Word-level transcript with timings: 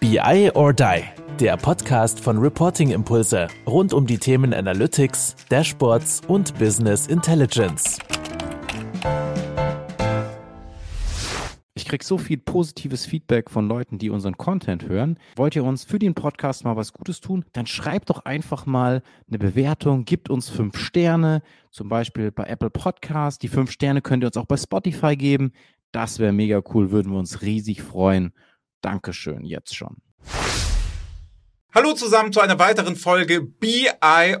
BI 0.00 0.50
or 0.54 0.72
Die, 0.72 1.02
der 1.38 1.58
Podcast 1.58 2.20
von 2.20 2.38
Reporting 2.38 2.90
Impulse 2.90 3.48
rund 3.66 3.92
um 3.92 4.06
die 4.06 4.16
Themen 4.16 4.54
Analytics, 4.54 5.36
Dashboards 5.50 6.22
und 6.26 6.58
Business 6.58 7.06
Intelligence. 7.06 7.98
Ich 11.74 11.84
kriege 11.84 12.02
so 12.02 12.16
viel 12.16 12.38
positives 12.38 13.04
Feedback 13.04 13.50
von 13.50 13.68
Leuten, 13.68 13.98
die 13.98 14.08
unseren 14.08 14.38
Content 14.38 14.88
hören. 14.88 15.18
Wollt 15.36 15.54
ihr 15.54 15.64
uns 15.64 15.84
für 15.84 15.98
den 15.98 16.14
Podcast 16.14 16.64
mal 16.64 16.76
was 16.76 16.94
Gutes 16.94 17.20
tun? 17.20 17.44
Dann 17.52 17.66
schreibt 17.66 18.08
doch 18.08 18.24
einfach 18.24 18.64
mal 18.64 19.02
eine 19.28 19.38
Bewertung, 19.38 20.06
gibt 20.06 20.30
uns 20.30 20.48
fünf 20.48 20.78
Sterne, 20.78 21.42
zum 21.70 21.90
Beispiel 21.90 22.32
bei 22.32 22.44
Apple 22.44 22.70
Podcast. 22.70 23.42
Die 23.42 23.48
fünf 23.48 23.70
Sterne 23.70 24.00
könnt 24.00 24.24
ihr 24.24 24.28
uns 24.28 24.38
auch 24.38 24.46
bei 24.46 24.56
Spotify 24.56 25.14
geben. 25.14 25.52
Das 25.92 26.18
wäre 26.18 26.32
mega 26.32 26.62
cool, 26.72 26.90
würden 26.90 27.12
wir 27.12 27.18
uns 27.18 27.42
riesig 27.42 27.82
freuen. 27.82 28.32
Dankeschön, 28.80 29.44
jetzt 29.44 29.74
schon. 29.74 29.96
Hallo 31.72 31.92
zusammen 31.92 32.32
zu 32.32 32.40
einer 32.40 32.58
weiteren 32.58 32.96
Folge 32.96 33.42
BI 33.42 33.86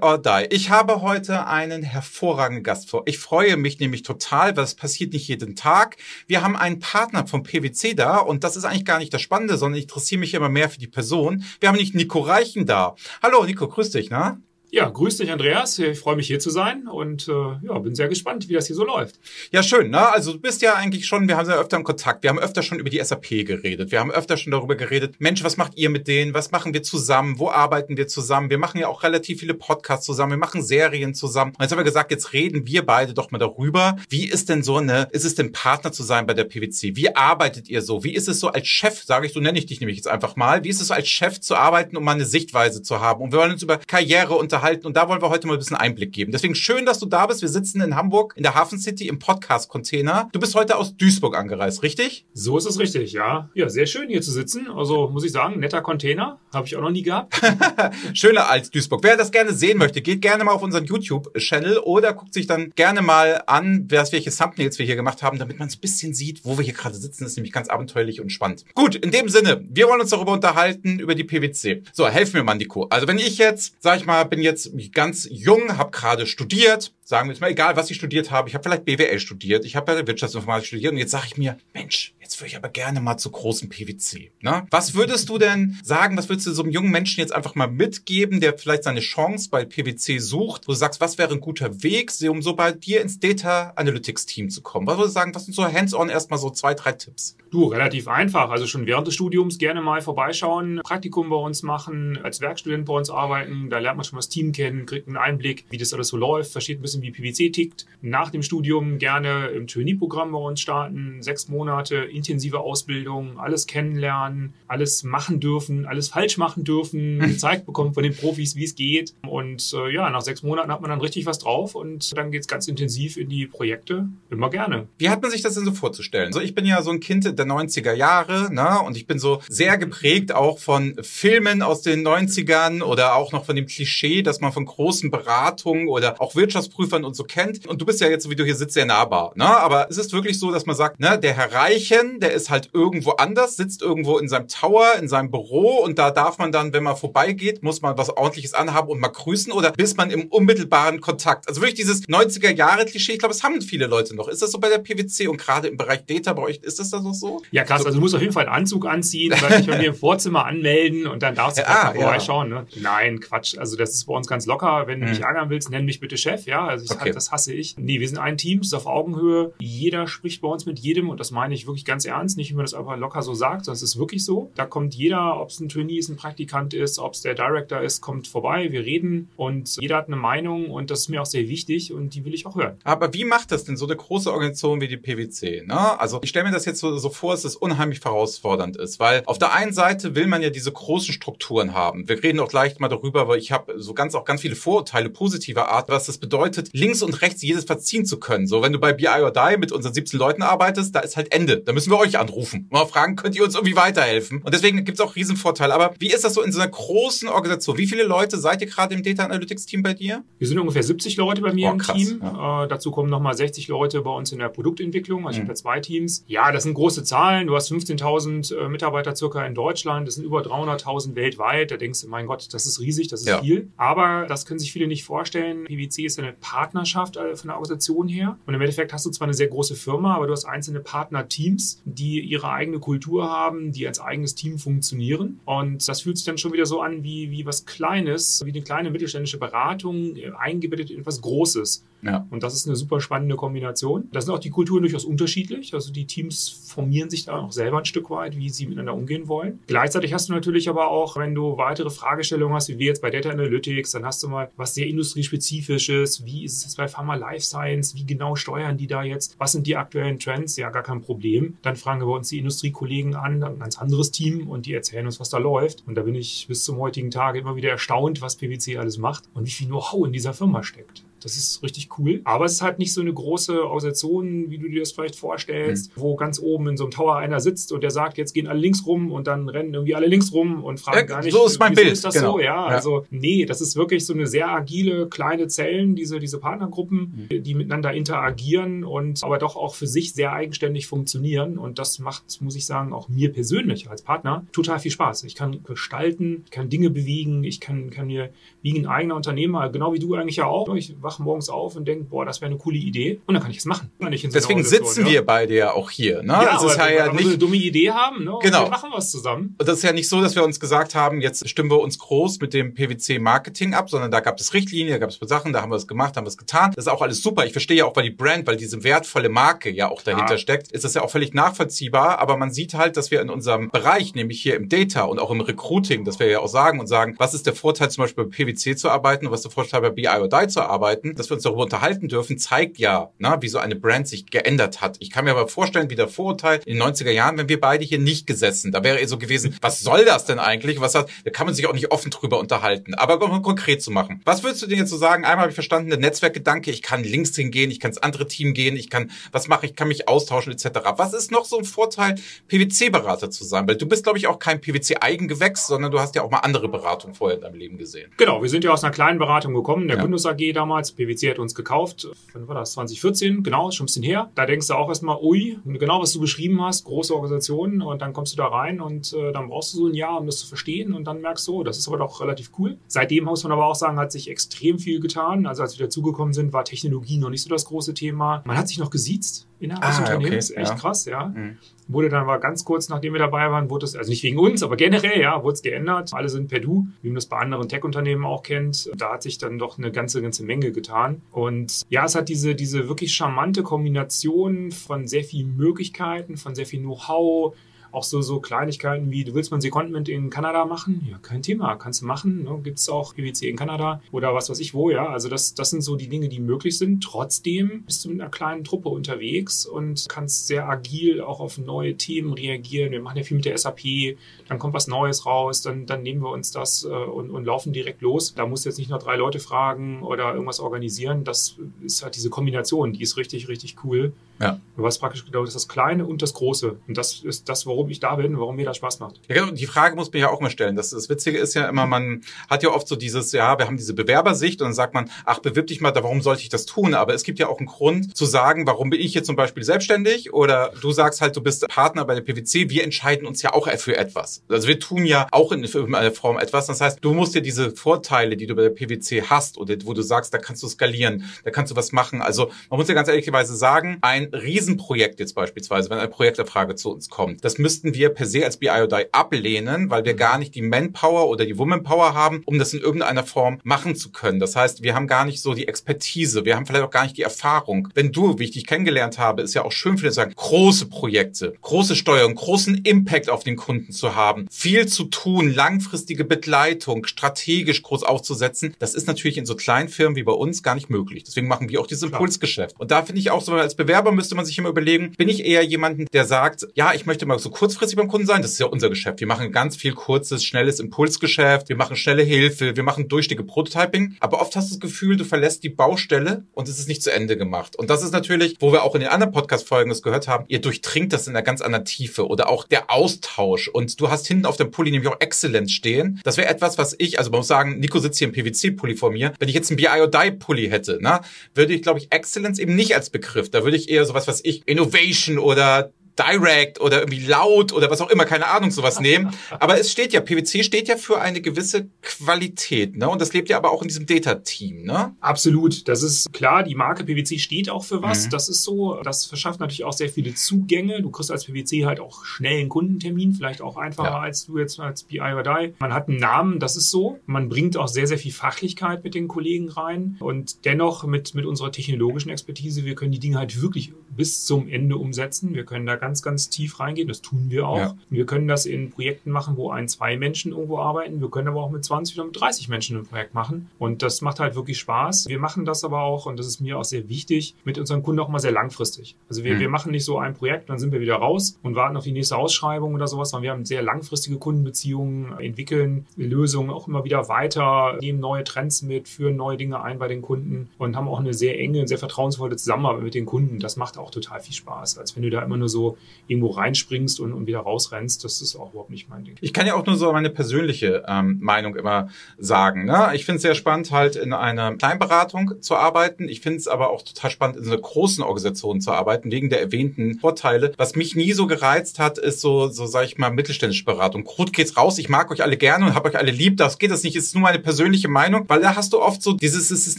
or 0.00 0.18
Die. 0.18 0.46
Ich 0.50 0.70
habe 0.70 1.00
heute 1.00 1.46
einen 1.46 1.84
hervorragenden 1.84 2.64
Gast 2.64 2.90
vor. 2.90 3.04
Ich 3.06 3.20
freue 3.20 3.56
mich 3.56 3.78
nämlich 3.78 4.02
total, 4.02 4.56
weil 4.56 4.64
es 4.64 4.74
passiert 4.74 5.12
nicht 5.12 5.28
jeden 5.28 5.54
Tag. 5.54 5.96
Wir 6.26 6.42
haben 6.42 6.56
einen 6.56 6.80
Partner 6.80 7.28
vom 7.28 7.44
PwC 7.44 7.94
da 7.94 8.16
und 8.16 8.42
das 8.42 8.56
ist 8.56 8.64
eigentlich 8.64 8.84
gar 8.84 8.98
nicht 8.98 9.14
das 9.14 9.22
Spannende, 9.22 9.58
sondern 9.58 9.78
ich 9.78 9.84
interessiere 9.84 10.18
mich 10.18 10.34
immer 10.34 10.48
mehr 10.48 10.68
für 10.68 10.80
die 10.80 10.88
Person. 10.88 11.44
Wir 11.60 11.68
haben 11.68 11.76
nicht 11.76 11.94
Nico 11.94 12.18
Reichen 12.18 12.66
da. 12.66 12.96
Hallo 13.22 13.44
Nico, 13.44 13.68
grüß 13.68 13.90
dich, 13.90 14.10
ne? 14.10 14.42
Ja, 14.72 14.88
grüß 14.88 15.16
dich, 15.16 15.32
Andreas. 15.32 15.76
Ich 15.80 15.98
freue 15.98 16.14
mich 16.14 16.28
hier 16.28 16.38
zu 16.38 16.48
sein 16.48 16.86
und 16.86 17.26
äh, 17.26 17.32
ja, 17.32 17.76
bin 17.80 17.96
sehr 17.96 18.06
gespannt, 18.06 18.48
wie 18.48 18.52
das 18.52 18.68
hier 18.68 18.76
so 18.76 18.84
läuft. 18.84 19.18
Ja, 19.50 19.64
schön. 19.64 19.90
Ne? 19.90 20.12
Also 20.12 20.32
du 20.32 20.38
bist 20.38 20.62
ja 20.62 20.74
eigentlich 20.74 21.06
schon, 21.06 21.26
wir 21.26 21.36
haben 21.36 21.48
ja 21.48 21.56
öfter 21.56 21.76
im 21.76 21.82
Kontakt, 21.82 22.22
wir 22.22 22.30
haben 22.30 22.38
öfter 22.38 22.62
schon 22.62 22.78
über 22.78 22.88
die 22.88 23.02
SAP 23.02 23.44
geredet, 23.44 23.90
wir 23.90 23.98
haben 23.98 24.12
öfter 24.12 24.36
schon 24.36 24.52
darüber 24.52 24.76
geredet, 24.76 25.16
Mensch, 25.18 25.42
was 25.42 25.56
macht 25.56 25.76
ihr 25.76 25.90
mit 25.90 26.06
denen, 26.06 26.34
was 26.34 26.52
machen 26.52 26.72
wir 26.72 26.84
zusammen, 26.84 27.40
wo 27.40 27.50
arbeiten 27.50 27.96
wir 27.96 28.06
zusammen? 28.06 28.48
Wir 28.48 28.58
machen 28.58 28.78
ja 28.78 28.86
auch 28.86 29.02
relativ 29.02 29.40
viele 29.40 29.54
Podcasts 29.54 30.06
zusammen, 30.06 30.32
wir 30.32 30.38
machen 30.38 30.62
Serien 30.62 31.14
zusammen. 31.14 31.52
Und 31.58 31.62
jetzt 31.62 31.72
haben 31.72 31.80
wir 31.80 31.84
gesagt, 31.84 32.12
jetzt 32.12 32.32
reden 32.32 32.64
wir 32.64 32.86
beide 32.86 33.12
doch 33.12 33.32
mal 33.32 33.38
darüber, 33.38 33.96
wie 34.08 34.26
ist 34.26 34.48
denn 34.48 34.62
so 34.62 34.76
eine, 34.76 35.08
ist 35.10 35.24
es 35.24 35.34
denn 35.34 35.50
Partner 35.50 35.90
zu 35.90 36.04
sein 36.04 36.26
bei 36.26 36.34
der 36.34 36.44
PwC? 36.44 36.94
Wie 36.94 37.16
arbeitet 37.16 37.68
ihr 37.68 37.82
so? 37.82 38.04
Wie 38.04 38.14
ist 38.14 38.28
es 38.28 38.38
so 38.38 38.48
als 38.48 38.68
Chef, 38.68 39.02
sage 39.02 39.26
ich, 39.26 39.32
so 39.32 39.40
nenne 39.40 39.58
ich 39.58 39.66
dich 39.66 39.80
nämlich 39.80 39.96
jetzt 39.96 40.08
einfach 40.08 40.36
mal, 40.36 40.62
wie 40.62 40.68
ist 40.68 40.80
es 40.80 40.88
so 40.88 40.94
als 40.94 41.08
Chef 41.08 41.40
zu 41.40 41.56
arbeiten, 41.56 41.96
um 41.96 42.04
mal 42.04 42.12
eine 42.12 42.24
Sichtweise 42.24 42.82
zu 42.82 43.00
haben? 43.00 43.20
Und 43.20 43.32
wir 43.32 43.40
wollen 43.40 43.52
uns 43.52 43.64
über 43.64 43.78
Karriere 43.78 44.34
unterhalten 44.34 44.59
und 44.84 44.96
da 44.96 45.08
wollen 45.08 45.22
wir 45.22 45.30
heute 45.30 45.46
mal 45.46 45.54
ein 45.54 45.58
bisschen 45.58 45.76
Einblick 45.76 46.12
geben. 46.12 46.32
Deswegen 46.32 46.54
schön, 46.54 46.86
dass 46.86 46.98
du 46.98 47.06
da 47.06 47.26
bist. 47.26 47.42
Wir 47.42 47.48
sitzen 47.48 47.80
in 47.80 47.96
Hamburg 47.96 48.34
in 48.36 48.42
der 48.42 48.54
Hafen 48.54 48.78
City 48.78 49.08
im 49.08 49.18
Podcast-Container. 49.18 50.28
Du 50.32 50.40
bist 50.40 50.54
heute 50.54 50.76
aus 50.76 50.96
Duisburg 50.96 51.36
angereist, 51.36 51.82
richtig? 51.82 52.26
So 52.34 52.58
ist 52.58 52.66
es 52.66 52.78
richtig, 52.78 53.12
ja. 53.12 53.50
Ja, 53.54 53.68
sehr 53.68 53.86
schön 53.86 54.08
hier 54.08 54.22
zu 54.22 54.30
sitzen. 54.30 54.68
Also 54.68 55.08
muss 55.08 55.24
ich 55.24 55.32
sagen, 55.32 55.60
netter 55.60 55.82
Container. 55.82 56.38
Habe 56.52 56.66
ich 56.66 56.76
auch 56.76 56.82
noch 56.82 56.90
nie 56.90 57.02
gehabt. 57.02 57.40
Schöner 58.12 58.50
als 58.50 58.70
Duisburg. 58.70 59.02
Wer 59.02 59.16
das 59.16 59.30
gerne 59.30 59.52
sehen 59.52 59.78
möchte, 59.78 60.00
geht 60.02 60.20
gerne 60.20 60.44
mal 60.44 60.52
auf 60.52 60.62
unseren 60.62 60.84
YouTube-Channel 60.84 61.78
oder 61.78 62.12
guckt 62.12 62.34
sich 62.34 62.46
dann 62.46 62.72
gerne 62.74 63.02
mal 63.02 63.42
an, 63.46 63.86
welche 63.88 64.30
Thumbnails 64.30 64.78
wir 64.78 64.86
hier 64.86 64.96
gemacht 64.96 65.22
haben, 65.22 65.38
damit 65.38 65.58
man 65.58 65.70
so 65.70 65.76
ein 65.76 65.80
bisschen 65.80 66.14
sieht, 66.14 66.44
wo 66.44 66.58
wir 66.58 66.64
hier 66.64 66.74
gerade 66.74 66.96
sitzen. 66.96 67.24
Das 67.24 67.32
ist 67.32 67.36
nämlich 67.36 67.52
ganz 67.52 67.68
abenteuerlich 67.68 68.20
und 68.20 68.30
spannend. 68.30 68.64
Gut, 68.74 68.94
in 68.94 69.10
dem 69.10 69.28
Sinne, 69.28 69.64
wir 69.68 69.88
wollen 69.88 70.00
uns 70.00 70.10
darüber 70.10 70.32
unterhalten, 70.32 70.98
über 70.98 71.14
die 71.14 71.24
PwC. 71.24 71.82
So, 71.92 72.08
helf 72.08 72.34
mir 72.34 72.42
mal, 72.42 72.54
Nico. 72.54 72.86
Also 72.90 73.06
wenn 73.06 73.18
ich 73.18 73.38
jetzt, 73.38 73.74
sag 73.80 73.98
ich 73.98 74.06
mal, 74.06 74.24
bin 74.24 74.40
jetzt 74.40 74.49
ganz 74.92 75.26
jung, 75.30 75.76
habe 75.78 75.90
gerade 75.90 76.26
studiert, 76.26 76.92
sagen 77.04 77.28
wir 77.28 77.32
jetzt 77.32 77.40
mal, 77.40 77.50
egal 77.50 77.76
was 77.76 77.90
ich 77.90 77.96
studiert 77.96 78.30
habe, 78.30 78.48
ich 78.48 78.54
habe 78.54 78.62
vielleicht 78.62 78.84
BWL 78.84 79.18
studiert, 79.18 79.64
ich 79.64 79.76
habe 79.76 80.06
Wirtschaftsinformatik 80.06 80.66
studiert. 80.66 80.92
Und 80.92 80.98
jetzt 80.98 81.10
sage 81.10 81.26
ich 81.28 81.36
mir, 81.36 81.58
Mensch, 81.74 82.14
jetzt 82.30 82.40
würde 82.40 82.48
ich 82.48 82.56
aber 82.56 82.68
gerne 82.68 83.00
mal 83.00 83.16
zu 83.16 83.30
großen 83.30 83.68
PwC. 83.68 84.30
Ne? 84.40 84.64
Was 84.70 84.94
würdest 84.94 85.28
du 85.28 85.38
denn 85.38 85.76
sagen, 85.82 86.16
was 86.16 86.28
würdest 86.28 86.46
du 86.46 86.52
so 86.52 86.62
einem 86.62 86.70
jungen 86.70 86.92
Menschen 86.92 87.18
jetzt 87.18 87.34
einfach 87.34 87.56
mal 87.56 87.66
mitgeben, 87.66 88.40
der 88.40 88.56
vielleicht 88.56 88.84
seine 88.84 89.00
Chance 89.00 89.48
bei 89.50 89.64
PwC 89.64 90.18
sucht, 90.18 90.68
wo 90.68 90.72
du 90.72 90.78
sagst, 90.78 91.00
was 91.00 91.18
wäre 91.18 91.34
ein 91.34 91.40
guter 91.40 91.82
Weg, 91.82 92.12
um 92.28 92.40
so 92.40 92.54
bei 92.54 92.70
dir 92.70 93.00
ins 93.00 93.18
Data 93.18 93.72
Analytics 93.74 94.26
Team 94.26 94.48
zu 94.48 94.62
kommen? 94.62 94.86
Was 94.86 94.96
würdest 94.96 95.16
du 95.16 95.20
sagen, 95.20 95.34
was 95.34 95.44
sind 95.44 95.54
so 95.54 95.64
hands-on 95.64 96.08
erstmal 96.08 96.38
so 96.38 96.50
zwei, 96.50 96.74
drei 96.74 96.92
Tipps? 96.92 97.36
Du, 97.50 97.64
relativ 97.64 98.06
einfach. 98.06 98.50
Also 98.50 98.68
schon 98.68 98.86
während 98.86 99.08
des 99.08 99.14
Studiums 99.14 99.58
gerne 99.58 99.82
mal 99.82 100.00
vorbeischauen, 100.00 100.80
Praktikum 100.84 101.30
bei 101.30 101.36
uns 101.36 101.64
machen, 101.64 102.16
als 102.22 102.40
Werkstudent 102.40 102.86
bei 102.86 102.94
uns 102.94 103.10
arbeiten. 103.10 103.70
Da 103.70 103.80
lernt 103.80 103.96
man 103.96 104.04
schon 104.04 104.18
das 104.18 104.28
Team 104.28 104.52
kennen, 104.52 104.86
kriegt 104.86 105.08
einen 105.08 105.16
Einblick, 105.16 105.64
wie 105.70 105.78
das 105.78 105.92
alles 105.92 106.08
so 106.08 106.16
läuft, 106.16 106.52
versteht 106.52 106.78
ein 106.78 106.82
bisschen, 106.82 107.02
wie 107.02 107.10
PwC 107.10 107.50
tickt. 107.50 107.86
Nach 108.02 108.30
dem 108.30 108.44
Studium 108.44 108.98
gerne 108.98 109.48
im 109.48 109.66
Trainee-Programm 109.66 110.30
bei 110.30 110.38
uns 110.38 110.60
starten, 110.60 111.22
sechs 111.22 111.48
Monate 111.48 111.96
intensive 112.20 112.60
Ausbildung, 112.60 113.38
alles 113.38 113.66
kennenlernen, 113.66 114.54
alles 114.68 115.02
machen 115.02 115.40
dürfen, 115.40 115.86
alles 115.86 116.08
falsch 116.08 116.36
machen 116.36 116.64
dürfen, 116.64 117.18
gezeigt 117.20 117.66
bekommen 117.66 117.94
von 117.94 118.02
den 118.02 118.14
Profis, 118.14 118.56
wie 118.56 118.64
es 118.64 118.74
geht. 118.74 119.14
Und 119.26 119.72
äh, 119.74 119.94
ja, 119.94 120.10
nach 120.10 120.20
sechs 120.20 120.42
Monaten 120.42 120.70
hat 120.70 120.80
man 120.80 120.90
dann 120.90 121.00
richtig 121.00 121.26
was 121.26 121.38
drauf 121.38 121.74
und 121.74 122.16
dann 122.16 122.30
geht 122.30 122.42
es 122.42 122.48
ganz 122.48 122.68
intensiv 122.68 123.16
in 123.16 123.28
die 123.28 123.46
Projekte. 123.46 124.08
Immer 124.30 124.50
gerne. 124.50 124.88
Wie 124.98 125.08
hat 125.08 125.22
man 125.22 125.30
sich 125.30 125.42
das 125.42 125.54
denn 125.54 125.64
so 125.64 125.72
vorzustellen? 125.72 126.26
Also 126.26 126.40
ich 126.40 126.54
bin 126.54 126.66
ja 126.66 126.82
so 126.82 126.90
ein 126.90 127.00
Kind 127.00 127.24
der 127.24 127.46
90er 127.46 127.92
Jahre, 127.92 128.52
ne? 128.52 128.80
Und 128.84 128.96
ich 128.96 129.06
bin 129.06 129.18
so 129.18 129.42
sehr 129.48 129.78
geprägt 129.78 130.32
auch 130.32 130.58
von 130.58 130.96
Filmen 131.02 131.62
aus 131.62 131.82
den 131.82 132.06
90ern 132.06 132.82
oder 132.82 133.14
auch 133.14 133.32
noch 133.32 133.44
von 133.44 133.56
dem 133.56 133.66
Klischee, 133.66 134.22
dass 134.22 134.40
man 134.40 134.52
von 134.52 134.64
großen 134.64 135.10
Beratungen 135.10 135.88
oder 135.88 136.20
auch 136.20 136.34
Wirtschaftsprüfern 136.34 137.04
und 137.04 137.14
so 137.14 137.24
kennt. 137.24 137.66
Und 137.66 137.80
du 137.80 137.86
bist 137.86 138.00
ja 138.00 138.08
jetzt, 138.08 138.24
so 138.24 138.30
wie 138.30 138.36
du 138.36 138.44
hier 138.44 138.56
sitzt, 138.56 138.74
sehr 138.74 138.86
nahbar, 138.86 139.32
ne? 139.36 139.46
Aber 139.46 139.88
es 139.90 139.98
ist 139.98 140.12
wirklich 140.12 140.38
so, 140.38 140.50
dass 140.50 140.66
man 140.66 140.76
sagt, 140.76 141.00
ne, 141.00 141.18
der 141.18 141.34
Herr 141.34 141.52
Reichen, 141.52 142.09
der 142.18 142.32
ist 142.32 142.50
halt 142.50 142.70
irgendwo 142.72 143.12
anders, 143.12 143.56
sitzt 143.56 143.82
irgendwo 143.82 144.18
in 144.18 144.28
seinem 144.28 144.48
Tower, 144.48 144.94
in 144.98 145.08
seinem 145.08 145.30
Büro 145.30 145.78
und 145.84 145.98
da 145.98 146.10
darf 146.10 146.38
man 146.38 146.50
dann, 146.50 146.72
wenn 146.72 146.82
man 146.82 146.96
vorbeigeht, 146.96 147.62
muss 147.62 147.82
man 147.82 147.96
was 147.96 148.10
ordentliches 148.10 148.54
anhaben 148.54 148.88
und 148.88 148.98
mal 148.98 149.08
grüßen 149.08 149.52
oder 149.52 149.70
bist 149.70 149.96
man 149.96 150.10
im 150.10 150.26
unmittelbaren 150.28 151.00
Kontakt. 151.00 151.48
Also 151.48 151.60
wirklich 151.60 151.74
dieses 151.76 152.08
90er 152.08 152.54
Jahre 152.54 152.86
Klischee, 152.86 153.12
ich 153.12 153.18
glaube, 153.18 153.34
das 153.34 153.42
haben 153.42 153.60
viele 153.62 153.86
Leute 153.86 154.16
noch. 154.16 154.28
Ist 154.28 154.42
das 154.42 154.50
so 154.50 154.58
bei 154.58 154.68
der 154.68 154.78
PwC 154.78 155.28
und 155.28 155.36
gerade 155.36 155.68
im 155.68 155.76
Bereich 155.76 156.04
Data 156.06 156.32
bei 156.32 156.42
euch, 156.42 156.58
ist 156.58 156.78
das 156.78 156.90
da 156.90 157.00
so? 157.00 157.42
Ja, 157.50 157.64
krass. 157.64 157.84
Also 157.84 157.98
du 157.98 158.00
musst 158.00 158.14
auf 158.14 158.20
jeden 158.20 158.32
Fall 158.32 158.46
einen 158.46 158.54
Anzug 158.54 158.86
anziehen, 158.86 159.34
weil 159.40 159.58
dich 159.58 159.66
bei 159.66 159.78
mir 159.78 159.88
im 159.88 159.94
Vorzimmer 159.94 160.46
anmelden 160.46 161.06
und 161.06 161.22
dann 161.22 161.34
darfst 161.34 161.58
du 161.58 161.62
ja, 161.68 161.84
mal 161.84 161.94
vorbeischauen. 161.94 162.48
Ne? 162.48 162.66
Nein, 162.80 163.20
Quatsch. 163.20 163.58
Also 163.58 163.76
das 163.76 163.90
ist 163.90 164.06
bei 164.06 164.14
uns 164.14 164.26
ganz 164.26 164.46
locker. 164.46 164.86
Wenn 164.86 165.00
du 165.00 165.06
mich 165.06 165.18
hm. 165.18 165.24
ärgern 165.24 165.50
willst, 165.50 165.70
nenn 165.70 165.84
mich 165.84 166.00
bitte 166.00 166.16
Chef. 166.16 166.46
Ja, 166.46 166.66
also 166.66 166.84
ich, 166.84 166.90
okay. 166.90 167.12
das 167.12 167.30
hasse 167.30 167.52
ich. 167.52 167.76
Nee, 167.78 168.00
wir 168.00 168.08
sind 168.08 168.18
ein 168.18 168.36
Team, 168.36 168.60
es 168.60 168.68
ist 168.68 168.74
auf 168.74 168.86
Augenhöhe. 168.86 169.52
Jeder 169.60 170.06
spricht 170.06 170.40
bei 170.40 170.48
uns 170.48 170.66
mit 170.66 170.78
jedem 170.78 171.10
und 171.10 171.20
das 171.20 171.30
meine 171.30 171.54
ich 171.54 171.66
wirklich 171.66 171.84
ganz 171.84 171.99
ernst. 172.04 172.36
Nicht, 172.36 172.50
wie 172.50 172.54
man 172.54 172.64
das 172.64 172.74
einfach 172.74 172.96
locker 172.96 173.22
so 173.22 173.34
sagt, 173.34 173.64
sondern 173.64 173.76
es 173.76 173.82
ist 173.82 173.98
wirklich 173.98 174.24
so. 174.24 174.50
Da 174.54 174.66
kommt 174.66 174.94
jeder, 174.94 175.40
ob 175.40 175.50
es 175.50 175.60
ein 175.60 175.68
Trainee 175.68 175.98
ist, 175.98 176.08
ein 176.08 176.16
Praktikant 176.16 176.74
ist, 176.74 176.98
ob 176.98 177.14
es 177.14 177.22
der 177.22 177.34
Director 177.34 177.80
ist, 177.80 178.00
kommt 178.00 178.28
vorbei. 178.28 178.70
Wir 178.70 178.84
reden 178.84 179.28
und 179.36 179.76
jeder 179.80 179.96
hat 179.96 180.06
eine 180.06 180.16
Meinung 180.16 180.70
und 180.70 180.90
das 180.90 181.00
ist 181.00 181.08
mir 181.08 181.22
auch 181.22 181.26
sehr 181.26 181.48
wichtig 181.48 181.92
und 181.92 182.14
die 182.14 182.24
will 182.24 182.34
ich 182.34 182.46
auch 182.46 182.56
hören. 182.56 182.78
Aber 182.84 183.12
wie 183.14 183.24
macht 183.24 183.52
das 183.52 183.64
denn 183.64 183.76
so 183.76 183.86
eine 183.86 183.96
große 183.96 184.32
Organisation 184.32 184.80
wie 184.80 184.88
die 184.88 184.96
PwC? 184.96 185.64
Ne? 185.66 186.00
Also 186.00 186.20
ich 186.22 186.30
stelle 186.30 186.46
mir 186.46 186.52
das 186.52 186.64
jetzt 186.64 186.80
so, 186.80 186.96
so 186.98 187.10
vor, 187.10 187.32
dass 187.32 187.44
es 187.44 187.56
unheimlich 187.56 188.04
herausfordernd 188.04 188.76
ist, 188.76 189.00
weil 189.00 189.22
auf 189.26 189.38
der 189.38 189.52
einen 189.52 189.72
Seite 189.72 190.14
will 190.14 190.26
man 190.26 190.42
ja 190.42 190.50
diese 190.50 190.72
großen 190.72 191.12
Strukturen 191.12 191.74
haben. 191.74 192.08
Wir 192.08 192.22
reden 192.22 192.40
auch 192.40 192.48
gleich 192.48 192.78
mal 192.78 192.88
darüber, 192.88 193.28
weil 193.28 193.38
ich 193.38 193.52
habe 193.52 193.74
so 193.78 193.94
ganz 193.94 194.14
auch 194.14 194.24
ganz 194.24 194.40
viele 194.40 194.56
Vorurteile 194.56 195.10
positiver 195.10 195.70
Art, 195.70 195.88
was 195.88 196.06
das 196.06 196.18
bedeutet, 196.18 196.70
links 196.72 197.02
und 197.02 197.22
rechts 197.22 197.42
jedes 197.42 197.64
verziehen 197.64 198.06
zu 198.06 198.18
können. 198.18 198.46
So, 198.46 198.62
wenn 198.62 198.72
du 198.72 198.78
bei 198.78 198.92
BI 198.92 199.06
or 199.06 199.32
Die 199.32 199.56
mit 199.58 199.72
unseren 199.72 199.94
17 199.94 200.18
Leuten 200.18 200.42
arbeitest, 200.42 200.94
da 200.94 201.00
ist 201.00 201.16
halt 201.16 201.32
Ende. 201.32 201.58
Da 201.58 201.72
müssen 201.80 201.92
wir 201.92 201.98
euch 201.98 202.18
anrufen 202.18 202.66
und 202.68 202.72
mal 202.72 202.84
fragen, 202.84 203.16
könnt 203.16 203.34
ihr 203.34 203.42
uns 203.42 203.54
irgendwie 203.54 203.74
weiterhelfen? 203.74 204.42
Und 204.42 204.52
deswegen 204.52 204.84
gibt 204.84 204.98
es 204.98 205.00
auch 205.00 205.16
Riesenvorteile. 205.16 205.72
Aber 205.72 205.94
wie 205.98 206.12
ist 206.12 206.24
das 206.24 206.34
so 206.34 206.42
in 206.42 206.52
so 206.52 206.60
einer 206.60 206.70
großen 206.70 207.26
Organisation? 207.26 207.78
Wie 207.78 207.86
viele 207.86 208.02
Leute 208.02 208.36
seid 208.36 208.60
ihr 208.60 208.66
gerade 208.66 208.94
im 208.94 209.02
Data 209.02 209.24
Analytics 209.24 209.64
Team 209.64 209.82
bei 209.82 209.94
dir? 209.94 210.22
Wir 210.38 210.46
sind 210.46 210.58
ungefähr 210.58 210.82
70 210.82 211.16
Leute 211.16 211.40
bei 211.40 211.54
mir 211.54 211.68
oh, 211.68 211.72
im 211.72 211.78
krass, 211.78 211.96
Team. 211.96 212.20
Ja. 212.22 212.64
Äh, 212.64 212.68
dazu 212.68 212.90
kommen 212.90 213.08
nochmal 213.08 213.34
60 213.34 213.68
Leute 213.68 214.02
bei 214.02 214.10
uns 214.10 214.30
in 214.30 214.40
der 214.40 214.50
Produktentwicklung. 214.50 215.26
Also 215.26 215.38
mhm. 215.38 215.44
ich 215.44 215.48
habe 215.48 215.54
zwei 215.54 215.80
Teams. 215.80 216.22
Ja, 216.26 216.52
das 216.52 216.64
sind 216.64 216.74
große 216.74 217.02
Zahlen. 217.02 217.46
Du 217.46 217.56
hast 217.56 217.72
15.000 217.72 218.54
äh, 218.54 218.68
Mitarbeiter 218.68 219.16
circa 219.16 219.46
in 219.46 219.54
Deutschland. 219.54 220.06
Das 220.06 220.16
sind 220.16 220.24
über 220.24 220.42
300.000 220.42 221.14
weltweit. 221.14 221.70
Da 221.70 221.78
denkst 221.78 222.02
du, 222.02 222.08
mein 222.08 222.26
Gott, 222.26 222.52
das 222.52 222.66
ist 222.66 222.78
riesig, 222.80 223.08
das 223.08 223.22
ist 223.22 223.28
ja. 223.28 223.40
viel. 223.40 223.70
Aber 223.78 224.26
das 224.28 224.44
können 224.44 224.60
sich 224.60 224.70
viele 224.70 224.86
nicht 224.86 225.04
vorstellen. 225.04 225.64
PwC 225.64 226.04
ist 226.04 226.18
eine 226.18 226.34
Partnerschaft 226.34 227.16
äh, 227.16 227.36
von 227.36 227.48
der 227.48 227.56
Organisation 227.56 228.06
her. 228.06 228.36
Und 228.44 228.52
im 228.52 228.60
Endeffekt 228.60 228.92
hast 228.92 229.06
du 229.06 229.10
zwar 229.10 229.28
eine 229.28 229.34
sehr 229.34 229.48
große 229.48 229.76
Firma, 229.76 230.14
aber 230.14 230.26
du 230.26 230.32
hast 230.34 230.44
einzelne 230.44 230.80
Partnerteams, 230.80 231.69
die 231.84 232.20
ihre 232.20 232.50
eigene 232.50 232.78
Kultur 232.78 233.30
haben, 233.30 233.72
die 233.72 233.86
als 233.86 234.00
eigenes 234.00 234.34
Team 234.34 234.58
funktionieren. 234.58 235.40
Und 235.44 235.86
das 235.88 236.02
fühlt 236.02 236.16
sich 236.16 236.26
dann 236.26 236.38
schon 236.38 236.52
wieder 236.52 236.66
so 236.66 236.80
an 236.80 237.02
wie, 237.02 237.30
wie 237.30 237.46
was 237.46 237.66
Kleines, 237.66 238.42
wie 238.44 238.50
eine 238.50 238.62
kleine 238.62 238.90
mittelständische 238.90 239.38
Beratung, 239.38 240.14
eingebettet 240.38 240.90
in 240.90 241.00
etwas 241.00 241.20
Großes. 241.20 241.84
Ja. 242.02 242.26
Und 242.30 242.42
das 242.42 242.54
ist 242.54 242.66
eine 242.66 242.76
super 242.76 243.00
spannende 243.00 243.36
Kombination. 243.36 244.08
Da 244.12 244.20
sind 244.20 244.32
auch 244.32 244.38
die 244.38 244.50
Kulturen 244.50 244.82
durchaus 244.82 245.04
unterschiedlich. 245.04 245.74
Also 245.74 245.92
die 245.92 246.06
Teams 246.06 246.48
formieren 246.48 247.10
sich 247.10 247.26
da 247.26 247.38
auch 247.38 247.52
selber 247.52 247.78
ein 247.78 247.84
Stück 247.84 248.10
weit, 248.10 248.36
wie 248.36 248.48
sie 248.48 248.66
miteinander 248.66 248.94
umgehen 248.94 249.28
wollen. 249.28 249.60
Gleichzeitig 249.66 250.12
hast 250.14 250.28
du 250.28 250.32
natürlich 250.32 250.68
aber 250.68 250.90
auch, 250.90 251.16
wenn 251.16 251.34
du 251.34 251.56
weitere 251.56 251.90
Fragestellungen 251.90 252.54
hast, 252.54 252.68
wie 252.68 252.78
wir 252.78 252.86
jetzt 252.86 253.02
bei 253.02 253.10
Data 253.10 253.30
Analytics, 253.30 253.92
dann 253.92 254.04
hast 254.04 254.22
du 254.22 254.28
mal 254.28 254.50
was 254.56 254.74
sehr 254.74 254.86
industriespezifisches. 254.86 256.24
Wie 256.24 256.44
ist 256.44 256.66
es 256.66 256.76
bei 256.76 256.88
Pharma 256.88 257.14
Life 257.14 257.44
Science? 257.44 257.94
Wie 257.94 258.04
genau 258.04 258.36
steuern 258.36 258.76
die 258.76 258.86
da 258.86 259.02
jetzt? 259.02 259.36
Was 259.38 259.52
sind 259.52 259.66
die 259.66 259.76
aktuellen 259.76 260.18
Trends? 260.18 260.56
Ja, 260.56 260.70
gar 260.70 260.82
kein 260.82 261.00
Problem. 261.00 261.56
Dann 261.62 261.76
fragen 261.76 262.00
wir 262.00 262.14
uns 262.14 262.28
die 262.28 262.38
Industriekollegen 262.38 263.14
an, 263.14 263.42
ein 263.42 263.58
ganz 263.58 263.78
anderes 263.78 264.10
Team 264.10 264.48
und 264.48 264.66
die 264.66 264.74
erzählen 264.74 265.06
uns, 265.06 265.20
was 265.20 265.30
da 265.30 265.38
läuft. 265.38 265.84
Und 265.86 265.94
da 265.96 266.02
bin 266.02 266.14
ich 266.14 266.46
bis 266.48 266.64
zum 266.64 266.78
heutigen 266.78 267.10
Tage 267.10 267.38
immer 267.38 267.56
wieder 267.56 267.70
erstaunt, 267.70 268.22
was 268.22 268.36
PwC 268.36 268.78
alles 268.78 268.98
macht 268.98 269.24
und 269.34 269.46
wie 269.46 269.50
viel 269.50 269.66
Know-how 269.66 270.06
in 270.06 270.12
dieser 270.12 270.34
Firma 270.34 270.62
steckt. 270.62 271.04
Das 271.20 271.36
ist 271.36 271.62
richtig 271.62 271.98
cool. 271.98 272.20
Aber 272.24 272.44
es 272.44 272.52
ist 272.52 272.62
halt 272.62 272.78
nicht 272.78 272.92
so 272.92 273.00
eine 273.00 273.12
große 273.12 273.64
Organisation, 273.64 274.50
wie 274.50 274.58
du 274.58 274.68
dir 274.68 274.80
das 274.80 274.92
vielleicht 274.92 275.16
vorstellst, 275.16 275.96
mhm. 275.96 276.00
wo 276.00 276.16
ganz 276.16 276.38
oben 276.40 276.68
in 276.68 276.76
so 276.76 276.84
einem 276.84 276.90
Tower 276.90 277.16
einer 277.16 277.40
sitzt 277.40 277.72
und 277.72 277.82
der 277.82 277.90
sagt, 277.90 278.18
jetzt 278.18 278.32
gehen 278.34 278.46
alle 278.46 278.60
links 278.60 278.86
rum 278.86 279.10
und 279.12 279.26
dann 279.26 279.48
rennen 279.48 279.74
irgendwie 279.74 279.94
alle 279.94 280.06
links 280.06 280.32
rum 280.32 280.62
und 280.62 280.80
fragen 280.80 280.98
ja, 280.98 281.02
gar 281.04 281.22
nicht, 281.22 281.32
so 281.32 281.46
ist 281.46 281.58
mein 281.58 281.74
Bild. 281.74 281.92
ist 281.92 282.04
das 282.04 282.14
genau. 282.14 282.32
so? 282.32 282.40
Ja, 282.40 282.50
ja, 282.50 282.66
also 282.66 283.06
nee, 283.10 283.44
das 283.44 283.60
ist 283.60 283.76
wirklich 283.76 284.04
so 284.04 284.12
eine 284.12 284.26
sehr 284.26 284.48
agile 284.48 285.08
kleine 285.08 285.46
Zellen, 285.48 285.94
diese, 285.94 286.18
diese 286.18 286.38
Partnergruppen, 286.38 287.28
mhm. 287.30 287.42
die 287.42 287.54
miteinander 287.54 287.92
interagieren 287.92 288.84
und 288.84 289.22
aber 289.22 289.38
doch 289.38 289.56
auch 289.56 289.74
für 289.74 289.86
sich 289.86 290.14
sehr 290.14 290.32
eigenständig 290.32 290.86
funktionieren. 290.86 291.58
Und 291.58 291.78
das 291.78 291.98
macht, 292.00 292.40
muss 292.40 292.56
ich 292.56 292.66
sagen, 292.66 292.92
auch 292.92 293.08
mir 293.08 293.32
persönlich 293.32 293.88
als 293.88 294.02
Partner 294.02 294.46
total 294.52 294.80
viel 294.80 294.90
Spaß. 294.90 295.24
Ich 295.24 295.34
kann 295.34 295.62
gestalten, 295.62 296.42
ich 296.44 296.50
kann 296.50 296.68
Dinge 296.68 296.90
bewegen, 296.90 297.44
ich 297.44 297.60
kann, 297.60 297.90
kann 297.90 298.08
mir 298.08 298.30
wie 298.62 298.76
ein 298.78 298.86
eigener 298.86 299.16
Unternehmer, 299.16 299.68
genau 299.68 299.92
wie 299.92 299.98
du 299.98 300.14
eigentlich 300.14 300.36
ja 300.36 300.46
auch. 300.46 300.74
Ich 300.74 300.94
wache 301.10 301.22
morgens 301.22 301.48
auf 301.48 301.76
und 301.76 301.86
denke, 301.86 302.04
boah, 302.04 302.24
das 302.24 302.40
wäre 302.40 302.50
eine 302.50 302.58
coole 302.58 302.78
Idee 302.78 303.20
und 303.26 303.34
dann 303.34 303.42
kann 303.42 303.50
ich 303.50 303.58
es 303.58 303.64
machen. 303.64 303.90
Deswegen 304.00 304.62
sitzen 304.62 305.06
wir 305.06 305.24
beide 305.24 305.54
ja 305.54 305.72
auch 305.72 305.90
hier. 305.90 306.22
Ne? 306.22 306.32
Ja, 306.32 306.56
es 306.56 306.62
ist 306.62 306.78
ja, 306.78 306.90
ja 306.90 307.12
nicht 307.12 307.26
eine 307.26 307.38
dumme 307.38 307.56
Idee 307.56 307.90
haben 307.90 308.24
ne? 308.24 308.38
genau. 308.40 308.64
wir 308.64 308.70
machen 308.70 308.90
was 308.92 309.10
zusammen. 309.10 309.56
Und 309.58 309.68
das 309.68 309.78
ist 309.78 309.82
ja 309.82 309.92
nicht 309.92 310.08
so, 310.08 310.20
dass 310.20 310.34
wir 310.34 310.44
uns 310.44 310.60
gesagt 310.60 310.94
haben, 310.94 311.20
jetzt 311.20 311.48
stimmen 311.48 311.70
wir 311.70 311.80
uns 311.80 311.98
groß 311.98 312.40
mit 312.40 312.54
dem 312.54 312.74
PwC-Marketing 312.74 313.74
ab, 313.74 313.90
sondern 313.90 314.10
da 314.10 314.20
gab 314.20 314.38
es 314.38 314.54
Richtlinien, 314.54 314.92
da 314.92 314.98
gab 314.98 315.10
es 315.10 315.18
Sachen, 315.22 315.52
da 315.52 315.62
haben 315.62 315.70
wir 315.70 315.76
es 315.76 315.86
gemacht, 315.86 316.16
haben 316.16 316.24
wir 316.24 316.30
es 316.30 316.38
getan. 316.38 316.72
Das 316.74 316.86
ist 316.86 316.92
auch 316.92 317.02
alles 317.02 317.22
super. 317.22 317.44
Ich 317.46 317.52
verstehe 317.52 317.78
ja 317.78 317.84
auch, 317.84 317.94
weil 317.96 318.04
die 318.04 318.10
Brand, 318.10 318.46
weil 318.46 318.56
diese 318.56 318.82
wertvolle 318.82 319.28
Marke 319.28 319.70
ja 319.70 319.90
auch 319.90 320.02
dahinter 320.02 320.32
ja. 320.32 320.38
steckt, 320.38 320.72
ist 320.72 320.84
das 320.84 320.94
ja 320.94 321.02
auch 321.02 321.10
völlig 321.10 321.34
nachvollziehbar. 321.34 322.18
Aber 322.18 322.36
man 322.36 322.52
sieht 322.52 322.74
halt, 322.74 322.96
dass 322.96 323.10
wir 323.10 323.20
in 323.20 323.30
unserem 323.30 323.70
Bereich, 323.70 324.14
nämlich 324.14 324.40
hier 324.40 324.56
im 324.56 324.68
Data 324.68 325.02
und 325.04 325.18
auch 325.18 325.30
im 325.30 325.40
Recruiting, 325.40 326.04
dass 326.04 326.18
wir 326.18 326.28
ja 326.28 326.40
auch 326.40 326.48
sagen 326.48 326.80
und 326.80 326.86
sagen, 326.86 327.14
was 327.18 327.34
ist 327.34 327.46
der 327.46 327.54
Vorteil 327.54 327.90
zum 327.90 328.04
Beispiel 328.04 328.24
bei 328.24 328.30
PwC 328.30 328.76
zu 328.76 328.90
arbeiten 328.90 329.26
und 329.26 329.32
was 329.32 329.40
ist 329.40 329.44
der 329.44 329.52
Vorteil 329.52 329.80
bei 329.80 329.90
BI 329.90 330.08
or 330.08 330.28
Die 330.28 330.48
zu 330.48 330.62
arbeiten, 330.62 330.99
dass 331.02 331.30
wir 331.30 331.34
uns 331.34 331.42
darüber 331.42 331.62
unterhalten 331.62 332.08
dürfen, 332.08 332.38
zeigt 332.38 332.78
ja, 332.78 333.10
na, 333.18 333.42
wie 333.42 333.48
so 333.48 333.58
eine 333.58 333.76
Brand 333.76 334.08
sich 334.08 334.26
geändert 334.26 334.80
hat. 334.80 334.96
Ich 335.00 335.10
kann 335.10 335.24
mir 335.24 335.32
aber 335.32 335.48
vorstellen, 335.48 335.90
wie 335.90 335.96
der 335.96 336.08
Vorurteil 336.08 336.60
in 336.64 336.78
den 336.78 336.82
90er 336.82 337.10
Jahren, 337.10 337.38
wenn 337.38 337.48
wir 337.48 337.60
beide 337.60 337.84
hier 337.84 337.98
nicht 337.98 338.26
gesessen, 338.26 338.72
da 338.72 338.84
wäre 338.84 339.00
er 339.00 339.08
so 339.08 339.18
gewesen, 339.18 339.56
was 339.60 339.80
soll 339.80 340.04
das 340.04 340.24
denn 340.24 340.38
eigentlich? 340.38 340.80
Was 340.80 340.94
hat, 340.94 341.08
da 341.24 341.30
kann 341.30 341.46
man 341.46 341.54
sich 341.54 341.66
auch 341.66 341.72
nicht 341.72 341.90
offen 341.90 342.10
drüber 342.10 342.38
unterhalten. 342.38 342.94
Aber 342.94 343.20
um 343.22 343.42
konkret 343.42 343.82
zu 343.82 343.90
machen. 343.90 344.20
Was 344.24 344.42
würdest 344.42 344.62
du 344.62 344.66
denn 344.66 344.78
jetzt 344.78 344.90
so 344.90 344.96
sagen? 344.96 345.24
Einmal 345.24 345.42
habe 345.42 345.50
ich 345.50 345.54
verstanden, 345.54 345.90
der 345.90 345.98
Netzwerkgedanke, 345.98 346.70
ich 346.70 346.82
kann 346.82 347.04
links 347.04 347.34
hingehen, 347.34 347.70
ich 347.70 347.80
kann 347.80 347.90
ins 347.90 347.98
andere 347.98 348.26
Team 348.26 348.54
gehen, 348.54 348.76
ich 348.76 348.90
kann, 348.90 349.10
was 349.32 349.48
mache 349.48 349.66
ich, 349.66 349.76
kann 349.76 349.88
mich 349.88 350.08
austauschen, 350.08 350.52
etc. 350.52 350.66
Was 350.96 351.12
ist 351.12 351.30
noch 351.30 351.44
so 351.44 351.58
ein 351.58 351.64
Vorteil, 351.64 352.16
PwC-Berater 352.48 353.30
zu 353.30 353.44
sein? 353.44 353.66
Weil 353.68 353.76
du 353.76 353.86
bist, 353.86 354.04
glaube 354.04 354.18
ich, 354.18 354.26
auch 354.26 354.38
kein 354.38 354.60
PwC-Eigengewächs, 354.60 355.66
sondern 355.66 355.90
du 355.90 356.00
hast 356.00 356.14
ja 356.14 356.22
auch 356.22 356.30
mal 356.30 356.38
andere 356.38 356.68
Beratungen 356.68 357.14
vorher 357.14 357.36
in 357.36 357.42
deinem 357.42 357.56
Leben 357.56 357.78
gesehen. 357.78 358.10
Genau, 358.16 358.42
wir 358.42 358.48
sind 358.48 358.64
ja 358.64 358.70
aus 358.70 358.84
einer 358.84 358.92
kleinen 358.92 359.18
Beratung 359.18 359.54
gekommen, 359.54 359.88
der 359.88 359.98
ja. 359.98 360.02
Windows 360.02 360.26
AG 360.26 360.52
damals. 360.52 360.89
PwC 360.96 361.30
hat 361.30 361.38
uns 361.38 361.54
gekauft. 361.54 362.08
Wann 362.32 362.48
war 362.48 362.54
das? 362.54 362.72
2014, 362.72 363.42
genau, 363.42 363.70
schon 363.70 363.84
ein 363.84 363.86
bisschen 363.86 364.02
her. 364.02 364.30
Da 364.34 364.46
denkst 364.46 364.68
du 364.68 364.74
auch 364.74 364.88
erstmal, 364.88 365.18
ui, 365.20 365.58
genau 365.64 366.00
was 366.00 366.12
du 366.12 366.20
beschrieben 366.20 366.62
hast, 366.62 366.84
große 366.84 367.14
Organisation 367.14 367.82
und 367.82 368.02
dann 368.02 368.12
kommst 368.12 368.32
du 368.32 368.36
da 368.36 368.46
rein 368.46 368.80
und 368.80 369.12
äh, 369.12 369.32
dann 369.32 369.48
brauchst 369.48 369.74
du 369.74 369.78
so 369.78 369.86
ein 369.86 369.94
Jahr, 369.94 370.18
um 370.18 370.26
das 370.26 370.38
zu 370.38 370.46
verstehen 370.46 370.94
und 370.94 371.04
dann 371.04 371.20
merkst 371.20 371.46
du, 371.48 371.60
oh, 371.60 371.62
das 371.62 371.78
ist 371.78 371.88
aber 371.88 371.98
doch 371.98 372.20
relativ 372.20 372.50
cool. 372.58 372.78
Seitdem 372.86 373.24
muss 373.24 373.42
man 373.42 373.52
aber 373.52 373.66
auch 373.66 373.74
sagen, 373.74 373.98
hat 373.98 374.12
sich 374.12 374.30
extrem 374.30 374.78
viel 374.78 375.00
getan. 375.00 375.46
Also 375.46 375.62
als 375.62 375.78
wir 375.78 375.86
dazugekommen 375.86 376.32
sind, 376.32 376.52
war 376.52 376.64
Technologie 376.64 377.18
noch 377.18 377.30
nicht 377.30 377.42
so 377.42 377.50
das 377.50 377.64
große 377.64 377.94
Thema. 377.94 378.42
Man 378.44 378.56
hat 378.56 378.68
sich 378.68 378.78
noch 378.78 378.90
gesiezt 378.90 379.49
innerhalb 379.60 379.84
ah, 379.84 379.88
des 379.88 379.98
Unternehmens. 379.98 380.50
Okay, 380.50 380.60
echt 380.60 380.70
ja. 380.70 380.76
krass, 380.76 381.04
ja. 381.04 381.26
Mhm. 381.26 381.58
Wurde 381.88 382.08
dann 382.08 382.22
aber 382.22 382.38
ganz 382.38 382.64
kurz, 382.64 382.88
nachdem 382.88 383.12
wir 383.12 383.18
dabei 383.18 383.50
waren, 383.50 383.68
wurde 383.68 383.84
es, 383.84 383.96
also 383.96 384.10
nicht 384.10 384.22
wegen 384.22 384.38
uns, 384.38 384.62
aber 384.62 384.76
generell, 384.76 385.20
ja, 385.20 385.42
wurde 385.42 385.54
es 385.54 385.62
geändert. 385.62 386.12
Alle 386.14 386.28
sind 386.28 386.48
per 386.48 386.60
Du, 386.60 386.88
wie 387.02 387.08
man 387.08 387.16
das 387.16 387.26
bei 387.26 387.38
anderen 387.38 387.68
Tech-Unternehmen 387.68 388.24
auch 388.24 388.42
kennt. 388.42 388.90
Da 388.96 389.12
hat 389.12 389.22
sich 389.22 389.38
dann 389.38 389.58
doch 389.58 389.78
eine 389.78 389.90
ganze, 389.92 390.22
ganze 390.22 390.44
Menge 390.44 390.72
getan. 390.72 391.22
Und 391.30 391.82
ja, 391.88 392.04
es 392.04 392.14
hat 392.14 392.28
diese, 392.28 392.54
diese 392.54 392.88
wirklich 392.88 393.14
charmante 393.14 393.62
Kombination 393.62 394.70
von 394.70 395.06
sehr 395.06 395.24
vielen 395.24 395.56
Möglichkeiten, 395.56 396.36
von 396.36 396.54
sehr 396.54 396.66
viel 396.66 396.80
Know-how, 396.80 397.54
auch 397.92 398.04
so, 398.04 398.20
so 398.22 398.40
Kleinigkeiten 398.40 399.10
wie, 399.10 399.24
du 399.24 399.34
willst 399.34 399.50
mal 399.50 399.58
ein 399.58 399.60
Secondment 399.60 400.08
in 400.08 400.30
Kanada 400.30 400.64
machen? 400.64 401.06
Ja, 401.10 401.18
kein 401.18 401.42
Thema, 401.42 401.76
kannst 401.76 402.02
du 402.02 402.06
machen. 402.06 402.44
Ne? 402.44 402.60
Gibt 402.62 402.78
es 402.78 402.88
auch 402.88 403.14
PwC 403.14 403.48
in 403.48 403.56
Kanada 403.56 404.00
oder 404.12 404.34
was 404.34 404.50
weiß 404.50 404.60
ich 404.60 404.74
wo, 404.74 404.90
ja. 404.90 405.08
Also 405.08 405.28
das, 405.28 405.54
das 405.54 405.70
sind 405.70 405.82
so 405.82 405.96
die 405.96 406.08
Dinge, 406.08 406.28
die 406.28 406.40
möglich 406.40 406.78
sind. 406.78 407.02
Trotzdem 407.02 407.82
bist 407.84 408.04
du 408.04 408.10
mit 408.10 408.20
einer 408.20 408.30
kleinen 408.30 408.64
Truppe 408.64 408.88
unterwegs 408.88 409.66
und 409.66 410.06
kannst 410.08 410.46
sehr 410.46 410.68
agil 410.68 411.20
auch 411.20 411.40
auf 411.40 411.58
neue 411.58 411.96
Themen 411.96 412.32
reagieren. 412.32 412.92
Wir 412.92 413.00
machen 413.00 413.18
ja 413.18 413.22
viel 413.22 413.36
mit 413.36 413.44
der 413.44 413.56
SAP, 413.56 414.16
dann 414.48 414.58
kommt 414.58 414.74
was 414.74 414.86
Neues 414.86 415.26
raus, 415.26 415.62
dann, 415.62 415.86
dann 415.86 416.02
nehmen 416.02 416.22
wir 416.22 416.30
uns 416.30 416.50
das 416.50 416.84
äh, 416.84 416.88
und, 416.88 417.30
und 417.30 417.44
laufen 417.44 417.72
direkt 417.72 418.02
los. 418.02 418.34
Da 418.34 418.46
musst 418.46 418.64
du 418.64 418.68
jetzt 418.68 418.78
nicht 418.78 418.90
noch 418.90 419.02
drei 419.02 419.16
Leute 419.16 419.38
fragen 419.38 420.02
oder 420.02 420.32
irgendwas 420.32 420.60
organisieren. 420.60 421.24
Das 421.24 421.56
ist 421.82 422.02
halt 422.02 422.16
diese 422.16 422.30
Kombination, 422.30 422.92
die 422.92 423.02
ist 423.02 423.16
richtig, 423.16 423.48
richtig 423.48 423.76
cool. 423.84 424.12
Ja. 424.40 424.58
Du 424.76 424.86
hast 424.86 424.98
praktisch 424.98 425.24
genau 425.24 425.44
das 425.44 425.68
Kleine 425.68 426.06
und 426.06 426.22
das 426.22 426.32
Große. 426.34 426.78
Und 426.88 426.96
das 426.96 427.20
ist 427.20 427.48
das, 427.48 427.66
warum 427.80 427.90
ich 427.90 428.00
da 428.00 428.14
bin, 428.16 428.38
warum 428.38 428.56
mir 428.56 428.66
das 428.66 428.76
Spaß 428.76 429.00
macht. 429.00 429.20
Ja, 429.28 429.36
genau. 429.36 429.52
Die 429.52 429.66
Frage 429.66 429.96
muss 429.96 430.12
man 430.12 430.20
ja 430.20 430.30
auch 430.30 430.40
mal 430.40 430.50
stellen. 430.50 430.76
Das, 430.76 430.90
das 430.90 431.08
Witzige 431.08 431.38
ist 431.38 431.54
ja 431.54 431.66
immer, 431.66 431.86
man 431.86 432.22
hat 432.48 432.62
ja 432.62 432.70
oft 432.70 432.86
so 432.86 432.94
dieses, 432.94 433.32
ja, 433.32 433.58
wir 433.58 433.66
haben 433.66 433.78
diese 433.78 433.94
Bewerbersicht 433.94 434.60
und 434.60 434.66
dann 434.66 434.74
sagt 434.74 434.92
man, 434.92 435.10
ach, 435.24 435.38
bewirb 435.38 435.66
dich 435.66 435.80
mal, 435.80 435.90
da, 435.90 436.02
warum 436.02 436.20
sollte 436.20 436.42
ich 436.42 436.50
das 436.50 436.66
tun? 436.66 436.94
Aber 436.94 437.14
es 437.14 437.22
gibt 437.22 437.38
ja 437.38 437.48
auch 437.48 437.58
einen 437.58 437.68
Grund 437.68 438.14
zu 438.14 438.26
sagen, 438.26 438.66
warum 438.66 438.90
bin 438.90 439.00
ich 439.00 439.14
jetzt 439.14 439.26
zum 439.26 439.36
Beispiel 439.36 439.62
selbstständig 439.62 440.34
oder 440.34 440.72
du 440.80 440.92
sagst 440.92 441.22
halt, 441.22 441.34
du 441.36 441.40
bist 441.40 441.66
Partner 441.68 442.04
bei 442.04 442.14
der 442.14 442.20
PwC. 442.20 442.68
Wir 442.68 442.84
entscheiden 442.84 443.26
uns 443.26 443.40
ja 443.40 443.54
auch 443.54 443.68
für 443.78 443.96
etwas. 443.96 444.42
Also 444.48 444.68
wir 444.68 444.78
tun 444.78 445.06
ja 445.06 445.26
auch 445.30 445.52
in 445.52 445.64
irgendeiner 445.64 446.12
Form 446.12 446.38
etwas. 446.38 446.66
Das 446.66 446.80
heißt, 446.80 446.98
du 447.00 447.14
musst 447.14 447.34
dir 447.34 447.42
diese 447.42 447.70
Vorteile, 447.70 448.36
die 448.36 448.46
du 448.46 448.54
bei 448.54 448.62
der 448.62 448.70
PwC 448.70 449.22
hast 449.22 449.56
oder 449.56 449.74
wo 449.84 449.94
du 449.94 450.02
sagst, 450.02 450.34
da 450.34 450.38
kannst 450.38 450.62
du 450.62 450.68
skalieren, 450.68 451.24
da 451.44 451.50
kannst 451.50 451.72
du 451.72 451.76
was 451.76 451.92
machen. 451.92 452.20
Also 452.20 452.50
man 452.68 452.78
muss 452.78 452.88
ja 452.88 452.94
ganz 452.94 453.08
ehrlicherweise 453.08 453.56
sagen, 453.56 453.98
ein 454.02 454.24
Riesenprojekt 454.24 455.20
jetzt 455.20 455.34
beispielsweise, 455.34 455.88
wenn 455.88 455.98
eine 455.98 456.08
Projekterfrage 456.08 456.74
zu 456.74 456.90
uns 456.90 457.08
kommt, 457.08 457.44
das 457.44 457.58
müssten 457.70 457.94
wir 457.94 458.08
per 458.08 458.26
se 458.26 458.44
als 458.44 458.56
BIODI 458.56 459.06
ablehnen, 459.12 459.90
weil 459.90 460.04
wir 460.04 460.14
gar 460.14 460.38
nicht 460.38 460.56
die 460.56 460.60
Manpower 460.60 461.28
oder 461.28 461.46
die 461.46 461.56
Womanpower 461.56 462.14
haben, 462.14 462.42
um 462.44 462.58
das 462.58 462.74
in 462.74 462.80
irgendeiner 462.80 463.22
Form 463.22 463.60
machen 463.62 463.94
zu 463.94 464.10
können. 464.10 464.40
Das 464.40 464.56
heißt, 464.56 464.82
wir 464.82 464.96
haben 464.96 465.06
gar 465.06 465.24
nicht 465.24 465.40
so 465.40 465.54
die 465.54 465.68
Expertise, 465.68 466.44
wir 466.44 466.56
haben 466.56 466.66
vielleicht 466.66 466.84
auch 466.84 466.90
gar 466.90 467.04
nicht 467.04 467.16
die 467.16 467.22
Erfahrung. 467.22 467.86
Wenn 467.94 468.10
du, 468.10 468.40
wie 468.40 468.44
ich 468.46 468.50
dich 468.50 468.66
kennengelernt 468.66 469.20
habe, 469.20 469.42
ist 469.42 469.54
ja 469.54 469.64
auch 469.64 469.70
schön 469.70 469.98
für 469.98 470.06
dich 470.06 470.14
zu 470.14 470.16
sagen, 470.16 470.32
große 470.34 470.86
Projekte, 470.86 471.54
große 471.62 471.94
Steuerung, 471.94 472.34
großen 472.34 472.74
Impact 472.82 473.30
auf 473.30 473.44
den 473.44 473.54
Kunden 473.54 473.92
zu 473.92 474.16
haben, 474.16 474.48
viel 474.50 474.88
zu 474.88 475.04
tun, 475.04 475.54
langfristige 475.54 476.24
Begleitung, 476.24 477.06
strategisch 477.06 477.82
groß 477.82 478.02
aufzusetzen, 478.02 478.74
das 478.80 478.96
ist 478.96 479.06
natürlich 479.06 479.38
in 479.38 479.46
so 479.46 479.54
kleinen 479.54 479.88
Firmen 479.88 480.16
wie 480.16 480.24
bei 480.24 480.32
uns 480.32 480.64
gar 480.64 480.74
nicht 480.74 480.90
möglich. 480.90 481.22
Deswegen 481.22 481.46
machen 481.46 481.68
wir 481.68 481.80
auch 481.80 481.86
dieses 481.86 482.02
Impulsgeschäft. 482.02 482.74
Und 482.80 482.90
da 482.90 483.04
finde 483.04 483.20
ich 483.20 483.30
auch 483.30 483.42
so, 483.42 483.52
als 483.52 483.76
Bewerber 483.76 484.10
müsste 484.10 484.34
man 484.34 484.44
sich 484.44 484.58
immer 484.58 484.70
überlegen, 484.70 485.12
bin 485.12 485.28
ich 485.28 485.44
eher 485.44 485.62
jemanden, 485.62 486.06
der 486.12 486.24
sagt, 486.24 486.66
ja, 486.74 486.94
ich 486.94 487.06
möchte 487.06 487.26
mal 487.26 487.38
so 487.38 487.50
kurzfristig 487.60 487.98
beim 487.98 488.08
Kunden 488.08 488.26
sein, 488.26 488.40
das 488.40 488.52
ist 488.52 488.58
ja 488.58 488.64
unser 488.64 488.88
Geschäft. 488.88 489.20
Wir 489.20 489.26
machen 489.26 489.52
ganz 489.52 489.76
viel 489.76 489.92
kurzes, 489.92 490.42
schnelles 490.42 490.80
Impulsgeschäft, 490.80 491.68
wir 491.68 491.76
machen 491.76 491.94
schnelle 491.94 492.22
Hilfe, 492.22 492.74
wir 492.74 492.82
machen 492.82 493.06
durchstege 493.06 493.44
Prototyping, 493.44 494.16
aber 494.18 494.40
oft 494.40 494.56
hast 494.56 494.70
du 494.70 494.76
das 494.76 494.80
Gefühl, 494.80 495.18
du 495.18 495.26
verlässt 495.26 495.62
die 495.62 495.68
Baustelle 495.68 496.46
und 496.54 496.70
es 496.70 496.78
ist 496.78 496.88
nicht 496.88 497.02
zu 497.02 497.12
Ende 497.12 497.36
gemacht. 497.36 497.76
Und 497.76 497.90
das 497.90 498.02
ist 498.02 498.12
natürlich, 498.12 498.56
wo 498.60 498.72
wir 498.72 498.82
auch 498.82 498.94
in 498.94 499.02
den 499.02 499.10
anderen 499.10 499.30
Podcast-Folgen 499.30 499.90
das 499.90 500.00
gehört 500.00 500.26
haben, 500.26 500.46
ihr 500.48 500.62
durchdringt 500.62 501.12
das 501.12 501.26
in 501.26 501.36
einer 501.36 501.42
ganz 501.42 501.60
anderen 501.60 501.84
Tiefe 501.84 502.26
oder 502.26 502.48
auch 502.48 502.66
der 502.66 502.90
Austausch. 502.90 503.68
Und 503.68 504.00
du 504.00 504.08
hast 504.08 504.26
hinten 504.26 504.46
auf 504.46 504.56
dem 504.56 504.70
Pulli 504.70 504.90
nämlich 504.90 505.10
auch 505.10 505.20
Excellence 505.20 505.72
stehen. 505.72 506.18
Das 506.24 506.38
wäre 506.38 506.48
etwas, 506.48 506.78
was 506.78 506.94
ich, 506.96 507.18
also 507.18 507.30
man 507.30 507.40
muss 507.40 507.48
sagen, 507.48 507.78
Nico 507.78 507.98
sitzt 507.98 508.18
hier 508.18 508.28
im 508.28 508.32
PwC-Pulli 508.32 508.96
vor 508.96 509.10
mir. 509.10 509.34
Wenn 509.38 509.50
ich 509.50 509.54
jetzt 509.54 509.70
einen 509.70 509.76
BI 509.76 510.00
or 510.00 510.08
Die 510.08 510.30
Pulli 510.30 510.70
hätte, 510.70 510.96
na, 511.02 511.20
würde 511.54 511.74
ich, 511.74 511.82
glaube 511.82 511.98
ich, 511.98 512.10
Excellence 512.10 512.58
eben 512.58 512.74
nicht 512.74 512.94
als 512.94 513.10
Begriff. 513.10 513.50
Da 513.50 513.64
würde 513.64 513.76
ich 513.76 513.90
eher 513.90 514.06
sowas, 514.06 514.26
was 514.26 514.42
ich, 514.42 514.62
Innovation 514.66 515.38
oder 515.38 515.92
direct 516.20 516.80
oder 516.80 517.00
irgendwie 517.00 517.24
laut 517.24 517.72
oder 517.72 517.90
was 517.90 518.00
auch 518.00 518.10
immer, 518.10 518.24
keine 518.24 518.48
Ahnung, 518.48 518.70
sowas 518.70 519.00
nehmen. 519.08 519.30
Aber 519.58 519.78
es 519.78 519.90
steht 519.90 520.12
ja, 520.12 520.20
PwC 520.20 520.62
steht 520.62 520.88
ja 520.88 520.96
für 520.96 521.20
eine 521.20 521.40
gewisse 521.40 521.88
Qualität, 522.02 522.96
ne? 522.96 523.08
Und 523.08 523.20
das 523.20 523.32
lebt 523.32 523.48
ja 523.48 523.56
aber 523.56 523.70
auch 523.70 523.82
in 523.82 523.88
diesem 523.88 524.06
Data-Team, 524.06 524.84
ne? 524.84 525.14
Absolut. 525.20 525.88
Das 525.88 526.02
ist 526.02 526.32
klar, 526.32 526.62
die 526.62 526.74
Marke 526.74 527.04
PwC 527.04 527.38
steht 527.38 527.70
auch 527.70 527.84
für 527.84 528.02
was. 528.02 528.26
Mhm. 528.26 528.30
Das 528.30 528.48
ist 528.48 528.62
so. 528.62 529.00
Das 529.02 529.26
verschafft 529.26 529.60
natürlich 529.60 529.84
auch 529.84 529.92
sehr 529.92 530.08
viele 530.08 530.34
Zugänge. 530.34 531.02
Du 531.02 531.10
kriegst 531.10 531.30
als 531.30 531.44
PwC 531.44 531.86
halt 531.86 532.00
auch 532.00 532.24
schnell 532.24 532.60
einen 532.60 532.68
Kundentermin, 532.68 533.34
vielleicht 533.34 533.62
auch 533.62 533.76
einfacher 533.76 534.10
ja. 534.10 534.20
als 534.20 534.46
du 534.46 534.58
jetzt 534.58 534.78
als 534.80 535.04
BI 535.04 535.20
oder 535.20 535.42
DI. 535.42 535.74
Man 535.78 535.92
hat 535.92 536.08
einen 536.08 536.18
Namen, 536.18 536.58
das 536.58 536.76
ist 536.76 536.90
so. 536.90 537.18
Man 537.26 537.48
bringt 537.48 537.76
auch 537.76 537.88
sehr, 537.88 538.06
sehr 538.06 538.18
viel 538.18 538.32
Fachlichkeit 538.32 539.04
mit 539.04 539.14
den 539.14 539.28
Kollegen 539.28 539.68
rein. 539.68 540.16
Und 540.20 540.64
dennoch 540.64 541.04
mit, 541.04 541.34
mit 541.34 541.46
unserer 541.46 541.72
technologischen 541.72 542.30
Expertise, 542.30 542.84
wir 542.84 542.94
können 542.94 543.12
die 543.12 543.18
Dinge 543.18 543.38
halt 543.38 543.60
wirklich 543.60 543.92
bis 544.10 544.44
zum 544.44 544.68
Ende 544.68 544.96
umsetzen. 544.96 545.54
Wir 545.54 545.64
können 545.64 545.86
da 545.86 545.96
ganz, 545.96 546.09
ganz 546.22 546.48
tief 546.48 546.80
reingehen. 546.80 547.08
Das 547.08 547.22
tun 547.22 547.46
wir 547.48 547.66
auch. 547.66 547.78
Ja. 547.78 547.96
Wir 548.10 548.26
können 548.26 548.48
das 548.48 548.66
in 548.66 548.90
Projekten 548.90 549.30
machen, 549.30 549.56
wo 549.56 549.70
ein, 549.70 549.88
zwei 549.88 550.16
Menschen 550.16 550.52
irgendwo 550.52 550.78
arbeiten. 550.78 551.20
Wir 551.20 551.30
können 551.30 551.48
aber 551.48 551.62
auch 551.62 551.70
mit 551.70 551.84
20 551.84 552.18
oder 552.18 552.26
mit 552.26 552.40
30 552.40 552.68
Menschen 552.68 552.98
ein 552.98 553.06
Projekt 553.06 553.34
machen. 553.34 553.68
Und 553.78 554.02
das 554.02 554.20
macht 554.20 554.40
halt 554.40 554.54
wirklich 554.54 554.78
Spaß. 554.78 555.26
Wir 555.28 555.38
machen 555.38 555.64
das 555.64 555.84
aber 555.84 556.02
auch, 556.02 556.26
und 556.26 556.38
das 556.38 556.46
ist 556.46 556.60
mir 556.60 556.78
auch 556.78 556.84
sehr 556.84 557.08
wichtig, 557.08 557.54
mit 557.64 557.78
unseren 557.78 558.02
Kunden 558.02 558.20
auch 558.20 558.28
mal 558.28 558.38
sehr 558.38 558.52
langfristig. 558.52 559.16
Also 559.28 559.44
wir, 559.44 559.54
mhm. 559.54 559.60
wir 559.60 559.68
machen 559.68 559.92
nicht 559.92 560.04
so 560.04 560.18
ein 560.18 560.34
Projekt, 560.34 560.68
dann 560.68 560.78
sind 560.78 560.92
wir 560.92 561.00
wieder 561.00 561.16
raus 561.16 561.58
und 561.62 561.74
warten 561.74 561.96
auf 561.96 562.04
die 562.04 562.12
nächste 562.12 562.36
Ausschreibung 562.36 562.94
oder 562.94 563.06
sowas, 563.06 563.30
sondern 563.30 563.44
wir 563.44 563.50
haben 563.52 563.64
sehr 563.64 563.82
langfristige 563.82 564.38
Kundenbeziehungen, 564.38 565.38
entwickeln 565.38 566.06
Lösungen 566.16 566.70
auch 566.70 566.88
immer 566.88 567.04
wieder 567.04 567.28
weiter, 567.28 567.96
nehmen 568.00 568.20
neue 568.20 568.44
Trends 568.44 568.82
mit, 568.82 569.08
führen 569.08 569.36
neue 569.36 569.56
Dinge 569.56 569.82
ein 569.82 569.98
bei 569.98 570.08
den 570.08 570.22
Kunden 570.22 570.70
und 570.78 570.96
haben 570.96 571.08
auch 571.08 571.20
eine 571.20 571.34
sehr 571.34 571.58
enge 571.58 571.80
und 571.80 571.86
sehr 571.86 571.98
vertrauensvolle 571.98 572.56
Zusammenarbeit 572.56 573.02
mit 573.02 573.14
den 573.14 573.26
Kunden. 573.26 573.58
Das 573.58 573.76
macht 573.76 573.98
auch 573.98 574.10
total 574.10 574.40
viel 574.40 574.54
Spaß, 574.54 574.98
als 574.98 575.16
wenn 575.16 575.22
du 575.22 575.30
da 575.30 575.42
immer 575.42 575.56
nur 575.56 575.68
so 575.68 575.96
irgendwo 576.30 576.50
reinspringst 576.50 577.18
und, 577.18 577.32
und 577.32 577.46
wieder 577.46 577.60
rausrennst. 577.60 578.22
Das 578.22 578.40
ist 578.40 578.54
auch 578.54 578.70
überhaupt 578.70 578.90
nicht 578.90 579.08
mein 579.08 579.24
Ding. 579.24 579.34
Ich 579.40 579.52
kann 579.52 579.66
ja 579.66 579.74
auch 579.74 579.84
nur 579.84 579.96
so 579.96 580.12
meine 580.12 580.30
persönliche 580.30 581.04
ähm, 581.08 581.38
Meinung 581.40 581.74
immer 581.74 582.08
sagen. 582.38 582.84
Ne? 582.84 583.10
Ich 583.14 583.24
finde 583.24 583.36
es 583.36 583.42
sehr 583.42 583.56
spannend, 583.56 583.90
halt 583.90 584.14
in 584.14 584.32
einer 584.32 584.76
Kleinberatung 584.76 585.60
zu 585.60 585.74
arbeiten. 585.74 586.28
Ich 586.28 586.40
finde 586.40 586.58
es 586.58 586.68
aber 586.68 586.90
auch 586.90 587.02
total 587.02 587.30
spannend, 587.32 587.56
in 587.56 587.64
so 587.64 587.72
einer 587.72 587.80
großen 587.80 588.22
Organisation 588.22 588.80
zu 588.80 588.92
arbeiten, 588.92 589.32
wegen 589.32 589.50
der 589.50 589.60
erwähnten 589.60 590.20
Vorteile. 590.20 590.72
Was 590.76 590.94
mich 590.94 591.16
nie 591.16 591.32
so 591.32 591.48
gereizt 591.48 591.98
hat, 591.98 592.16
ist 592.18 592.40
so, 592.40 592.68
so 592.68 592.86
sage 592.86 593.06
ich 593.06 593.18
mal, 593.18 593.30
mittelständische 593.30 593.84
Beratung. 593.84 594.22
Gut 594.22 594.52
geht's 594.52 594.76
raus. 594.76 594.98
Ich 594.98 595.08
mag 595.08 595.32
euch 595.32 595.42
alle 595.42 595.56
gerne 595.56 595.86
und 595.86 595.94
habe 595.94 596.10
euch 596.10 596.16
alle 596.16 596.30
lieb. 596.30 596.58
Das 596.58 596.78
geht 596.78 596.92
das 596.92 597.02
nicht. 597.02 597.16
Ist 597.16 597.34
nur 597.34 597.42
meine 597.42 597.58
persönliche 597.58 598.08
Meinung, 598.08 598.44
weil 598.46 598.60
da 598.60 598.76
hast 598.76 598.92
du 598.92 599.00
oft 599.00 599.20
so 599.20 599.32
dieses, 599.32 599.72
es 599.72 599.88
ist 599.88 599.98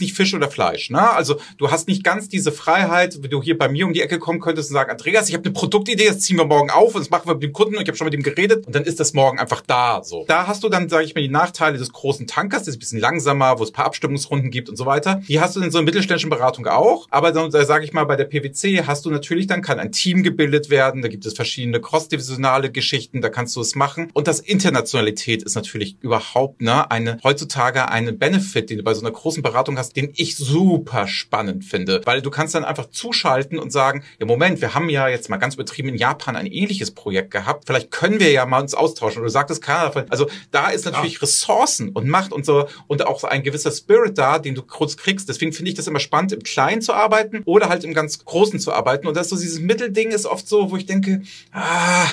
nicht 0.00 0.14
Fisch 0.14 0.32
oder 0.32 0.50
Fleisch. 0.50 0.88
Ne? 0.88 1.10
Also 1.10 1.36
du 1.58 1.70
hast 1.70 1.88
nicht 1.88 2.02
ganz 2.02 2.30
diese 2.30 2.52
Freiheit, 2.52 3.22
wie 3.22 3.28
du 3.28 3.42
hier 3.42 3.58
bei 3.58 3.68
mir 3.68 3.86
um 3.86 3.92
die 3.92 4.00
Ecke 4.00 4.18
kommen 4.18 4.40
könntest 4.40 4.70
und 4.70 4.74
sagen, 4.74 4.90
Andreas, 4.90 5.28
ich 5.28 5.34
habe 5.34 5.44
eine 5.44 5.52
Produktidee, 5.82 6.08
das 6.08 6.20
ziehen 6.20 6.36
wir 6.36 6.44
morgen 6.44 6.70
auf 6.70 6.94
und 6.94 7.00
das 7.00 7.10
machen 7.10 7.26
wir 7.26 7.34
mit 7.34 7.42
dem 7.42 7.52
Kunden. 7.52 7.74
Und 7.74 7.82
ich 7.82 7.88
habe 7.88 7.96
schon 7.96 8.04
mit 8.04 8.14
ihm 8.14 8.22
geredet 8.22 8.66
und 8.66 8.74
dann 8.74 8.84
ist 8.84 9.00
das 9.00 9.14
morgen 9.14 9.40
einfach 9.40 9.62
da. 9.62 10.00
So, 10.04 10.24
da 10.28 10.46
hast 10.46 10.62
du 10.62 10.68
dann, 10.68 10.88
sage 10.88 11.04
ich 11.04 11.16
mal, 11.16 11.22
die 11.22 11.28
Nachteile 11.28 11.76
des 11.76 11.92
großen 11.92 12.28
Tankers, 12.28 12.60
das 12.60 12.68
ist 12.68 12.76
ein 12.76 12.78
bisschen 12.78 13.00
langsamer, 13.00 13.58
wo 13.58 13.64
es 13.64 13.72
paar 13.72 13.86
Abstimmungsrunden 13.86 14.52
gibt 14.52 14.68
und 14.68 14.76
so 14.76 14.86
weiter. 14.86 15.20
Die 15.26 15.40
hast 15.40 15.56
du 15.56 15.60
in 15.60 15.72
so 15.72 15.78
einer 15.78 15.84
mittelständischen 15.84 16.30
Beratung 16.30 16.68
auch, 16.68 17.08
aber 17.10 17.32
dann, 17.32 17.50
da 17.50 17.64
sage 17.64 17.84
ich 17.84 17.92
mal, 17.92 18.04
bei 18.04 18.14
der 18.14 18.26
PwC 18.26 18.84
hast 18.86 19.04
du 19.04 19.10
natürlich 19.10 19.48
dann 19.48 19.60
kann 19.60 19.80
ein 19.80 19.90
Team 19.90 20.22
gebildet 20.22 20.70
werden, 20.70 21.02
da 21.02 21.08
gibt 21.08 21.26
es 21.26 21.34
verschiedene 21.34 21.80
cross-divisionale 21.80 22.70
Geschichten, 22.70 23.20
da 23.20 23.28
kannst 23.28 23.56
du 23.56 23.60
es 23.60 23.74
machen. 23.74 24.08
Und 24.12 24.28
das 24.28 24.38
Internationalität 24.38 25.42
ist 25.42 25.56
natürlich 25.56 25.96
überhaupt 26.00 26.62
ne 26.62 26.88
eine 26.92 27.18
heutzutage 27.24 27.88
eine 27.88 28.12
Benefit, 28.12 28.70
den 28.70 28.78
du 28.78 28.84
bei 28.84 28.94
so 28.94 29.00
einer 29.00 29.10
großen 29.10 29.42
Beratung 29.42 29.78
hast, 29.78 29.96
den 29.96 30.12
ich 30.14 30.36
super 30.36 31.08
spannend 31.08 31.64
finde, 31.64 32.02
weil 32.04 32.22
du 32.22 32.30
kannst 32.30 32.54
dann 32.54 32.64
einfach 32.64 32.88
zuschalten 32.90 33.58
und 33.58 33.72
sagen, 33.72 34.04
ja 34.20 34.26
Moment, 34.26 34.60
wir 34.60 34.74
haben 34.74 34.88
ja 34.88 35.08
jetzt 35.08 35.28
mal 35.28 35.38
ganz 35.38 35.54
übertrieben 35.54 35.71
in 35.78 35.96
Japan 35.96 36.36
ein 36.36 36.46
ähnliches 36.46 36.90
Projekt 36.90 37.30
gehabt, 37.30 37.64
vielleicht 37.66 37.90
können 37.90 38.20
wir 38.20 38.30
ja 38.30 38.46
mal 38.46 38.60
uns 38.60 38.74
austauschen. 38.74 39.22
Du 39.22 39.28
sagtest 39.28 39.62
keiner 39.62 39.84
davon. 39.84 40.04
Also 40.10 40.28
da 40.50 40.68
ist 40.68 40.84
natürlich 40.84 41.14
ja. 41.14 41.20
Ressourcen 41.20 41.90
und 41.90 42.08
Macht 42.08 42.32
und 42.32 42.44
so 42.44 42.68
und 42.86 43.06
auch 43.06 43.20
so 43.20 43.26
ein 43.26 43.42
gewisser 43.42 43.70
Spirit 43.70 44.18
da, 44.18 44.38
den 44.38 44.54
du 44.54 44.62
kurz 44.62 44.96
kriegst. 44.96 45.28
Deswegen 45.28 45.52
finde 45.52 45.70
ich 45.70 45.76
das 45.76 45.86
immer 45.86 46.00
spannend, 46.00 46.32
im 46.32 46.42
Kleinen 46.42 46.82
zu 46.82 46.92
arbeiten 46.92 47.42
oder 47.44 47.68
halt 47.68 47.84
im 47.84 47.94
ganz 47.94 48.24
Großen 48.24 48.60
zu 48.60 48.72
arbeiten. 48.72 49.06
Und 49.06 49.16
das 49.16 49.28
so 49.28 49.36
dieses 49.36 49.60
Mittelding 49.60 50.10
ist 50.10 50.26
oft 50.26 50.46
so, 50.48 50.70
wo 50.70 50.76
ich 50.76 50.86
denke, 50.86 51.22
ah, 51.52 52.06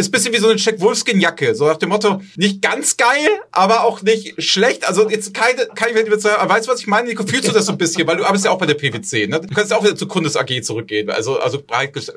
ist 0.00 0.08
ein 0.08 0.12
bisschen 0.12 0.32
wie 0.34 0.38
so 0.38 0.48
eine 0.48 0.58
Jack 0.58 0.80
Wolfskin-Jacke. 0.80 1.54
So 1.54 1.66
nach 1.66 1.76
dem 1.76 1.90
Motto, 1.90 2.20
nicht 2.36 2.62
ganz 2.62 2.96
geil, 2.96 3.28
aber 3.52 3.84
auch 3.84 4.02
nicht 4.02 4.42
schlecht. 4.42 4.86
Also 4.86 5.08
jetzt 5.08 5.34
keine, 5.34 5.66
keine 5.74 5.94
weißt 5.94 6.66
du, 6.66 6.72
was 6.72 6.80
ich 6.80 6.86
meine? 6.86 7.08
Nico, 7.08 7.24
fühlst 7.24 7.48
du 7.48 7.52
das 7.52 7.66
so 7.66 7.72
ein 7.72 7.78
bisschen? 7.78 8.06
Weil 8.06 8.16
du 8.16 8.24
arbeitest 8.24 8.46
ja 8.46 8.50
auch 8.50 8.58
bei 8.58 8.66
der 8.66 8.74
PwC, 8.74 9.26
ne? 9.26 9.40
Du 9.40 9.54
kannst 9.54 9.70
ja 9.70 9.76
auch 9.76 9.84
wieder 9.84 9.96
zu 9.96 10.06
Kundes 10.06 10.36
AG 10.36 10.62
zurückgehen. 10.62 11.10
Also, 11.10 11.38
also 11.38 11.62